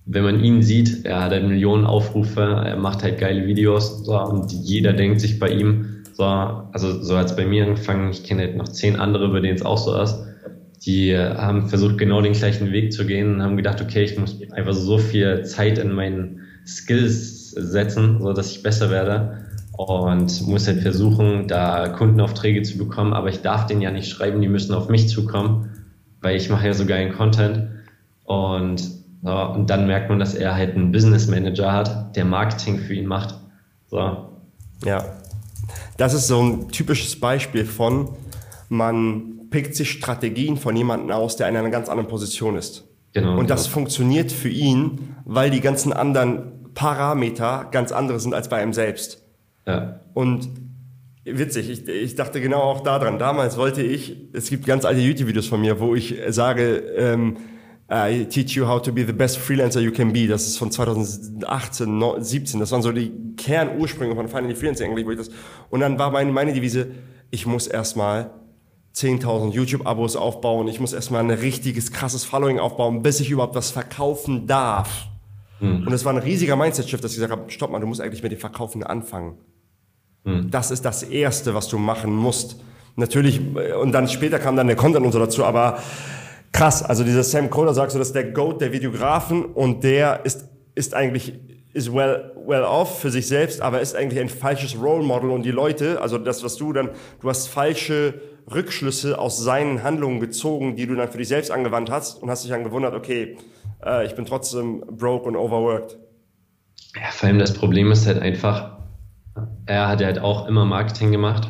wenn 0.07 0.25
man 0.25 0.43
ihn 0.43 0.63
sieht, 0.63 1.05
er 1.05 1.23
hat 1.23 1.31
halt 1.31 1.47
Millionen 1.47 1.87
Aufrufe, 1.87 2.41
er 2.41 2.77
macht 2.77 3.05
halt 3.05 3.19
geile 3.19 3.47
Videos 3.47 4.05
so, 4.05 4.21
und 4.21 4.53
jeder 4.53 4.93
denkt 4.93 5.21
sich 5.21 5.39
bei 5.39 5.51
ihm, 5.51 6.03
so, 6.13 6.25
also 6.25 7.01
so 7.01 7.17
hat 7.17 7.27
es 7.27 7.37
bei 7.37 7.47
mir 7.47 7.65
angefangen, 7.65 8.11
ich 8.11 8.25
kenne 8.25 8.43
halt 8.43 8.57
noch 8.57 8.69
zehn 8.69 8.97
andere, 8.97 9.29
bei 9.29 9.41
denen 9.41 9.55
es 9.55 9.65
auch 9.65 9.79
so 9.79 9.97
ist 10.01 10.34
die 10.87 11.17
haben 11.17 11.69
versucht, 11.69 11.99
genau 11.99 12.21
den 12.21 12.35
gleichen 12.35 12.73
Weg 12.73 12.93
zu 12.93 13.07
gehen 13.07 13.35
und 13.35 13.43
haben 13.43 13.57
gedacht, 13.57 13.81
okay, 13.81 14.05
ich 14.05 14.19
muss 14.19 14.37
einfach 14.53 14.75
so 14.75 14.99
viel 14.99 15.45
Zeit 15.45 15.79
in 15.79 15.93
meinen 15.93 16.41
Skills 16.67 17.51
setzen, 17.53 18.21
so 18.21 18.33
dass 18.33 18.51
ich 18.51 18.63
besser 18.63 18.91
werde 18.91 19.45
und 19.73 20.47
muss 20.47 20.67
halt 20.67 20.81
versuchen, 20.81 21.49
da 21.49 21.89
Kundenaufträge 21.89 22.63
zu 22.63 22.79
bekommen, 22.79 23.13
aber 23.13 23.29
ich 23.29 23.43
darf 23.43 23.67
den 23.67 23.81
ja 23.81 23.91
nicht 23.91 24.09
schreiben, 24.09 24.41
die 24.41 24.49
müssen 24.49 24.75
auf 24.75 24.89
mich 24.89 25.09
zukommen, 25.09 25.71
weil 26.21 26.37
ich 26.37 26.49
mache 26.49 26.67
ja 26.67 26.75
so 26.75 26.87
geilen 26.87 27.13
Content 27.13 27.69
und, 28.25 28.83
so, 29.23 29.33
und 29.33 29.71
dann 29.71 29.87
merkt 29.87 30.11
man, 30.11 30.19
dass 30.19 30.35
er 30.35 30.55
halt 30.55 30.77
einen 30.77 30.93
Business 30.93 31.29
Manager 31.29 31.73
hat, 31.73 32.15
der 32.15 32.25
Marketing 32.25 32.79
für 32.79 32.95
ihn 32.95 33.07
macht. 33.07 33.35
So. 33.89 34.29
Ja, 34.85 35.05
das 35.97 36.15
ist 36.15 36.29
so 36.29 36.43
ein 36.43 36.69
typisches 36.69 37.19
Beispiel 37.19 37.65
von, 37.65 38.09
man 38.69 39.49
pickt 39.51 39.75
sich 39.75 39.91
Strategien 39.91 40.57
von 40.57 40.77
jemandem 40.77 41.11
aus, 41.11 41.37
der 41.37 41.49
in 41.49 41.57
einer 41.57 41.71
ganz 41.71 41.89
anderen 41.89 42.09
Position 42.09 42.57
ist. 42.57 42.85
Genau, 43.13 43.39
und 43.39 43.49
das 43.49 43.65
genau. 43.65 43.75
funktioniert 43.75 44.33
für 44.33 44.49
ihn, 44.49 45.15
weil 45.25 45.51
die 45.51 45.61
ganzen 45.61 45.93
anderen 45.93 46.73
Parameter 46.75 47.69
ganz 47.71 47.93
andere 47.93 48.19
sind 48.19 48.35
als 48.35 48.49
bei 48.49 48.63
ihm 48.63 48.73
selbst. 48.73 49.23
Ja. 49.67 50.01
Und 50.13 50.49
witzig, 51.25 51.71
ich, 51.71 51.89
ich 51.89 52.15
dachte 52.17 52.41
genau 52.41 52.61
auch 52.61 52.81
daran. 52.81 53.19
Damals 53.19 53.57
wollte 53.57 53.83
ich, 53.83 54.17
es 54.33 54.51
gibt 54.51 54.67
ganz 54.67 54.85
alte 54.85 55.01
YouTube-Videos 55.01 55.47
von 55.47 55.61
mir, 55.61 55.81
wo 55.81 55.95
ich 55.95 56.17
sage, 56.29 56.77
ähm, 56.97 57.37
I 57.91 58.25
teach 58.25 58.57
you 58.57 58.67
how 58.67 58.81
to 58.81 58.93
be 58.93 59.05
the 59.07 59.13
best 59.13 59.37
freelancer 59.39 59.81
you 59.81 59.93
can 59.93 60.13
be. 60.13 60.27
Das 60.27 60.47
ist 60.47 60.59
von 60.59 60.71
2018, 60.71 62.03
17. 62.19 62.59
Das 62.59 62.73
waren 62.73 62.83
so 62.83 62.93
die 62.93 63.13
Kernursprünge 63.37 64.15
von 64.15 64.27
Finally 64.29 64.55
Freelancing 64.55 64.91
eigentlich, 64.91 65.07
wo 65.07 65.11
ich 65.11 65.19
das. 65.19 65.31
Und 65.71 65.81
dann 65.81 65.99
war 65.99 66.11
meine, 66.11 66.33
meine 66.33 66.53
Devise, 66.53 66.89
ich 67.31 67.47
muss 67.47 67.67
erstmal 67.67 68.31
10.000 68.95 69.51
YouTube-Abos 69.51 70.17
aufbauen, 70.17 70.69
ich 70.69 70.79
muss 70.79 70.93
erstmal 70.93 71.21
ein 71.21 71.31
richtiges, 71.31 71.91
krasses 71.91 72.25
Following 72.25 72.61
aufbauen, 72.61 73.03
bis 73.03 73.21
ich 73.21 73.31
überhaupt 73.31 73.57
was 73.57 73.71
verkaufen 73.71 74.47
darf. 74.47 75.09
Mhm. 75.61 75.87
Und 75.87 75.93
es 75.93 76.05
war 76.05 76.13
ein 76.13 76.19
riesiger 76.19 76.57
Mindset-Shift, 76.57 77.03
dass 77.03 77.13
ich 77.13 77.17
gesagt 77.17 77.33
habe, 77.33 77.51
stopp 77.51 77.71
mal, 77.71 77.81
du 77.81 77.87
musst 77.87 78.01
eigentlich 78.01 78.23
mit 78.23 78.31
dem 78.31 78.39
Verkaufen 78.39 78.85
anfangen. 78.85 79.39
Mhm. 80.23 80.51
Das 80.51 80.71
ist 80.71 80.85
das 80.85 81.03
Erste, 81.03 81.55
was 81.55 81.69
du 81.69 81.79
machen 81.79 82.15
musst. 82.15 82.61
Natürlich, 82.97 83.41
und 83.81 83.91
dann 83.91 84.07
später 84.09 84.39
kam 84.39 84.57
dann 84.57 84.69
der 84.69 84.77
Content 84.77 85.05
und 85.05 85.11
so 85.11 85.19
dazu, 85.19 85.45
aber 85.45 85.81
krass, 86.53 86.85
also 86.85 87.03
dieser 87.03 87.25
Sam 87.25 87.51
Kohler 87.51 87.75
sagst 87.75 87.97
du, 87.97 87.99
das 87.99 88.09
ist 88.09 88.15
der 88.15 88.31
Goat 88.31 88.61
der 88.61 88.73
Videografen 88.73 89.45
und 89.45 89.83
der 89.83 90.25
ist, 90.25 90.45
ist 90.77 90.95
eigentlich, 90.95 91.35
ist 91.73 91.93
well, 91.93 92.33
well 92.47 92.63
off 92.63 93.01
für 93.01 93.11
sich 93.11 93.27
selbst, 93.27 93.61
aber 93.61 93.81
ist 93.81 93.97
eigentlich 93.97 94.21
ein 94.21 94.29
falsches 94.29 94.81
Role 94.81 95.03
Model 95.03 95.31
und 95.31 95.43
die 95.43 95.51
Leute, 95.51 96.01
also 96.01 96.19
das, 96.19 96.45
was 96.45 96.55
du 96.55 96.73
dann, 96.73 96.91
du 97.21 97.29
hast 97.29 97.49
falsche 97.49 98.15
Rückschlüsse 98.53 99.19
aus 99.19 99.39
seinen 99.39 99.83
Handlungen 99.83 100.21
gezogen, 100.21 100.77
die 100.77 100.87
du 100.87 100.95
dann 100.95 101.09
für 101.09 101.19
dich 101.19 101.29
selbst 101.29 101.51
angewandt 101.51 101.91
hast 101.91 102.23
und 102.23 102.31
hast 102.31 102.45
dich 102.45 102.51
dann 102.51 102.65
gewundert, 102.65 102.95
okay, 102.95 103.37
äh, 103.85 104.07
ich 104.07 104.15
bin 104.15 104.27
trotzdem 104.27 104.85
broke 104.91 105.27
und 105.27 105.37
overworked. 105.37 105.97
Ja, 106.95 107.11
vor 107.11 107.29
allem 107.29 107.39
das 107.39 107.55
Problem 107.55 107.91
ist 107.91 108.07
halt 108.07 108.21
einfach, 108.21 108.79
er 109.67 109.89
hat 109.89 110.01
ja 110.01 110.07
halt 110.07 110.19
auch 110.19 110.47
immer 110.47 110.65
Marketing 110.65 111.11
gemacht 111.11 111.49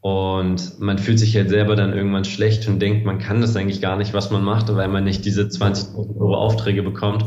und 0.00 0.80
man 0.80 0.98
fühlt 0.98 1.18
sich 1.18 1.36
halt 1.36 1.50
selber 1.50 1.76
dann 1.76 1.92
irgendwann 1.92 2.24
schlecht 2.24 2.68
und 2.68 2.80
denkt, 2.80 3.04
man 3.04 3.18
kann 3.18 3.40
das 3.40 3.56
eigentlich 3.56 3.80
gar 3.80 3.96
nicht, 3.96 4.14
was 4.14 4.30
man 4.30 4.42
macht, 4.42 4.74
weil 4.74 4.88
man 4.88 5.04
nicht 5.04 5.24
diese 5.24 5.42
20.000 5.42 6.18
Euro 6.18 6.36
Aufträge 6.36 6.82
bekommt. 6.82 7.24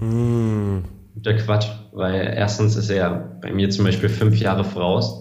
Mm. 0.00 0.78
Der 1.14 1.36
Quatsch, 1.36 1.66
weil 1.92 2.32
erstens 2.36 2.76
ist 2.76 2.88
er 2.88 3.38
bei 3.42 3.52
mir 3.52 3.68
zum 3.70 3.84
Beispiel 3.84 4.08
fünf 4.08 4.38
Jahre 4.38 4.64
voraus 4.64 5.19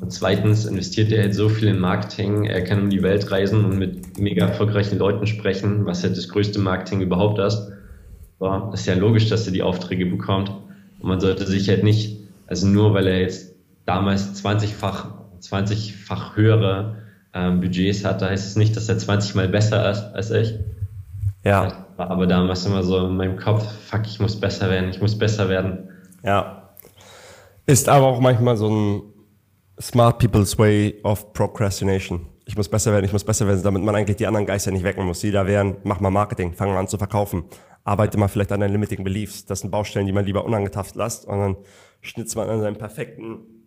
und 0.00 0.12
zweitens 0.12 0.64
investiert 0.64 1.10
er 1.10 1.22
halt 1.22 1.34
so 1.34 1.48
viel 1.48 1.68
in 1.68 1.80
Marketing, 1.80 2.44
er 2.44 2.62
kann 2.62 2.82
um 2.82 2.90
die 2.90 3.02
Welt 3.02 3.30
reisen 3.30 3.64
und 3.64 3.78
mit 3.78 4.18
mega 4.18 4.46
erfolgreichen 4.46 4.98
Leuten 4.98 5.26
sprechen, 5.26 5.86
was 5.86 6.04
halt 6.04 6.16
das 6.16 6.28
größte 6.28 6.60
Marketing 6.60 7.00
überhaupt 7.00 7.38
ist. 7.40 7.72
So, 8.38 8.70
ist 8.72 8.86
ja 8.86 8.94
logisch, 8.94 9.28
dass 9.28 9.46
er 9.46 9.52
die 9.52 9.62
Aufträge 9.62 10.06
bekommt. 10.06 10.50
Und 11.00 11.08
man 11.08 11.20
sollte 11.20 11.46
sich 11.46 11.68
halt 11.68 11.82
nicht 11.82 12.20
Also 12.46 12.66
nur 12.66 12.94
weil 12.94 13.06
er 13.08 13.20
jetzt 13.20 13.54
damals 13.84 14.42
20-fach 14.42 15.18
20-fach 15.40 16.36
höhere 16.36 16.96
ähm, 17.34 17.60
Budgets 17.60 18.04
hatte, 18.04 18.28
heißt 18.28 18.46
es 18.46 18.56
nicht, 18.56 18.76
dass 18.76 18.88
er 18.88 18.98
20 18.98 19.34
mal 19.34 19.48
besser 19.48 19.90
ist 19.90 20.02
als 20.14 20.30
ich. 20.30 20.54
Ja. 21.44 21.86
Aber 21.96 22.26
damals 22.26 22.66
immer 22.66 22.82
so 22.82 23.06
in 23.06 23.16
meinem 23.16 23.36
Kopf, 23.36 23.64
fuck, 23.88 24.02
ich 24.06 24.20
muss 24.20 24.38
besser 24.38 24.70
werden, 24.70 24.90
ich 24.90 25.00
muss 25.00 25.18
besser 25.18 25.48
werden. 25.48 25.88
Ja. 26.22 26.70
Ist 27.66 27.88
aber 27.88 28.06
auch 28.06 28.20
manchmal 28.20 28.56
so 28.56 28.68
ein 28.68 29.02
smart 29.80 30.18
people's 30.18 30.58
way 30.58 31.00
of 31.04 31.32
procrastination. 31.32 32.26
Ich 32.46 32.56
muss 32.56 32.68
besser 32.68 32.92
werden, 32.92 33.04
ich 33.04 33.12
muss 33.12 33.24
besser 33.24 33.46
werden, 33.46 33.62
damit 33.62 33.82
man 33.82 33.94
eigentlich 33.94 34.16
die 34.16 34.26
anderen 34.26 34.46
Geister 34.46 34.70
nicht 34.70 34.84
wecken 34.84 35.04
muss. 35.04 35.20
Die 35.20 35.30
da 35.30 35.46
wären, 35.46 35.76
mach 35.84 36.00
mal 36.00 36.10
Marketing, 36.10 36.54
fang 36.54 36.70
mal 36.70 36.78
an 36.78 36.88
zu 36.88 36.98
verkaufen. 36.98 37.44
Arbeite 37.84 38.18
mal 38.18 38.28
vielleicht 38.28 38.52
an 38.52 38.60
deinen 38.60 38.72
limiting 38.72 39.04
beliefs. 39.04 39.44
Das 39.44 39.60
sind 39.60 39.70
Baustellen, 39.70 40.06
die 40.06 40.12
man 40.12 40.24
lieber 40.24 40.44
unangetafft 40.44 40.96
lässt 40.96 41.26
und 41.26 41.38
dann 41.38 41.56
schnitzt 42.00 42.36
man 42.36 42.48
an 42.48 42.60
seinem 42.60 42.76
perfekten 42.76 43.58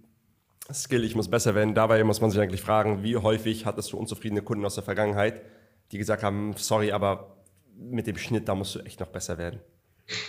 Skill, 0.73 1.03
ich 1.03 1.15
muss 1.15 1.29
besser 1.29 1.55
werden. 1.55 1.75
Dabei 1.75 2.03
muss 2.03 2.21
man 2.21 2.31
sich 2.31 2.39
eigentlich 2.39 2.61
fragen, 2.61 3.03
wie 3.03 3.17
häufig 3.17 3.65
hattest 3.65 3.91
du 3.91 3.97
unzufriedene 3.97 4.41
Kunden 4.41 4.65
aus 4.65 4.75
der 4.75 4.83
Vergangenheit, 4.83 5.41
die 5.91 5.97
gesagt 5.97 6.23
haben, 6.23 6.53
sorry, 6.55 6.91
aber 6.91 7.43
mit 7.77 8.07
dem 8.07 8.17
Schnitt, 8.17 8.47
da 8.47 8.55
musst 8.55 8.75
du 8.75 8.79
echt 8.79 8.99
noch 8.99 9.07
besser 9.07 9.37
werden. 9.37 9.59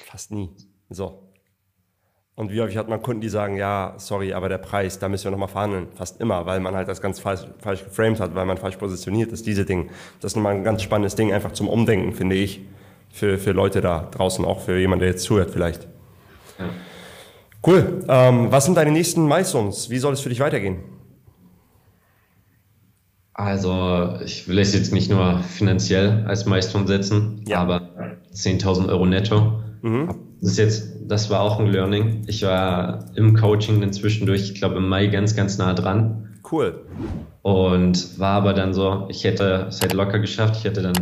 Fast 0.07 0.31
nie. 0.31 0.51
So. 0.88 1.32
Und 2.35 2.51
wie 2.51 2.61
häufig 2.62 2.79
hat 2.79 2.88
man 2.88 3.03
Kunden, 3.03 3.21
die 3.21 3.29
sagen, 3.29 3.57
ja, 3.57 3.95
sorry, 3.99 4.33
aber 4.33 4.49
der 4.49 4.59
Preis, 4.59 4.99
da 4.99 5.09
müssen 5.09 5.25
wir 5.25 5.31
nochmal 5.33 5.49
verhandeln. 5.49 5.88
Fast 5.95 6.21
immer, 6.21 6.47
weil 6.47 6.61
man 6.61 6.75
halt 6.75 6.88
das 6.88 7.03
ganz 7.03 7.21
falsch, 7.21 7.42
falsch 7.59 7.85
geframed 7.85 8.21
hat, 8.21 8.35
weil 8.35 8.47
man 8.47 8.57
falsch 8.57 8.77
positioniert 8.77 9.33
ist, 9.33 9.47
diese 9.47 9.66
Dinge. 9.66 9.87
Das 10.21 10.33
ist 10.33 10.37
nochmal 10.37 10.55
ein 10.55 10.64
ganz 10.64 10.83
spannendes 10.83 11.14
Ding, 11.14 11.33
einfach 11.33 11.53
zum 11.53 11.68
Umdenken, 11.68 12.14
finde 12.14 12.37
ich, 12.37 12.61
für, 13.11 13.38
für 13.38 13.53
Leute 13.53 13.83
da 13.83 14.09
draußen, 14.11 14.45
auch 14.47 14.61
für 14.61 14.79
jemanden, 14.79 15.01
der 15.01 15.11
jetzt 15.11 15.25
zuhört 15.25 15.51
vielleicht. 15.51 15.87
Ja. 16.59 16.71
Cool. 17.64 18.05
Ähm, 18.09 18.51
was 18.51 18.64
sind 18.64 18.77
deine 18.77 18.90
nächsten 18.90 19.27
Milestones? 19.27 19.90
Wie 19.90 19.99
soll 19.99 20.14
es 20.14 20.21
für 20.21 20.31
dich 20.31 20.40
weitergehen? 20.40 20.81
Also, 23.35 24.18
ich 24.25 24.49
will 24.49 24.59
es 24.59 24.75
jetzt 24.75 24.92
nicht 24.92 25.11
nur 25.11 25.40
finanziell 25.40 26.25
als 26.27 26.45
Milestone 26.47 26.87
setzen, 26.87 27.42
ja. 27.47 27.59
aber 27.59 27.90
10.000 28.35 28.88
Euro 28.88 29.07
netto. 29.07 29.62
Mhm. 29.83 30.09
Das 30.40 30.53
ist 30.53 30.59
jetzt, 30.59 30.97
das 31.07 31.31
war 31.31 31.40
auch 31.40 31.61
ein 31.61 31.66
Learning. 31.66 32.25
Ich 32.27 32.42
war 32.42 33.07
im 33.14 33.37
Coaching 33.37 33.81
dann 33.81 33.92
zwischendurch, 33.92 34.42
ich 34.42 34.55
glaube 34.55 34.77
im 34.77 34.88
Mai 34.88 35.07
ganz, 35.09 35.37
ganz 35.37 35.59
nah 35.59 35.75
dran. 35.75 36.38
Cool. 36.51 36.83
Und 37.42 38.18
war 38.18 38.37
aber 38.37 38.53
dann 38.53 38.75
so, 38.75 39.07
ich 39.09 39.25
hätte 39.25 39.66
es 39.68 39.81
halt 39.81 39.92
locker 39.92 40.18
geschafft. 40.18 40.57
Ich 40.57 40.64
hätte 40.64 40.83
dann 40.83 40.95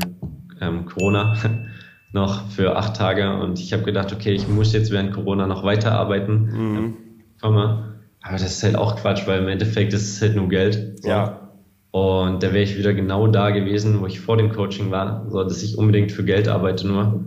ähm, 0.60 0.86
Corona 0.86 1.36
noch 2.12 2.48
für 2.50 2.76
acht 2.76 2.96
Tage 2.96 3.38
und 3.38 3.58
ich 3.60 3.72
habe 3.72 3.82
gedacht, 3.82 4.12
okay, 4.12 4.32
ich 4.32 4.48
muss 4.48 4.72
jetzt 4.72 4.90
während 4.90 5.12
Corona 5.12 5.46
noch 5.46 5.64
weiterarbeiten. 5.64 6.34
Mhm. 6.52 6.94
Komme. 7.40 8.00
Aber 8.22 8.32
das 8.32 8.42
ist 8.42 8.62
halt 8.62 8.76
auch 8.76 8.96
Quatsch, 8.96 9.26
weil 9.26 9.40
im 9.40 9.48
Endeffekt 9.48 9.92
ist 9.94 10.14
es 10.14 10.20
halt 10.20 10.36
nur 10.36 10.48
Geld. 10.48 11.00
So. 11.02 11.08
Ja. 11.08 11.50
Und 11.90 12.42
da 12.42 12.52
wäre 12.52 12.62
ich 12.62 12.78
wieder 12.78 12.92
genau 12.94 13.26
da 13.26 13.50
gewesen, 13.50 14.00
wo 14.00 14.06
ich 14.06 14.20
vor 14.20 14.36
dem 14.36 14.52
Coaching 14.52 14.90
war, 14.90 15.26
so 15.30 15.42
dass 15.42 15.62
ich 15.62 15.76
unbedingt 15.76 16.12
für 16.12 16.24
Geld 16.24 16.46
arbeite 16.46 16.86
nur. 16.86 17.24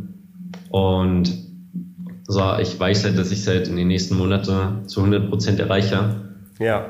Und 0.69 1.42
so, 2.27 2.57
ich 2.57 2.79
weiß 2.79 3.03
halt, 3.03 3.17
dass 3.17 3.31
ich 3.31 3.39
es 3.39 3.47
halt 3.47 3.67
in 3.67 3.75
den 3.75 3.87
nächsten 3.87 4.17
Monaten 4.17 4.87
zu 4.87 5.01
100 5.01 5.29
Prozent 5.29 5.59
erreiche. 5.59 6.21
Ja. 6.59 6.85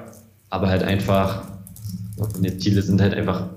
Aber 0.49 0.67
halt 0.67 0.83
einfach, 0.83 1.43
die 2.39 2.57
Ziele 2.57 2.81
sind 2.81 3.01
halt 3.01 3.13
einfach 3.13 3.47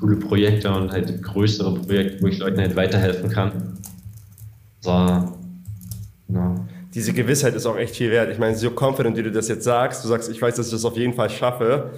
coole 0.00 0.16
Projekte 0.16 0.72
und 0.72 0.90
halt 0.90 1.22
größere 1.22 1.74
Projekte, 1.74 2.22
wo 2.22 2.26
ich 2.26 2.38
Leuten 2.38 2.58
halt 2.58 2.74
weiterhelfen 2.74 3.30
kann. 3.30 3.78
So, 4.80 4.90
ja. 4.90 6.54
Diese 6.94 7.12
Gewissheit 7.12 7.54
ist 7.54 7.66
auch 7.66 7.76
echt 7.76 7.94
viel 7.94 8.10
wert. 8.10 8.32
Ich 8.32 8.38
meine, 8.38 8.56
so 8.56 8.70
confident, 8.70 9.16
wie 9.16 9.22
du 9.22 9.30
das 9.30 9.46
jetzt 9.46 9.62
sagst, 9.62 10.02
du 10.02 10.08
sagst, 10.08 10.28
ich 10.28 10.42
weiß, 10.42 10.56
dass 10.56 10.66
ich 10.66 10.72
das 10.72 10.84
auf 10.84 10.96
jeden 10.96 11.14
Fall 11.14 11.30
schaffe. 11.30 11.90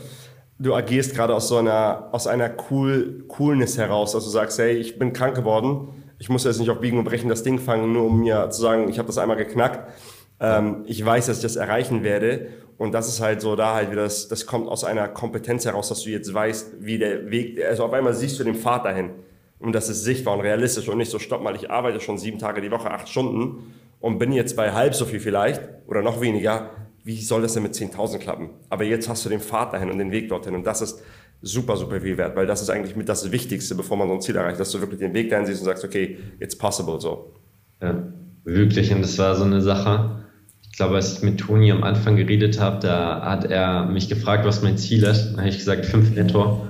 Du 0.59 0.75
agierst 0.75 1.14
gerade 1.14 1.35
aus 1.35 1.49
so 1.49 1.57
einer, 1.57 2.09
aus 2.12 2.27
einer 2.27 2.51
cool, 2.71 3.25
Coolness 3.29 3.79
heraus, 3.79 4.12
dass 4.12 4.25
du 4.25 4.31
sagst, 4.31 4.59
hey, 4.59 4.75
ich 4.77 4.99
bin 4.99 5.14
krank 5.14 5.35
geworden, 5.35 5.88
ich 6.22 6.28
muss 6.28 6.44
jetzt 6.44 6.61
nicht 6.61 6.70
auf 6.70 6.78
Biegen 6.78 6.98
und 6.98 7.04
Brechen 7.04 7.28
das 7.28 7.42
Ding 7.42 7.58
fangen, 7.58 7.92
nur 7.92 8.04
um 8.04 8.20
mir 8.20 8.48
zu 8.50 8.62
sagen, 8.62 8.88
ich 8.88 9.00
habe 9.00 9.08
das 9.08 9.18
einmal 9.18 9.37
geknackt. 9.37 9.90
Ähm, 10.38 10.85
ich 10.87 11.04
weiß, 11.04 11.26
dass 11.26 11.38
ich 11.38 11.42
das 11.42 11.56
erreichen 11.56 12.04
werde. 12.04 12.46
Und 12.78 12.92
das 12.94 13.08
ist 13.08 13.20
halt 13.20 13.40
so 13.40 13.56
da 13.56 13.74
halt 13.74 13.90
wieder, 13.90 14.04
das, 14.04 14.28
das 14.28 14.46
kommt 14.46 14.68
aus 14.68 14.85
einer 14.85 15.08
Kompetenz 15.08 15.64
heraus, 15.64 15.88
dass 15.88 16.04
du 16.04 16.11
jetzt 16.11 16.32
weißt, 16.32 16.74
wie 16.78 16.98
der 16.98 17.32
Weg, 17.32 17.61
also 17.64 17.82
auf 17.85 17.92
einmal 17.92 18.14
siehst 18.14 18.38
du 18.38 18.44
den 18.44 18.54
Pfad 18.54 18.85
dahin. 18.85 19.11
Und 19.58 19.72
das 19.72 19.88
ist 19.88 20.04
sichtbar 20.04 20.35
und 20.35 20.42
realistisch 20.42 20.88
und 20.88 20.98
nicht 20.98 21.11
so, 21.11 21.18
stopp 21.18 21.42
mal, 21.42 21.56
ich 21.56 21.72
arbeite 21.72 21.98
schon 21.98 22.18
sieben 22.18 22.38
Tage 22.38 22.61
die 22.61 22.70
Woche, 22.70 22.92
acht 22.92 23.08
Stunden 23.08 23.74
und 23.98 24.20
bin 24.20 24.30
jetzt 24.30 24.54
bei 24.54 24.72
halb 24.72 24.94
so 24.94 25.06
viel 25.06 25.18
vielleicht 25.18 25.61
oder 25.88 26.02
noch 26.02 26.20
weniger. 26.20 26.70
Wie 27.02 27.20
soll 27.20 27.42
das 27.42 27.54
denn 27.54 27.64
mit 27.64 27.74
10.000 27.74 28.18
klappen? 28.18 28.50
Aber 28.70 28.85
jetzt 28.85 29.08
hast 29.08 29.24
du 29.24 29.28
den 29.28 29.40
Pfad 29.40 29.72
dahin 29.72 29.90
und 29.90 29.98
den 29.98 30.12
Weg 30.12 30.28
dorthin 30.28 30.54
und 30.54 30.64
das 30.64 30.82
ist 30.82 31.02
super, 31.42 31.76
super 31.76 32.00
viel 32.00 32.16
wert, 32.16 32.37
weil 32.37 32.46
das 32.46 32.62
ist 32.62 32.70
eigentlich 32.70 32.96
mit 32.96 33.09
das 33.09 33.31
Wichtigste, 33.33 33.74
bevor 33.74 33.96
man 33.96 34.09
so 34.09 34.14
ein 34.14 34.20
Ziel 34.20 34.37
erreicht, 34.37 34.61
dass 34.61 34.70
du 34.70 34.81
wirklich 34.81 35.00
den 35.00 35.12
Weg 35.12 35.28
dahin 35.28 35.44
siehst 35.44 35.61
und 35.61 35.66
sagst, 35.66 35.85
okay, 35.85 36.18
it's 36.38 36.57
possible, 36.57 37.00
so. 37.00 37.35
Ja, 37.83 38.02
wirklich. 38.44 38.94
Und 38.94 39.02
das 39.02 39.18
war 39.18 39.35
so 39.35 39.44
eine 39.44 39.61
Sache. 39.61 40.22
Ich 40.70 40.76
glaube, 40.76 40.94
als 40.94 41.18
ich 41.18 41.22
mit 41.22 41.38
Toni 41.38 41.70
am 41.72 41.83
Anfang 41.83 42.16
geredet 42.16 42.61
habe, 42.61 42.78
da 42.81 43.22
hat 43.22 43.44
er 43.44 43.87
mich 43.87 44.09
gefragt, 44.09 44.46
was 44.46 44.62
mein 44.62 44.78
Ziel 44.78 45.02
ist. 45.02 45.33
Da 45.33 45.38
habe 45.38 45.48
ich 45.48 45.59
gesagt, 45.59 45.85
fünf 45.85 46.14
netto. 46.14 46.66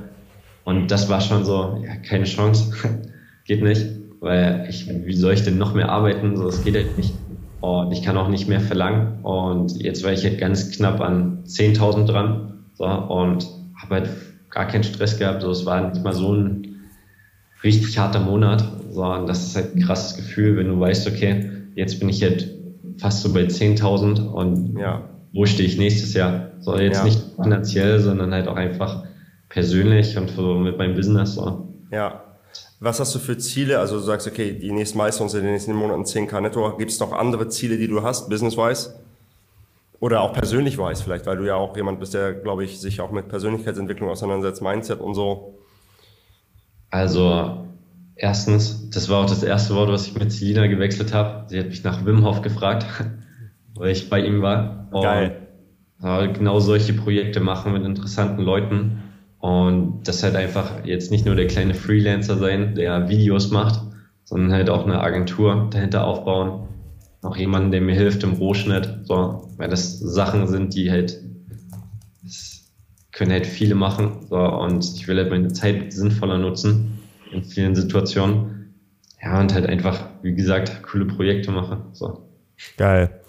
Und 0.65 0.91
das 0.91 1.09
war 1.09 1.21
schon 1.21 1.45
so, 1.45 1.83
ja, 1.85 1.97
keine 1.97 2.25
Chance, 2.25 2.73
geht 3.45 3.63
nicht, 3.63 3.87
weil 4.21 4.67
ich, 4.69 4.89
wie 4.89 5.15
soll 5.15 5.35
ich 5.35 5.45
denn 5.45 5.59
noch 5.59 5.75
mehr 5.75 5.91
arbeiten? 5.91 6.37
So, 6.37 6.47
das 6.47 6.65
geht 6.65 6.75
halt 6.75 6.97
nicht. 6.97 7.13
Und 7.61 7.93
ich 7.93 8.03
kann 8.03 8.17
auch 8.17 8.29
nicht 8.29 8.49
mehr 8.49 8.61
verlangen. 8.61 9.23
Und 9.23 9.81
jetzt 9.81 10.03
war 10.03 10.13
ich 10.13 10.25
halt 10.25 10.39
ganz 10.39 10.71
knapp 10.71 11.01
an 11.01 11.45
10.000 11.45 12.07
dran. 12.07 12.65
So, 12.75 12.87
und 12.87 13.47
habe 13.77 13.95
halt 13.97 14.09
gar 14.53 14.69
keinen 14.69 14.85
Stress 14.85 15.19
gehabt. 15.19 15.43
So, 15.43 15.51
es 15.51 15.67
war 15.67 15.91
nicht 15.91 16.05
mal 16.05 16.13
so 16.13 16.33
ein 16.35 16.83
richtig 17.65 17.99
harter 17.99 18.21
Monat. 18.21 18.65
So, 18.91 19.05
und 19.05 19.27
das 19.27 19.47
ist 19.47 19.57
halt 19.57 19.75
ein 19.75 19.83
krasses 19.83 20.17
Gefühl, 20.17 20.57
wenn 20.57 20.69
du 20.69 20.79
weißt, 20.79 21.09
okay, 21.09 21.51
jetzt 21.75 21.99
bin 21.99 22.09
ich 22.09 22.23
halt 22.23 22.49
fast 22.99 23.23
so 23.23 23.33
bei 23.33 23.43
10.000 23.43 24.29
und 24.29 24.79
ja. 24.79 25.09
wo 25.33 25.47
stehe 25.47 25.69
ich 25.69 25.79
nächstes 25.79 26.15
Jahr? 26.15 26.51
So, 26.61 26.77
jetzt 26.77 26.99
ja. 26.99 27.05
nicht 27.05 27.21
finanziell, 27.43 27.99
sondern 28.01 28.33
halt 28.33 28.47
auch 28.47 28.57
einfach 28.57 29.05
persönlich 29.49 30.17
und 30.17 30.31
für, 30.31 30.59
mit 30.59 30.79
meinem 30.79 30.95
Business. 30.95 31.35
So. 31.35 31.69
Ja. 31.91 32.23
Was 32.81 33.01
hast 33.01 33.15
du 33.15 33.19
für 33.19 33.39
Ziele? 33.39 33.79
Also 33.79 33.97
du 33.97 34.03
sagst, 34.03 34.27
okay, 34.27 34.53
die 34.53 34.73
nächsten 34.73 34.99
Meisterungen 34.99 35.35
in 35.37 35.43
den 35.45 35.53
nächsten 35.53 35.73
Monaten 35.73 36.03
10k 36.03 36.41
netto. 36.41 36.77
Gibt 36.77 36.91
es 36.91 37.01
noch 37.01 37.13
andere 37.13 37.49
Ziele, 37.49 37.79
die 37.79 37.87
du 37.87 38.03
hast, 38.03 38.29
business-wise? 38.29 38.95
Oder 40.03 40.21
auch 40.23 40.33
persönlich-wise 40.33 41.05
vielleicht, 41.05 41.27
weil 41.27 41.37
du 41.37 41.47
ja 41.47 41.55
auch 41.55 41.77
jemand 41.77 42.01
bist, 42.01 42.13
der, 42.13 42.33
glaube 42.33 42.65
ich, 42.65 42.81
sich 42.81 43.01
auch 43.01 43.13
mit 43.13 43.29
Persönlichkeitsentwicklung 43.29 44.11
auseinandersetzt, 44.11 44.61
Mindset 44.61 44.99
und 44.99 45.15
so. 45.15 45.61
Also, 46.91 47.69
erstens, 48.17 48.91
das 48.91 49.09
war 49.09 49.21
auch 49.21 49.31
das 49.31 49.45
erste 49.45 49.77
Wort, 49.77 49.91
was 49.91 50.09
ich 50.09 50.19
mit 50.19 50.33
Selina 50.33 50.67
gewechselt 50.67 51.15
habe. 51.15 51.45
Sie 51.47 51.57
hat 51.57 51.67
mich 51.69 51.85
nach 51.85 52.05
Wim 52.05 52.25
Hof 52.25 52.43
gefragt, 52.43 52.85
weil 53.77 53.93
ich 53.93 54.11
bei 54.11 54.19
ihm 54.19 54.43
war. 54.43 54.89
Und 54.91 55.03
Geil. 55.03 55.39
Genau 56.33 56.59
solche 56.59 56.95
Projekte 56.95 57.39
machen 57.39 57.73
mit 57.73 57.85
interessanten 57.85 58.43
Leuten 58.43 59.03
und 59.39 60.01
das 60.03 60.25
halt 60.25 60.35
einfach 60.35 60.85
jetzt 60.85 61.13
nicht 61.13 61.27
nur 61.27 61.37
der 61.37 61.47
kleine 61.47 61.75
Freelancer 61.75 62.39
sein, 62.39 62.75
der 62.75 63.09
Videos 63.09 63.53
macht, 63.53 63.81
sondern 64.25 64.53
halt 64.53 64.69
auch 64.69 64.85
eine 64.85 65.01
Agentur 65.01 65.69
dahinter 65.71 66.05
aufbauen. 66.05 66.72
Auch 67.23 67.37
jemanden, 67.37 67.71
der 67.71 67.81
mir 67.81 67.95
hilft 67.95 68.25
im 68.25 68.33
Rohschnitt. 68.33 69.01
So, 69.05 69.49
weil 69.57 69.69
das 69.69 69.99
Sachen 69.99 70.49
sind, 70.49 70.75
die 70.75 70.91
halt, 70.91 71.23
können 73.13 73.31
halt 73.31 73.47
viele 73.47 73.75
machen. 73.75 74.27
So, 74.29 74.37
und 74.37 74.85
ich 74.97 75.07
will 75.09 75.17
halt 75.17 75.31
meine 75.31 75.53
Zeit 75.53 75.93
sinnvoller 75.93 76.39
nutzen 76.39 76.99
in 77.31 77.45
vielen 77.45 77.75
Situationen. 77.75 78.75
Ja, 79.23 79.41
und 79.41 79.55
halt 79.55 79.67
einfach, 79.67 80.09
wie 80.23 80.35
gesagt, 80.35 80.83
coole 80.83 81.05
Projekte 81.07 81.53
machen. 81.53 81.83
So. 81.93 82.29
Geil. 82.77 83.21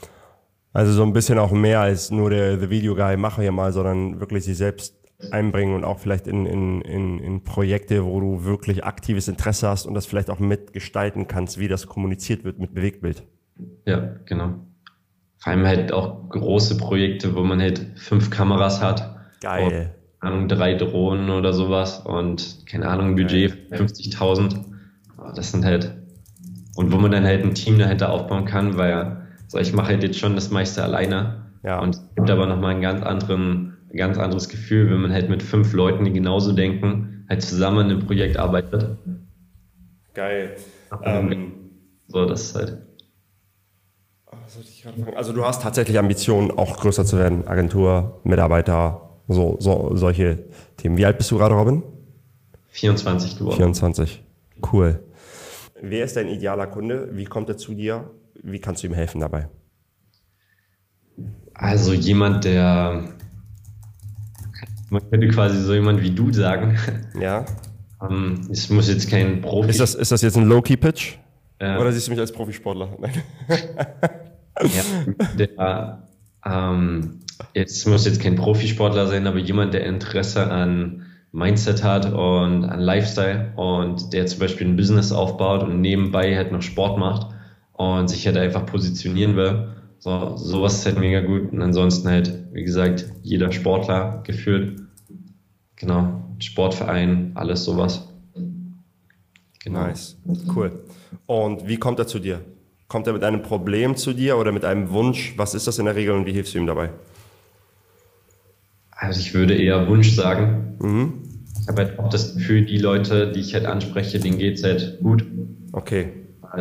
Also 0.73 0.91
so 0.91 1.03
ein 1.03 1.13
bisschen 1.13 1.37
auch 1.37 1.51
mehr 1.51 1.81
als 1.81 2.09
nur 2.09 2.31
der 2.31 2.59
The 2.59 2.71
Video 2.71 2.95
Guy 2.95 3.15
mache 3.15 3.43
hier 3.43 3.51
mal, 3.51 3.71
sondern 3.71 4.19
wirklich 4.19 4.43
sich 4.43 4.57
selbst 4.57 4.95
einbringen 5.31 5.75
und 5.75 5.83
auch 5.83 5.99
vielleicht 5.99 6.27
in, 6.27 6.45
in, 6.47 6.81
in, 6.81 7.19
in 7.19 7.43
Projekte, 7.43 8.03
wo 8.03 8.19
du 8.19 8.43
wirklich 8.43 8.83
aktives 8.83 9.27
Interesse 9.27 9.69
hast 9.69 9.85
und 9.85 9.93
das 9.93 10.07
vielleicht 10.07 10.29
auch 10.29 10.39
mitgestalten 10.39 11.27
kannst, 11.27 11.59
wie 11.59 11.67
das 11.67 11.87
kommuniziert 11.87 12.43
wird 12.43 12.59
mit 12.59 12.73
Bewegtbild. 12.73 13.23
Ja, 13.85 14.15
genau. 14.25 14.55
Vor 15.37 15.51
allem 15.51 15.65
halt 15.65 15.91
auch 15.91 16.29
große 16.29 16.77
Projekte, 16.77 17.35
wo 17.35 17.41
man 17.41 17.61
halt 17.61 17.85
fünf 17.95 18.29
Kameras 18.29 18.81
hat. 18.81 19.15
Geil. 19.41 19.93
Keine 20.19 20.33
Ahnung, 20.35 20.47
drei 20.47 20.73
Drohnen 20.75 21.29
oder 21.29 21.51
sowas 21.51 21.99
und 21.99 22.65
keine 22.65 22.87
Ahnung, 22.87 23.15
Budget 23.15 23.53
50.000. 23.71 24.63
Das 25.35 25.51
sind 25.51 25.65
halt, 25.65 25.93
und 26.75 26.91
wo 26.93 26.97
man 26.97 27.11
dann 27.11 27.25
halt 27.25 27.43
ein 27.43 27.55
Team 27.55 27.77
dahinter 27.77 28.11
aufbauen 28.11 28.45
kann, 28.45 28.77
weil 28.77 29.27
so, 29.47 29.57
ich 29.57 29.73
mache 29.73 29.87
halt 29.87 30.03
jetzt 30.03 30.17
schon 30.17 30.35
das 30.35 30.49
meiste 30.49 30.81
alleine. 30.81 31.43
Ja. 31.63 31.79
Und 31.79 31.95
es 31.95 32.15
gibt 32.15 32.29
aber 32.29 32.45
nochmal 32.45 32.71
einen 32.71 32.81
ganz 32.81 33.03
anderen 33.03 33.73
ein 33.93 33.97
ganz 33.97 34.17
anderes 34.17 34.49
Gefühl, 34.49 34.89
wenn 34.89 35.01
man 35.01 35.13
halt 35.13 35.29
mit 35.29 35.43
fünf 35.43 35.73
Leuten, 35.73 36.03
die 36.05 36.11
genauso 36.11 36.51
denken, 36.51 37.25
halt 37.29 37.43
zusammen 37.43 37.85
in 37.85 37.97
einem 37.97 38.05
Projekt 38.05 38.37
arbeitet. 38.37 38.97
Geil. 40.13 40.55
Ähm, 41.03 41.53
so, 42.07 42.25
das 42.25 42.41
ist 42.41 42.55
halt. 42.55 42.77
Also 45.15 45.33
du 45.33 45.45
hast 45.45 45.61
tatsächlich 45.61 45.97
Ambitionen, 45.97 46.51
auch 46.51 46.77
größer 46.77 47.05
zu 47.05 47.17
werden, 47.17 47.47
Agentur, 47.47 48.19
Mitarbeiter, 48.23 49.09
so, 49.27 49.57
so 49.59 49.95
solche 49.95 50.45
Themen. 50.77 50.97
Wie 50.97 51.05
alt 51.05 51.17
bist 51.17 51.31
du 51.31 51.37
gerade, 51.37 51.55
Robin? 51.55 51.83
24 52.69 53.37
geworden. 53.37 53.55
24. 53.55 54.23
Cool. 54.71 55.03
Wer 55.81 56.05
ist 56.05 56.15
dein 56.15 56.27
idealer 56.27 56.67
Kunde? 56.67 57.09
Wie 57.13 57.25
kommt 57.25 57.49
er 57.49 57.57
zu 57.57 57.73
dir? 57.73 58.09
Wie 58.41 58.59
kannst 58.59 58.83
du 58.83 58.87
ihm 58.87 58.93
helfen 58.93 59.21
dabei? 59.21 59.47
Also 61.53 61.93
jemand, 61.93 62.45
der 62.45 63.13
man 64.89 65.09
könnte 65.09 65.27
quasi 65.29 65.59
so 65.59 65.73
jemand 65.73 66.01
wie 66.01 66.11
du 66.11 66.31
sagen. 66.31 66.77
Ja. 67.19 67.45
Ähm, 68.01 68.41
es 68.51 68.69
muss 68.69 68.89
jetzt 68.89 69.09
kein 69.09 69.41
Profi. 69.41 69.69
Ist 69.69 69.79
das, 69.79 69.95
ist 69.95 70.11
das 70.11 70.21
jetzt 70.21 70.37
ein 70.37 70.45
Low-Key-Pitch? 70.45 71.17
Ja. 71.59 71.79
Oder 71.79 71.91
siehst 71.91 72.07
du 72.07 72.11
mich 72.11 72.19
als 72.19 72.31
Profisportler? 72.31 72.89
Nein. 72.99 73.13
ja, 74.61 75.27
der, 75.37 76.07
ähm, 76.45 77.19
jetzt 77.53 77.87
muss 77.87 78.05
jetzt 78.05 78.21
kein 78.21 78.35
Profisportler 78.35 79.07
sein, 79.07 79.27
aber 79.27 79.39
jemand, 79.39 79.73
der 79.73 79.85
Interesse 79.85 80.49
an 80.49 81.05
Mindset 81.31 81.83
hat 81.83 82.05
und 82.05 82.65
an 82.65 82.79
Lifestyle 82.79 83.53
und 83.55 84.13
der 84.13 84.27
zum 84.27 84.39
Beispiel 84.39 84.67
ein 84.67 84.75
Business 84.75 85.11
aufbaut 85.11 85.63
und 85.63 85.81
nebenbei 85.81 86.35
halt 86.35 86.51
noch 86.51 86.61
Sport 86.61 86.99
macht 86.99 87.33
und 87.73 88.07
sich 88.07 88.25
halt 88.27 88.37
einfach 88.37 88.65
positionieren 88.65 89.35
will. 89.35 89.69
So, 89.97 90.37
sowas 90.37 90.75
ist 90.75 90.85
halt 90.85 90.99
mega 90.99 91.21
gut. 91.21 91.51
Und 91.51 91.61
ansonsten 91.61 92.07
halt, 92.09 92.33
wie 92.51 92.63
gesagt, 92.63 93.05
jeder 93.23 93.51
Sportler 93.51 94.21
gefühlt. 94.23 94.81
Genau, 95.75 96.23
Sportverein, 96.39 97.31
alles 97.35 97.63
sowas. 97.63 98.07
Genau. 99.63 99.87
Nice, 99.87 100.17
cool. 100.53 100.83
Und 101.25 101.67
wie 101.67 101.77
kommt 101.77 101.99
er 101.99 102.07
zu 102.07 102.19
dir? 102.19 102.41
Kommt 102.93 103.07
er 103.07 103.13
mit 103.13 103.23
einem 103.23 103.41
Problem 103.41 103.95
zu 103.95 104.13
dir 104.13 104.37
oder 104.37 104.51
mit 104.51 104.63
einem 104.63 104.91
Wunsch? 104.91 105.33
Was 105.35 105.55
ist 105.55 105.65
das 105.65 105.79
in 105.79 105.85
der 105.85 105.95
Regel 105.95 106.13
und 106.13 106.27
wie 106.27 106.31
hilfst 106.31 106.53
du 106.53 106.59
ihm 106.59 106.67
dabei? 106.67 106.91
Also 108.91 109.19
ich 109.19 109.33
würde 109.33 109.55
eher 109.55 109.87
Wunsch 109.87 110.11
sagen. 110.11 110.75
Mhm. 110.79 111.13
Ich 111.59 111.67
habe 111.67 111.85
halt 111.85 111.97
auch 111.97 112.07
das 112.09 112.35
Gefühl, 112.35 112.65
die 112.65 112.77
Leute, 112.77 113.31
die 113.31 113.39
ich 113.39 113.55
halt 113.55 113.65
anspreche, 113.65 114.19
denen 114.19 114.37
geht 114.37 114.59
es 114.59 114.63
halt 114.63 114.99
gut. 115.01 115.25
Okay. 115.71 116.09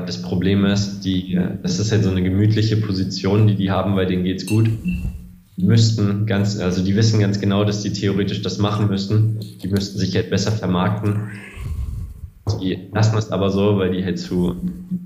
Das 0.07 0.23
Problem 0.23 0.65
ist, 0.65 1.03
die, 1.03 1.39
das 1.63 1.79
ist 1.79 1.93
halt 1.93 2.03
so 2.03 2.11
eine 2.11 2.23
gemütliche 2.23 2.79
Position, 2.79 3.47
die 3.47 3.55
die 3.55 3.71
haben, 3.71 3.95
weil 3.95 4.07
denen 4.07 4.25
geht's 4.25 4.47
gut. 4.47 4.71
Die 5.59 5.65
müssten 5.67 6.25
ganz, 6.25 6.59
also 6.59 6.83
die 6.83 6.97
wissen 6.97 7.21
ganz 7.21 7.41
genau, 7.41 7.63
dass 7.65 7.83
die 7.83 7.93
theoretisch 7.93 8.41
das 8.41 8.57
machen 8.57 8.89
müssten. 8.89 9.39
Die 9.63 9.69
müssten 9.69 9.99
sich 9.99 10.17
halt 10.17 10.31
besser 10.31 10.53
vermarkten. 10.53 11.29
Die 12.61 12.89
lassen 12.93 13.17
es 13.19 13.31
aber 13.31 13.51
so, 13.51 13.79
weil 13.79 13.93
die 13.93 14.05
halt 14.05 14.19
zu, 14.19 14.57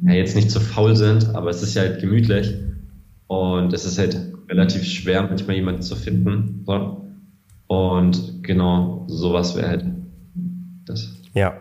ja, 0.03 0.15
jetzt 0.15 0.37
nicht 0.37 0.51
zu 0.51 0.61
faul 0.61 0.97
sind, 0.97 1.35
aber 1.35 1.51
es 1.51 1.63
ist 1.63 1.75
ja 1.75 1.83
halt 1.83 2.01
gemütlich. 2.01 2.55
Und 3.27 3.73
es 3.73 3.85
ist 3.85 3.99
halt 3.99 4.17
relativ 4.49 4.85
schwer, 4.85 5.23
manchmal 5.23 5.57
jemanden 5.57 5.83
zu 5.83 5.97
finden. 5.97 6.63
So. 6.67 7.05
Und 7.67 8.43
genau 8.43 9.05
sowas 9.09 9.57
wäre 9.57 9.69
halt 9.69 9.85
das. 10.87 11.13
Ja, 11.35 11.55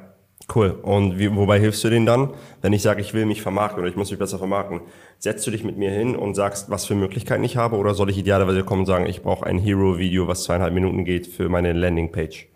cool. 0.55 0.71
Und 0.81 1.17
wie, 1.17 1.35
wobei 1.35 1.59
hilfst 1.59 1.83
du 1.83 1.89
denen 1.89 2.05
dann, 2.05 2.29
wenn 2.61 2.73
ich 2.73 2.83
sage, 2.83 3.01
ich 3.01 3.13
will 3.13 3.25
mich 3.25 3.41
vermarkten 3.41 3.79
oder 3.81 3.89
ich 3.89 3.95
muss 3.95 4.11
mich 4.11 4.19
besser 4.19 4.37
vermarkten? 4.37 4.81
Setzt 5.17 5.45
du 5.47 5.51
dich 5.51 5.63
mit 5.63 5.77
mir 5.77 5.89
hin 5.89 6.15
und 6.15 6.35
sagst, 6.35 6.69
was 6.69 6.85
für 6.85 6.95
Möglichkeiten 6.95 7.43
ich 7.43 7.57
habe 7.57 7.77
oder 7.77 7.95
soll 7.95 8.09
ich 8.09 8.17
idealerweise 8.17 8.63
kommen 8.63 8.81
und 8.81 8.85
sagen, 8.85 9.07
ich 9.07 9.23
brauche 9.23 9.45
ein 9.45 9.57
Hero-Video, 9.57 10.27
was 10.27 10.43
zweieinhalb 10.43 10.73
Minuten 10.73 11.03
geht 11.03 11.27
für 11.27 11.49
meine 11.49 11.73
Landingpage? 11.73 12.47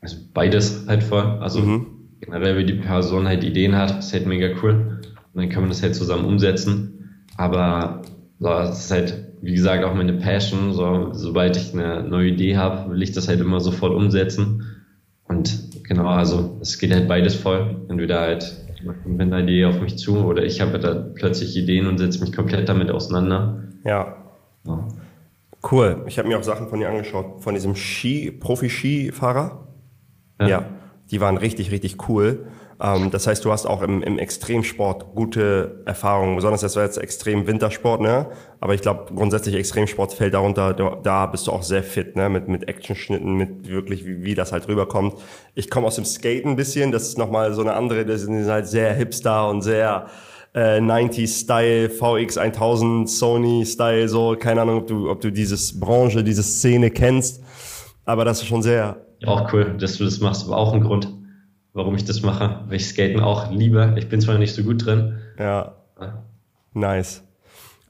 Also 0.00 0.16
beides 0.32 0.86
halt 0.88 1.02
voll. 1.02 1.38
Also 1.40 1.60
mhm. 1.60 1.99
Generell, 2.20 2.58
wie 2.58 2.64
die 2.64 2.74
Person 2.74 3.26
halt 3.26 3.44
Ideen 3.44 3.76
hat, 3.76 3.98
ist 3.98 4.12
halt 4.12 4.26
mega 4.26 4.48
cool. 4.62 5.00
Und 5.32 5.42
dann 5.42 5.48
kann 5.48 5.62
man 5.62 5.70
das 5.70 5.82
halt 5.82 5.94
zusammen 5.94 6.24
umsetzen. 6.24 7.24
Aber 7.36 8.02
so, 8.38 8.48
es 8.50 8.84
ist 8.84 8.90
halt 8.90 9.30
wie 9.42 9.54
gesagt, 9.54 9.84
auch 9.84 9.94
meine 9.94 10.14
Passion. 10.14 10.72
So, 10.72 11.12
sobald 11.12 11.56
ich 11.56 11.72
eine 11.72 12.02
neue 12.02 12.28
Idee 12.28 12.56
habe, 12.56 12.90
will 12.90 13.02
ich 13.02 13.12
das 13.12 13.28
halt 13.28 13.40
immer 13.40 13.60
sofort 13.60 13.92
umsetzen. 13.92 14.64
Und 15.24 15.84
genau, 15.84 16.08
also 16.08 16.58
es 16.60 16.78
geht 16.78 16.92
halt 16.92 17.08
beides 17.08 17.34
voll. 17.34 17.76
Entweder 17.88 18.20
halt 18.20 18.56
kommt 19.02 19.20
eine 19.20 19.42
Idee 19.42 19.66
auf 19.66 19.80
mich 19.80 19.98
zu 19.98 20.18
oder 20.24 20.42
ich 20.42 20.60
habe 20.60 20.78
da 20.78 20.94
plötzlich 20.94 21.56
Ideen 21.56 21.86
und 21.86 21.98
setze 21.98 22.20
mich 22.20 22.32
komplett 22.32 22.68
damit 22.68 22.90
auseinander. 22.90 23.64
Ja. 23.84 24.16
ja. 24.66 24.88
Cool. 25.70 26.02
Ich 26.06 26.18
habe 26.18 26.28
mir 26.28 26.38
auch 26.38 26.42
Sachen 26.42 26.68
von 26.68 26.80
dir 26.80 26.88
angeschaut, 26.88 27.42
von 27.42 27.54
diesem 27.54 27.76
Ski, 27.76 28.30
Profi-Skifahrer. 28.30 29.66
Ja. 30.40 30.48
ja. 30.48 30.66
Die 31.10 31.20
waren 31.20 31.36
richtig, 31.36 31.70
richtig 31.70 32.08
cool. 32.08 32.46
Ähm, 32.80 33.10
das 33.10 33.26
heißt, 33.26 33.44
du 33.44 33.52
hast 33.52 33.66
auch 33.66 33.82
im, 33.82 34.02
im 34.02 34.18
Extremsport 34.18 35.14
gute 35.14 35.82
Erfahrungen, 35.84 36.36
besonders 36.36 36.62
das 36.62 36.76
war 36.76 36.84
jetzt 36.84 36.98
extrem 36.98 37.46
Wintersport, 37.46 38.00
ne? 38.00 38.26
Aber 38.60 38.74
ich 38.74 38.80
glaube, 38.80 39.12
grundsätzlich 39.14 39.54
Extremsport 39.54 40.14
fällt 40.14 40.34
darunter, 40.34 40.72
da, 40.72 41.26
bist 41.26 41.46
du 41.46 41.52
auch 41.52 41.62
sehr 41.62 41.82
fit, 41.82 42.16
ne? 42.16 42.28
Mit, 42.28 42.48
mit 42.48 42.68
Actionschnitten, 42.68 43.34
mit 43.34 43.68
wirklich, 43.68 44.06
wie, 44.06 44.22
wie 44.24 44.34
das 44.34 44.52
halt 44.52 44.68
rüberkommt. 44.68 45.14
Ich 45.54 45.68
komme 45.68 45.86
aus 45.86 45.96
dem 45.96 46.04
Skaten 46.04 46.52
ein 46.52 46.56
bisschen, 46.56 46.90
das 46.92 47.02
ist 47.02 47.18
nochmal 47.18 47.52
so 47.52 47.60
eine 47.60 47.74
andere, 47.74 48.06
das 48.06 48.22
sind 48.22 48.46
halt 48.46 48.66
sehr 48.66 48.94
hipster 48.94 49.48
und 49.50 49.62
sehr 49.62 50.06
äh, 50.54 50.78
90s-Style, 50.78 51.90
VX 51.90 52.38
1000, 52.38 53.10
Sony-Style, 53.10 54.08
so, 54.08 54.36
keine 54.38 54.62
Ahnung, 54.62 54.78
ob 54.78 54.86
du, 54.86 55.10
ob 55.10 55.20
du 55.20 55.30
dieses 55.30 55.78
Branche, 55.78 56.24
diese 56.24 56.42
Szene 56.42 56.90
kennst, 56.90 57.42
aber 58.10 58.24
das 58.24 58.42
ist 58.42 58.48
schon 58.48 58.62
sehr... 58.62 59.04
Auch 59.26 59.52
cool, 59.52 59.76
dass 59.78 59.98
du 59.98 60.04
das 60.04 60.20
machst, 60.20 60.46
aber 60.46 60.56
auch 60.56 60.72
ein 60.72 60.82
Grund 60.82 61.08
warum 61.72 61.94
ich 61.94 62.04
das 62.04 62.22
mache, 62.22 62.64
weil 62.66 62.76
ich 62.76 62.86
Skaten 62.86 63.20
auch 63.20 63.50
liebe. 63.50 63.94
Ich 63.96 64.08
bin 64.08 64.20
zwar 64.20 64.38
nicht 64.38 64.54
so 64.54 64.62
gut 64.62 64.84
drin. 64.84 65.18
Ja. 65.38 65.76
ja. 66.00 66.24
Nice. 66.74 67.22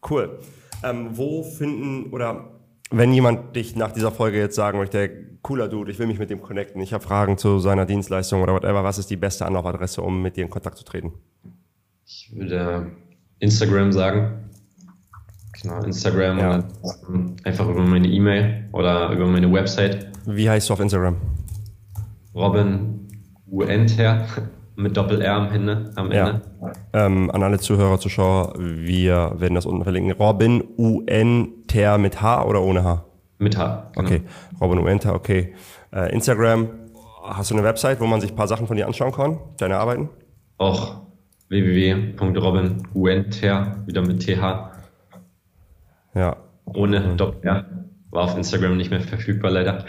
Cool. 0.09 0.39
Ähm, 0.83 1.11
wo 1.13 1.43
finden 1.43 2.11
oder 2.13 2.51
wenn 2.91 3.13
jemand 3.13 3.55
dich 3.55 3.77
nach 3.77 3.93
dieser 3.93 4.11
Folge 4.11 4.39
jetzt 4.39 4.57
sagen 4.57 4.79
möchte, 4.79 5.11
cooler 5.43 5.69
Dude, 5.69 5.93
ich 5.93 5.99
will 5.99 6.07
mich 6.07 6.19
mit 6.19 6.31
dem 6.31 6.41
connecten, 6.41 6.81
ich 6.81 6.93
habe 6.93 7.05
Fragen 7.05 7.39
zu 7.39 7.61
seiner 7.61 7.87
Dienstleistung 7.87 8.43
oder 8.43 8.53
whatever, 8.53 8.83
was 8.83 8.99
ist 8.99 9.11
die 9.11 9.17
beste 9.17 9.47
Anlaufadresse, 9.47 10.03
um 10.03 10.23
mit 10.23 10.37
dir 10.37 10.45
in 10.45 10.51
Kontakt 10.51 10.77
zu 10.77 10.85
treten? 10.85 11.13
Ich 12.05 12.33
würde 12.35 12.91
Instagram 13.39 13.93
sagen. 13.93 14.50
Genau, 15.63 15.83
Instagram 15.83 16.39
ja. 16.39 16.65
einfach 17.45 17.69
über 17.69 17.83
meine 17.83 18.09
E-Mail 18.09 18.69
oder 18.73 19.13
über 19.13 19.27
meine 19.27 19.53
Website. 19.53 20.09
Wie 20.27 20.49
heißt 20.49 20.69
du 20.69 20.73
auf 20.73 20.81
Instagram? 20.81 21.17
Robin 22.35 23.09
UNTer 23.51 24.27
mit 24.77 24.97
Doppel-R 24.97 25.35
am 25.35 25.53
Ende. 25.53 25.91
Am 25.97 26.11
Ende. 26.11 26.41
Ja. 26.63 26.73
Ähm, 27.07 27.31
an 27.31 27.43
alle 27.43 27.59
Zuhörer, 27.59 27.99
Zuschauer, 27.99 28.55
wir 28.59 29.35
werden 29.39 29.55
das 29.55 29.67
unten 29.67 29.83
verlinken. 29.83 30.13
Robin 30.13 30.63
UNTer 30.77 31.99
mit 31.99 32.23
H 32.23 32.47
oder 32.47 32.63
ohne 32.63 32.83
H? 32.85 33.05
Mit 33.39 33.59
H. 33.59 33.91
Genau. 33.95 34.07
Okay, 34.07 34.23
Robin 34.61 34.79
UNTer, 34.79 35.15
okay. 35.15 35.55
Äh, 35.93 36.13
Instagram, 36.13 36.69
hast 37.23 37.51
du 37.51 37.55
eine 37.55 37.65
Website, 37.65 38.01
wo 38.01 38.07
man 38.07 38.21
sich 38.21 38.31
ein 38.31 38.37
paar 38.37 38.49
Sachen 38.49 38.67
von 38.67 38.77
dir 38.77 38.87
anschauen 38.87 39.13
kann, 39.13 39.39
deine 39.59 39.79
Arbeiten? 39.79 40.11
Auch 40.59 41.01
www.robinunter, 41.49 43.77
wieder 43.87 44.03
mit 44.03 44.21
TH. 44.21 44.70
Ja. 46.15 46.37
Ohne 46.65 47.01
mhm. 47.01 47.17
Doppel-R. 47.17 47.67
War 48.11 48.25
auf 48.25 48.37
Instagram 48.37 48.77
nicht 48.77 48.91
mehr 48.91 49.01
verfügbar, 49.01 49.51
leider. 49.51 49.85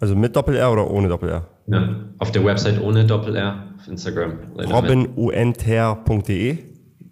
Also 0.00 0.16
mit 0.16 0.34
Doppel-R 0.36 0.72
oder 0.72 0.90
ohne 0.90 1.08
Doppel-R? 1.08 1.46
Ja, 1.66 1.88
auf 2.18 2.30
der 2.32 2.44
Website 2.44 2.78
ohne 2.80 3.06
Doppel-R, 3.06 3.74
auf 3.78 3.88
Instagram. 3.88 4.38
robinunter.de? 4.70 6.58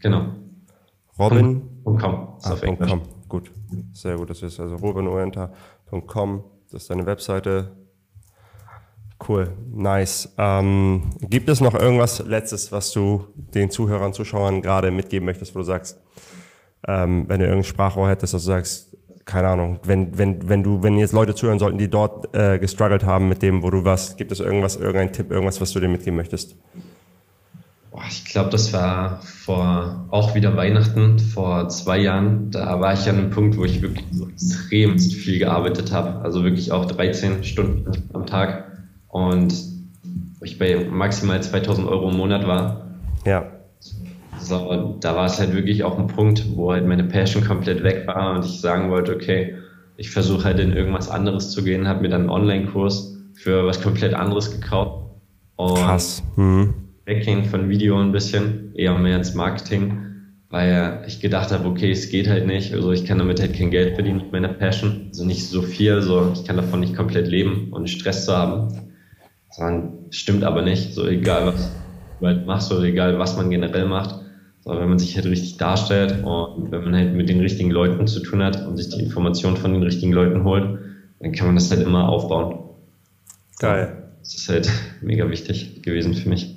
Genau. 0.01 0.26
Robin? 1.18 1.62
.com. 1.85 2.39
Ah, 2.43 2.57
.com. 2.87 3.03
Gut. 3.28 3.51
Sehr 3.93 4.16
gut, 4.16 4.30
das 4.30 4.43
ist 4.43 4.61
also 4.61 4.76
robinunter.com. 4.76 6.45
Das 6.70 6.83
ist 6.83 6.91
deine 6.91 7.07
Webseite. 7.07 7.72
Cool, 9.26 9.53
nice. 9.72 10.35
Ähm, 10.37 11.12
gibt 11.20 11.49
es 11.49 11.61
noch 11.61 11.74
irgendwas 11.74 12.24
Letztes, 12.26 12.72
was 12.72 12.91
du 12.91 13.24
den 13.35 13.70
Zuhörern, 13.70 14.12
Zuschauern 14.12 14.62
gerade 14.62 14.91
mitgeben 14.91 15.26
möchtest, 15.26 15.55
wo 15.55 15.61
du 15.61 15.64
sagst, 15.64 16.01
ähm, 16.87 17.24
wenn 17.28 17.41
du 17.41 17.47
irgendein 17.47 17.64
Sprachrohr 17.64 18.09
hättest, 18.09 18.35
dass 18.35 18.43
du 18.43 18.49
sagst, 18.49 18.97
keine 19.24 19.49
Ahnung, 19.49 19.78
wenn, 19.85 20.18
wenn, 20.18 20.49
wenn 20.49 20.62
du, 20.62 20.83
wenn 20.83 20.97
jetzt 20.97 21.12
Leute 21.12 21.35
zuhören 21.35 21.59
sollten, 21.59 21.78
die 21.78 21.89
dort 21.89 22.35
äh, 22.35 22.59
gestruggelt 22.59 23.05
haben 23.05 23.28
mit 23.28 23.43
dem, 23.43 23.62
wo 23.62 23.70
du 23.70 23.85
warst, 23.85 24.16
gibt 24.18 24.33
es 24.33 24.41
irgendwas, 24.41 24.76
irgendein 24.76 25.12
Tipp, 25.12 25.30
irgendwas, 25.30 25.61
was 25.61 25.72
du 25.72 25.80
dir 25.80 25.89
mitgeben 25.89 26.16
möchtest? 26.16 26.57
Ich 28.09 28.24
glaube, 28.24 28.51
das 28.51 28.72
war 28.72 29.20
vor 29.22 30.07
auch 30.11 30.35
wieder 30.35 30.57
Weihnachten, 30.57 31.18
vor 31.18 31.68
zwei 31.68 31.99
Jahren. 31.99 32.51
Da 32.51 32.80
war 32.80 32.95
ich 32.95 33.09
an 33.09 33.18
einem 33.18 33.30
Punkt, 33.30 33.57
wo 33.59 33.64
ich 33.64 33.83
wirklich 33.83 34.07
so 34.11 34.28
extrem 34.28 34.99
viel 34.99 35.39
gearbeitet 35.39 35.93
habe. 35.93 36.22
Also 36.22 36.43
wirklich 36.43 36.72
auch 36.72 36.87
13 36.87 37.45
Stunden 37.45 38.09
am 38.14 38.26
Tag. 38.26 38.72
Und 39.09 39.55
ich 40.43 40.59
bei 40.59 40.87
maximal 40.91 41.43
2000 41.43 41.87
Euro 41.87 42.11
im 42.11 42.16
Monat 42.16 42.47
war. 42.47 42.87
Ja. 43.26 43.47
So, 44.43 44.97
da 45.01 45.14
war 45.14 45.26
es 45.26 45.38
halt 45.38 45.55
wirklich 45.55 45.84
auch 45.84 45.99
ein 45.99 46.09
Punkt, 46.09 46.45
wo 46.57 46.72
halt 46.72 46.86
meine 46.86 47.05
Passion 47.05 47.45
komplett 47.45 47.82
weg 47.82 48.07
war 48.07 48.34
und 48.36 48.45
ich 48.45 48.61
sagen 48.61 48.90
wollte, 48.90 49.14
okay, 49.14 49.55
ich 49.97 50.11
versuche 50.11 50.45
halt 50.45 50.59
in 50.59 50.72
irgendwas 50.72 51.09
anderes 51.09 51.51
zu 51.51 51.62
gehen, 51.62 51.86
habe 51.86 52.03
mir 52.03 52.09
dann 52.09 52.22
einen 52.22 52.30
Online-Kurs 52.30 53.16
für 53.34 53.66
was 53.66 53.80
komplett 53.80 54.14
anderes 54.14 54.51
gekauft. 54.51 55.05
Und 55.57 55.76
Krass. 55.76 56.22
Mhm. 56.36 56.74
Weggehen 57.05 57.45
von 57.45 57.68
Video 57.68 58.01
ein 58.01 58.12
bisschen, 58.12 58.74
eher 58.74 58.99
mehr 58.99 59.16
ins 59.16 59.34
Marketing. 59.34 59.99
weil 60.53 61.03
ich 61.07 61.20
gedacht 61.20 61.51
habe, 61.51 61.66
okay, 61.66 61.90
es 61.90 62.11
geht 62.11 62.28
halt 62.28 62.47
nicht, 62.47 62.74
also 62.74 62.93
ich 62.93 63.07
kann 63.07 63.18
damit 63.18 63.40
halt 63.40 63.57
kein 63.57 63.70
Geld 63.70 63.95
verdienen 63.95 64.18
mit 64.18 64.32
meiner 64.32 64.49
Passion, 64.49 65.07
also 65.09 65.24
nicht 65.24 65.49
so 65.49 65.62
viel, 65.62 66.03
so 66.03 66.30
ich 66.34 66.45
kann 66.45 66.59
davon 66.59 66.80
nicht 66.80 66.95
komplett 66.95 67.26
leben 67.26 67.68
und 67.70 67.88
Stress 67.88 68.26
zu 68.26 68.36
haben. 68.36 68.68
Sondern 69.51 69.95
stimmt 70.11 70.45
aber 70.45 70.61
nicht, 70.61 70.93
so 70.93 71.07
egal 71.07 71.47
was 71.47 71.70
du 72.20 72.26
halt 72.26 72.47
machst 72.47 72.70
oder 72.70 72.82
egal 72.82 73.18
was 73.18 73.34
man 73.36 73.49
generell 73.49 73.86
macht, 73.86 74.14
sondern 74.65 74.83
wenn 74.83 74.91
man 74.91 74.99
sich 74.99 75.17
halt 75.17 75.27
richtig 75.27 75.57
darstellt 75.57 76.25
und 76.25 76.71
wenn 76.71 76.85
man 76.85 76.95
halt 76.95 77.15
mit 77.15 77.29
den 77.29 77.41
richtigen 77.41 77.71
Leuten 77.71 78.07
zu 78.07 78.21
tun 78.21 78.43
hat 78.43 78.67
und 78.67 78.77
sich 78.77 78.89
die 78.91 79.03
Informationen 79.03 79.57
von 79.57 79.73
den 79.73 79.83
richtigen 79.83 80.13
Leuten 80.13 80.45
holt, 80.45 80.79
dann 81.21 81.33
kann 81.33 81.47
man 81.47 81.57
das 81.57 81.71
halt 81.71 81.83
immer 81.83 82.09
aufbauen. 82.09 82.61
Geil. 83.59 83.97
Das 84.21 84.35
ist 84.35 84.49
halt 84.49 84.71
mega 85.03 85.29
wichtig 85.29 85.83
gewesen 85.83 86.15
für 86.15 86.29
mich. 86.29 86.57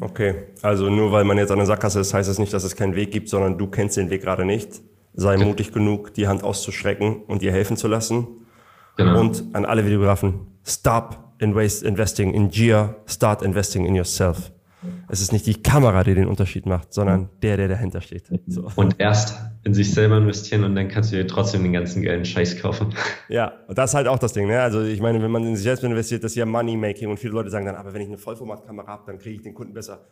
Okay, 0.00 0.34
also 0.60 0.90
nur 0.90 1.12
weil 1.12 1.24
man 1.24 1.38
jetzt 1.38 1.50
an 1.50 1.58
der 1.58 1.66
Sackgasse 1.66 2.00
ist, 2.00 2.12
heißt 2.12 2.28
es 2.28 2.36
das 2.36 2.38
nicht, 2.38 2.52
dass 2.52 2.64
es 2.64 2.76
keinen 2.76 2.94
Weg 2.94 3.10
gibt, 3.10 3.28
sondern 3.28 3.56
du 3.56 3.66
kennst 3.66 3.96
den 3.96 4.10
Weg 4.10 4.22
gerade 4.22 4.44
nicht. 4.44 4.82
Sei 5.14 5.36
ja. 5.36 5.44
mutig 5.44 5.72
genug, 5.72 6.12
die 6.14 6.26
Hand 6.26 6.42
auszustrecken 6.42 7.22
und 7.26 7.40
dir 7.40 7.52
helfen 7.52 7.76
zu 7.76 7.88
lassen. 7.88 8.26
Genau. 8.96 9.20
Und 9.20 9.44
an 9.52 9.64
alle 9.64 9.84
Videografen, 9.84 10.40
stop 10.64 11.18
in 11.38 11.54
waste 11.54 11.86
investing 11.86 12.34
in 12.34 12.50
Gear, 12.50 12.96
start 13.06 13.42
investing 13.42 13.86
in 13.86 13.94
yourself. 13.94 14.50
Es 15.08 15.20
ist 15.20 15.32
nicht 15.32 15.46
die 15.46 15.62
Kamera, 15.62 16.04
die 16.04 16.14
den 16.14 16.26
Unterschied 16.26 16.66
macht, 16.66 16.92
sondern 16.92 17.28
der, 17.42 17.56
der 17.56 17.68
dahinter 17.68 18.00
steht. 18.00 18.24
So. 18.46 18.70
Und 18.76 18.96
erst 18.98 19.38
in 19.62 19.74
sich 19.74 19.92
selber 19.92 20.18
investieren 20.18 20.64
und 20.64 20.74
dann 20.74 20.88
kannst 20.88 21.12
du 21.12 21.16
dir 21.16 21.26
trotzdem 21.26 21.62
den 21.62 21.72
ganzen 21.72 22.02
geilen 22.02 22.24
Scheiß 22.24 22.60
kaufen. 22.60 22.94
Ja, 23.28 23.52
und 23.68 23.78
das 23.78 23.90
ist 23.90 23.94
halt 23.94 24.08
auch 24.08 24.18
das 24.18 24.32
Ding. 24.32 24.46
Ne? 24.46 24.60
Also 24.60 24.82
ich 24.82 25.00
meine, 25.00 25.22
wenn 25.22 25.30
man 25.30 25.44
in 25.44 25.56
sich 25.56 25.64
selbst 25.64 25.82
investiert, 25.84 26.24
das 26.24 26.32
ist 26.32 26.36
ja 26.36 26.46
Money-Making 26.46 27.08
und 27.08 27.18
viele 27.18 27.32
Leute 27.32 27.50
sagen 27.50 27.66
dann, 27.66 27.76
aber 27.76 27.94
wenn 27.94 28.02
ich 28.02 28.08
eine 28.08 28.18
Vollformatkamera 28.18 28.86
habe, 28.86 29.02
dann 29.06 29.18
kriege 29.18 29.36
ich 29.36 29.42
den 29.42 29.54
Kunden 29.54 29.72
besser. 29.72 30.06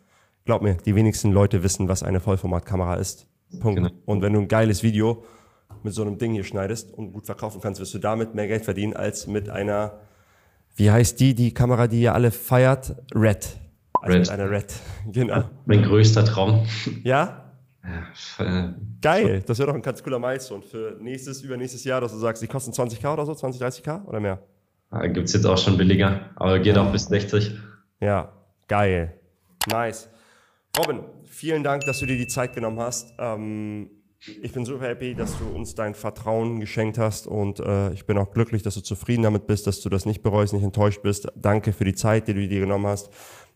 Glaub 0.44 0.62
mir, 0.62 0.74
die 0.74 0.94
wenigsten 0.94 1.30
Leute 1.32 1.62
wissen, 1.62 1.88
was 1.88 2.02
eine 2.02 2.20
Vollformatkamera 2.20 2.94
ist. 2.96 3.28
Punkt. 3.60 3.76
Genau. 3.76 3.90
Und 4.06 4.22
wenn 4.22 4.32
du 4.32 4.40
ein 4.40 4.48
geiles 4.48 4.82
Video 4.82 5.24
mit 5.82 5.94
so 5.94 6.02
einem 6.02 6.18
Ding 6.18 6.32
hier 6.32 6.44
schneidest 6.44 6.92
und 6.92 7.12
gut 7.12 7.26
verkaufen 7.26 7.60
kannst, 7.60 7.80
wirst 7.80 7.94
du 7.94 7.98
damit 7.98 8.34
mehr 8.34 8.48
Geld 8.48 8.64
verdienen 8.64 8.94
als 8.94 9.26
mit 9.26 9.50
einer, 9.50 10.00
wie 10.74 10.90
heißt 10.90 11.20
die, 11.20 11.34
die 11.34 11.52
Kamera, 11.52 11.86
die 11.86 12.02
ihr 12.02 12.14
alle 12.14 12.30
feiert? 12.30 12.96
Red. 13.14 13.56
Also 14.02 14.18
Red. 14.18 14.30
Eine 14.30 14.50
Red, 14.50 14.74
genau. 15.12 15.44
Mein 15.64 15.82
größter 15.82 16.24
Traum. 16.24 16.66
Ja? 17.04 17.52
ja 18.38 18.64
äh, 18.66 18.72
Geil, 19.00 19.42
das 19.46 19.58
wäre 19.58 19.68
doch 19.68 19.74
ein 19.74 19.82
ganz 19.82 20.02
cooler 20.02 20.18
Milestone 20.18 20.62
für 20.62 20.96
nächstes, 21.00 21.42
übernächstes 21.42 21.84
Jahr, 21.84 22.00
dass 22.00 22.12
du 22.12 22.18
sagst, 22.18 22.42
die 22.42 22.48
kosten 22.48 22.72
20k 22.72 23.12
oder 23.12 23.24
so, 23.24 23.34
20, 23.34 23.62
30k 23.62 24.04
oder 24.04 24.18
mehr? 24.18 24.42
Ja, 24.90 25.06
Gibt 25.06 25.28
es 25.28 25.34
jetzt 25.34 25.46
auch 25.46 25.56
schon 25.56 25.78
billiger, 25.78 26.30
aber 26.34 26.58
geht 26.58 26.76
auch 26.76 26.90
bis 26.90 27.04
60. 27.06 27.56
Ja, 28.00 28.32
geil. 28.68 29.14
Nice. 29.70 30.08
Robin, 30.76 31.00
vielen 31.24 31.62
Dank, 31.62 31.84
dass 31.84 32.00
du 32.00 32.06
dir 32.06 32.16
die 32.16 32.26
Zeit 32.26 32.54
genommen 32.54 32.80
hast. 32.80 33.14
Ähm, 33.18 33.88
ich 34.40 34.52
bin 34.52 34.64
super 34.64 34.86
happy, 34.86 35.14
dass 35.14 35.36
du 35.38 35.46
uns 35.46 35.74
dein 35.74 35.94
Vertrauen 35.94 36.60
geschenkt 36.60 36.96
hast 36.98 37.26
und 37.26 37.58
äh, 37.58 37.92
ich 37.92 38.06
bin 38.06 38.16
auch 38.18 38.30
glücklich, 38.30 38.62
dass 38.62 38.74
du 38.74 38.80
zufrieden 38.80 39.24
damit 39.24 39.46
bist, 39.46 39.66
dass 39.66 39.80
du 39.80 39.88
das 39.88 40.06
nicht 40.06 40.22
bereust, 40.22 40.52
nicht 40.52 40.62
enttäuscht 40.62 41.02
bist. 41.02 41.28
Danke 41.34 41.72
für 41.72 41.84
die 41.84 41.94
Zeit, 41.94 42.28
die 42.28 42.34
du 42.34 42.46
dir 42.46 42.60
genommen 42.60 42.86
hast. 42.86 43.10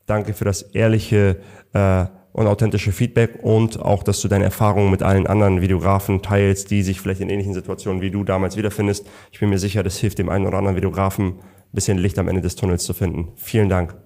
Danke 0.07 0.35
für 0.35 0.45
das 0.45 0.63
ehrliche 0.63 1.37
äh, 1.73 2.07
und 2.33 2.47
authentische 2.47 2.93
Feedback 2.93 3.41
und 3.43 3.81
auch, 3.81 4.03
dass 4.03 4.21
du 4.21 4.29
deine 4.29 4.45
Erfahrungen 4.45 4.91
mit 4.91 5.03
allen 5.03 5.27
anderen 5.27 5.61
Videografen 5.63 6.23
teilst, 6.23 6.71
die 6.71 6.83
sich 6.83 7.01
vielleicht 7.01 7.21
in 7.21 7.29
ähnlichen 7.29 7.55
Situationen 7.55 8.03
wie 8.03 8.11
du 8.11 8.23
damals 8.23 8.57
wiederfindest. 8.57 9.07
Ich 9.33 9.41
bin 9.41 9.49
mir 9.49 9.59
sicher, 9.59 9.83
das 9.83 9.97
hilft 9.97 10.19
dem 10.19 10.29
einen 10.29 10.47
oder 10.47 10.59
anderen 10.59 10.77
Videografen, 10.77 11.27
ein 11.27 11.39
bisschen 11.73 11.99
Licht 11.99 12.19
am 12.19 12.29
Ende 12.29 12.43
des 12.43 12.55
Tunnels 12.55 12.85
zu 12.85 12.95
finden. 12.95 13.33
Vielen 13.37 13.69
Dank. 13.69 13.97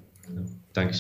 Danke. 0.73 0.97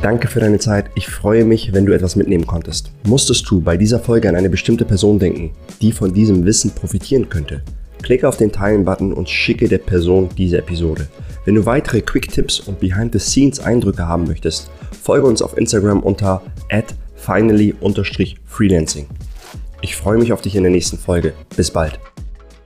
Danke 0.00 0.28
für 0.28 0.40
deine 0.40 0.58
Zeit. 0.58 0.86
Ich 0.94 1.08
freue 1.08 1.44
mich, 1.44 1.74
wenn 1.74 1.84
du 1.84 1.92
etwas 1.92 2.16
mitnehmen 2.16 2.46
konntest. 2.46 2.90
Musstest 3.04 3.50
du 3.50 3.60
bei 3.60 3.76
dieser 3.76 3.98
Folge 3.98 4.30
an 4.30 4.36
eine 4.36 4.48
bestimmte 4.48 4.86
Person 4.86 5.18
denken, 5.18 5.50
die 5.82 5.92
von 5.92 6.14
diesem 6.14 6.46
Wissen 6.46 6.70
profitieren 6.70 7.28
könnte? 7.28 7.62
Klicke 8.02 8.28
auf 8.28 8.36
den 8.36 8.52
Teilen-Button 8.52 9.12
und 9.12 9.28
schicke 9.28 9.68
der 9.68 9.78
Person 9.78 10.28
diese 10.36 10.58
Episode. 10.58 11.08
Wenn 11.44 11.54
du 11.54 11.66
weitere 11.66 12.00
Quick-Tipps 12.00 12.60
und 12.60 12.80
Behind-the-Scenes-Eindrücke 12.80 14.06
haben 14.06 14.26
möchtest, 14.26 14.70
folge 15.02 15.26
uns 15.26 15.42
auf 15.42 15.56
Instagram 15.56 16.00
unter 16.00 16.42
finally-freelancing. 17.16 19.06
Ich 19.82 19.96
freue 19.96 20.18
mich 20.18 20.32
auf 20.32 20.42
dich 20.42 20.56
in 20.56 20.62
der 20.62 20.72
nächsten 20.72 20.98
Folge. 20.98 21.32
Bis 21.56 21.70
bald. 21.70 21.98